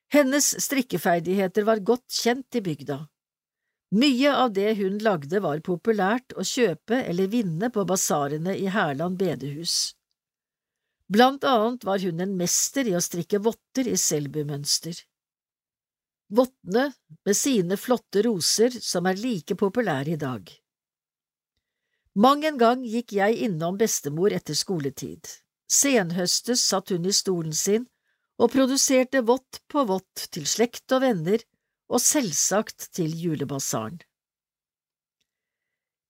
Hennes 0.10 0.56
strikkeferdigheter 0.64 1.66
var 1.68 1.82
godt 1.86 2.10
kjent 2.10 2.56
i 2.58 2.62
bygda. 2.66 3.04
Mye 3.94 4.32
av 4.34 4.54
det 4.54 4.76
hun 4.78 4.98
lagde 5.02 5.42
var 5.42 5.62
populært 5.66 6.34
å 6.38 6.46
kjøpe 6.46 6.98
eller 7.10 7.30
vinne 7.30 7.70
på 7.74 7.86
basarene 7.90 8.56
i 8.58 8.68
Hærland 8.74 9.18
bedehus. 9.22 9.96
Blant 11.10 11.46
annet 11.46 11.86
var 11.86 12.02
hun 12.02 12.22
en 12.22 12.36
mester 12.38 12.90
i 12.90 12.94
å 12.98 13.02
strikke 13.02 13.42
votter 13.42 13.90
i 13.90 13.98
selbumønster. 13.98 14.98
Vottene 16.30 16.92
med 17.26 17.38
sine 17.38 17.78
flotte 17.82 18.22
roser 18.26 18.76
som 18.86 19.10
er 19.10 19.18
like 19.18 19.58
populære 19.58 20.14
i 20.14 20.20
dag. 20.22 20.50
Mang 22.14 22.46
en 22.46 22.58
gang 22.62 22.86
gikk 22.86 23.16
jeg 23.18 23.42
innom 23.46 23.78
bestemor 23.78 24.34
etter 24.34 24.58
skoletid. 24.58 25.26
Senhøstes 25.70 26.62
satt 26.66 26.94
hun 26.94 27.06
i 27.10 27.14
stolen 27.14 27.54
sin 27.54 27.88
og 28.40 28.52
produserte 28.54 29.22
vått 29.28 29.62
på 29.68 29.84
vått 29.90 30.30
til 30.34 30.48
slekt 30.48 30.92
og 30.96 31.04
venner, 31.04 31.44
og 31.90 32.02
selvsagt 32.04 32.92
til 32.94 33.12
julebasaren. 33.18 33.98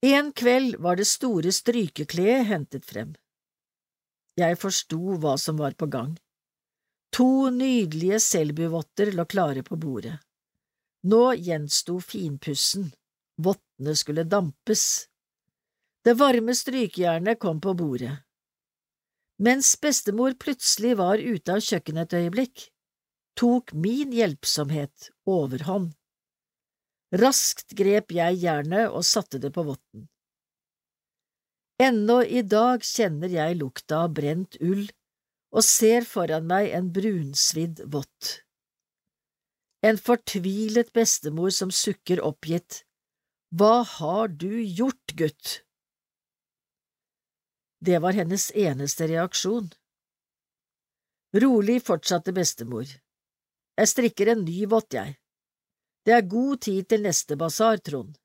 En 0.06 0.31
kveld 0.31 0.77
var 0.84 0.99
det 0.99 1.07
store 1.07 1.51
strykekleet 1.56 2.47
hentet 2.47 2.85
frem. 2.88 3.15
Jeg 4.39 4.60
forsto 4.60 5.18
hva 5.19 5.35
som 5.39 5.60
var 5.60 5.76
på 5.80 5.89
gang. 5.91 6.14
To 7.15 7.49
nydelige 7.51 8.19
selbuvotter 8.23 9.11
lå 9.18 9.26
klare 9.26 9.64
på 9.65 9.76
bordet. 9.80 10.19
Nå 11.10 11.34
gjensto 11.39 11.97
finpussen, 12.03 12.89
vottene 13.39 13.95
skulle 13.95 14.27
dampes. 14.27 14.85
Det 16.03 16.15
varme 16.19 16.56
strykejernet 16.56 17.39
kom 17.39 17.60
på 17.64 17.73
bordet. 17.73 18.14
Mens 19.39 19.71
bestemor 19.79 20.35
plutselig 20.35 20.97
var 20.99 21.17
ute 21.17 21.55
av 21.55 21.63
kjøkkenet 21.63 22.11
et 22.11 22.25
øyeblikk, 22.25 22.65
tok 23.39 23.71
min 23.71 24.11
hjelpsomhet 24.11 25.11
overhånd. 25.29 25.93
Raskt 27.15 27.71
grep 27.79 28.11
jeg 28.13 28.41
jernet 28.43 28.91
og 28.91 29.05
satte 29.07 29.39
det 29.41 29.53
på 29.55 29.63
votten. 29.65 30.09
Ennå 31.79 32.19
i 32.27 32.43
dag 32.43 32.83
kjenner 32.83 33.31
jeg 33.31 33.61
lukta 33.61 34.03
av 34.03 34.11
brent 34.17 34.59
ull 34.59 34.83
og 35.55 35.63
ser 35.65 36.03
foran 36.05 36.45
meg 36.49 36.73
en 36.75 36.91
brunsvidd 36.93 37.79
vott. 37.93 38.41
En 39.81 39.95
fortvilet 39.95 40.91
bestemor 40.93 41.55
som 41.55 41.71
sukker 41.71 42.19
oppgitt. 42.27 42.83
Hva 43.55 43.79
har 43.87 44.27
du 44.27 44.59
gjort, 44.59 45.15
gutt? 45.15 45.61
Det 47.80 47.99
var 47.99 48.11
hennes 48.11 48.51
eneste 48.51 49.07
reaksjon. 49.07 49.69
Rolig 51.34 51.80
fortsatte 51.85 52.34
bestemor. 52.35 52.88
Jeg 53.80 53.88
strikker 53.88 54.34
en 54.34 54.41
ny 54.43 54.65
vott, 54.68 54.93
jeg. 54.93 55.15
Det 56.03 56.15
er 56.15 56.26
god 56.27 56.60
tid 56.65 56.89
til 56.89 57.06
neste 57.06 57.38
basar, 57.39 57.80
Trond. 57.85 58.18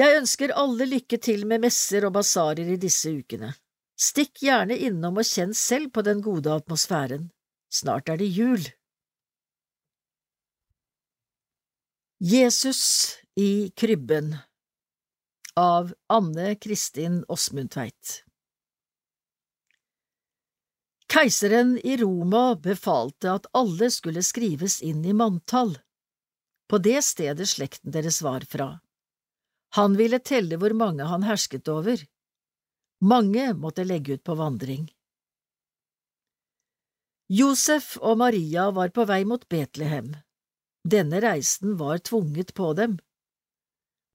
Jeg 0.00 0.16
ønsker 0.18 0.54
alle 0.58 0.86
lykke 0.88 1.18
til 1.22 1.44
med 1.46 1.62
messer 1.66 2.06
og 2.08 2.14
basarer 2.16 2.72
i 2.72 2.78
disse 2.80 3.12
ukene. 3.12 3.52
Stikk 3.94 4.40
gjerne 4.42 4.78
innom 4.88 5.20
og 5.22 5.28
kjenn 5.28 5.52
selv 5.54 5.92
på 5.94 6.02
den 6.02 6.22
gode 6.24 6.50
atmosfæren. 6.50 7.28
Snart 7.70 8.08
er 8.10 8.18
det 8.18 8.30
jul. 8.30 8.64
Jesus 12.18 12.82
i 13.36 13.70
krybben 13.76 14.34
av 15.56 15.94
Anne 16.06 16.54
Kristin 16.54 17.24
Åsmundtveit 17.28 18.24
Keiseren 21.12 21.78
i 21.78 21.96
Roma 21.96 22.56
befalte 22.56 23.30
at 23.30 23.46
alle 23.54 23.90
skulle 23.90 24.22
skrives 24.26 24.80
inn 24.82 25.04
i 25.06 25.12
manntall, 25.14 25.76
på 26.66 26.80
det 26.82 27.04
stedet 27.06 27.46
slekten 27.46 27.94
deres 27.94 28.18
var 28.22 28.42
fra. 28.50 28.80
Han 29.78 29.94
ville 29.94 30.18
telle 30.18 30.58
hvor 30.58 30.74
mange 30.74 31.06
han 31.06 31.22
hersket 31.22 31.70
over. 31.70 32.02
Mange 33.04 33.52
måtte 33.54 33.86
legge 33.86 34.18
ut 34.18 34.24
på 34.26 34.34
vandring. 34.34 34.88
Josef 37.30 37.94
og 38.02 38.18
Maria 38.18 38.70
var 38.74 38.90
på 38.90 39.06
vei 39.06 39.22
mot 39.28 39.46
Betlehem. 39.48 40.16
Denne 40.82 41.22
reisen 41.22 41.78
var 41.78 42.02
tvunget 42.02 42.54
på 42.58 42.72
dem. 42.74 42.98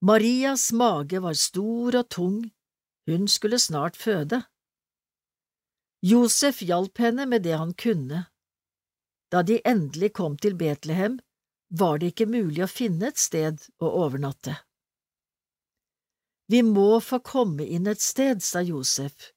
Marias 0.02 0.72
mage 0.72 1.20
var 1.20 1.36
stor 1.36 1.96
og 1.98 2.08
tung, 2.08 2.38
hun 3.06 3.28
skulle 3.28 3.58
snart 3.60 3.96
føde. 4.00 4.42
Josef 6.00 6.62
hjalp 6.64 6.98
henne 7.04 7.26
med 7.28 7.44
det 7.44 7.58
han 7.60 7.74
kunne. 7.74 8.24
Da 9.30 9.42
de 9.42 9.60
endelig 9.68 10.14
kom 10.16 10.38
til 10.40 10.56
Betlehem, 10.56 11.18
var 11.68 12.00
det 12.00 12.14
ikke 12.14 12.30
mulig 12.32 12.64
å 12.64 12.70
finne 12.70 13.10
et 13.12 13.20
sted 13.20 13.60
å 13.78 13.90
overnatte. 14.00 14.56
Vi 16.50 16.62
må 16.66 16.96
få 17.04 17.20
komme 17.20 17.68
inn 17.68 17.86
et 17.86 18.00
sted, 18.02 18.40
sa 18.42 18.64
Josef, 18.64 19.30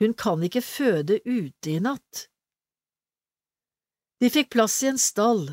hun 0.00 0.14
kan 0.14 0.40
ikke 0.46 0.62
føde 0.62 1.18
ute 1.26 1.74
i 1.74 1.80
natt. 1.82 2.28
De 4.22 4.30
fikk 4.32 4.54
plass 4.54 4.78
i 4.86 4.88
en 4.88 5.02
stall, 5.02 5.50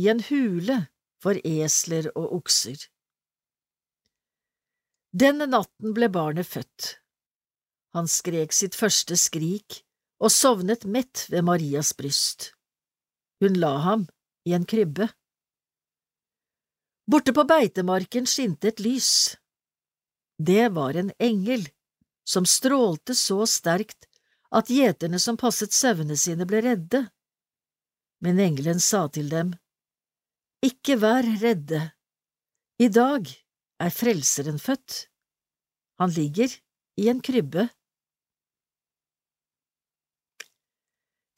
i 0.00 0.08
en 0.10 0.24
hule 0.26 0.80
for 1.22 1.38
esler 1.46 2.08
og 2.16 2.32
okser. 2.40 2.88
Denne 5.14 5.46
natten 5.46 5.94
ble 5.94 6.08
barnet 6.10 6.48
født. 6.50 6.86
Han 7.94 8.08
skrek 8.10 8.50
sitt 8.50 8.74
første 8.74 9.14
skrik 9.14 9.84
og 10.18 10.32
sovnet 10.34 10.82
mett 10.90 11.28
ved 11.30 11.46
Marias 11.46 11.92
bryst. 11.94 12.50
Hun 13.38 13.54
la 13.62 13.76
ham 13.84 14.08
i 14.48 14.56
en 14.58 14.66
krybbe. 14.66 15.06
Borte 17.06 17.34
på 17.36 17.44
beitemarken 17.46 18.26
skinte 18.26 18.72
et 18.72 18.82
lys. 18.82 19.36
Det 20.34 20.72
var 20.74 20.98
en 20.98 21.12
engel 21.22 21.68
som 22.26 22.48
strålte 22.48 23.14
så 23.14 23.44
sterkt 23.46 24.08
at 24.50 24.70
gjeterne 24.72 25.20
som 25.22 25.38
passet 25.38 25.74
sauene 25.76 26.16
sine, 26.18 26.46
ble 26.48 26.62
redde. 26.64 27.04
Men 28.24 28.40
engelen 28.40 28.80
sa 28.80 29.06
til 29.12 29.30
dem, 29.30 29.54
Ikke 30.64 30.96
vær 30.96 31.26
redde, 31.42 31.92
i 32.80 32.88
dag 32.88 33.28
er 33.84 33.92
Frelseren 33.92 34.60
født. 34.60 35.06
Han 36.00 36.12
ligger 36.16 36.52
i 37.00 37.08
en 37.12 37.20
krybbe. 37.24 37.68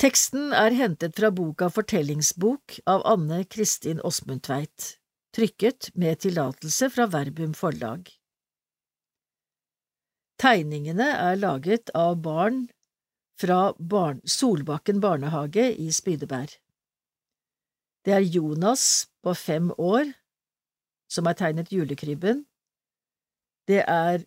Teksten 0.01 0.53
er 0.53 0.77
hentet 0.77 1.17
fra 1.17 1.31
boka 1.33 1.71
Fortellingsbok 1.73 2.79
av 2.93 3.05
Anne 3.09 3.41
Kristin 3.49 4.03
Åsmundtveit, 4.05 4.99
trykket 5.33 5.89
med 5.97 6.21
tillatelse 6.27 6.91
fra 6.93 7.09
Verbum 7.13 7.55
forlag. 7.57 8.11
Tegningene 10.37 11.09
er 11.17 11.41
laget 11.41 11.91
av 11.97 12.19
barn 12.21 12.67
fra 13.41 13.73
barn 13.81 14.21
Solbakken 14.29 15.01
barnehage 15.01 15.71
i 15.81 15.89
Spydeberg. 15.93 16.53
Det 18.05 18.13
er 18.19 18.29
Jonas 18.37 19.09
på 19.25 19.33
fem 19.35 19.73
år 19.81 20.13
som 21.09 21.27
har 21.27 21.39
tegnet 21.39 21.73
julekrybben. 21.73 22.45
Det 23.69 23.83
er 23.87 24.25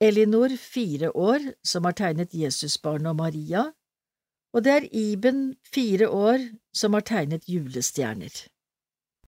Elinor, 0.00 0.52
fire 0.60 1.10
år, 1.16 1.52
som 1.64 1.84
har 1.84 1.96
tegnet 1.96 2.34
Jesusbarnet 2.34 3.10
og 3.14 3.16
Maria 3.16 3.70
og 4.56 4.64
det 4.64 4.72
er 4.72 4.88
Iben, 4.92 5.56
fire 5.74 6.08
år, 6.08 6.38
som 6.74 6.94
har 6.96 7.04
tegnet 7.04 7.44
julestjerner. 7.48 8.32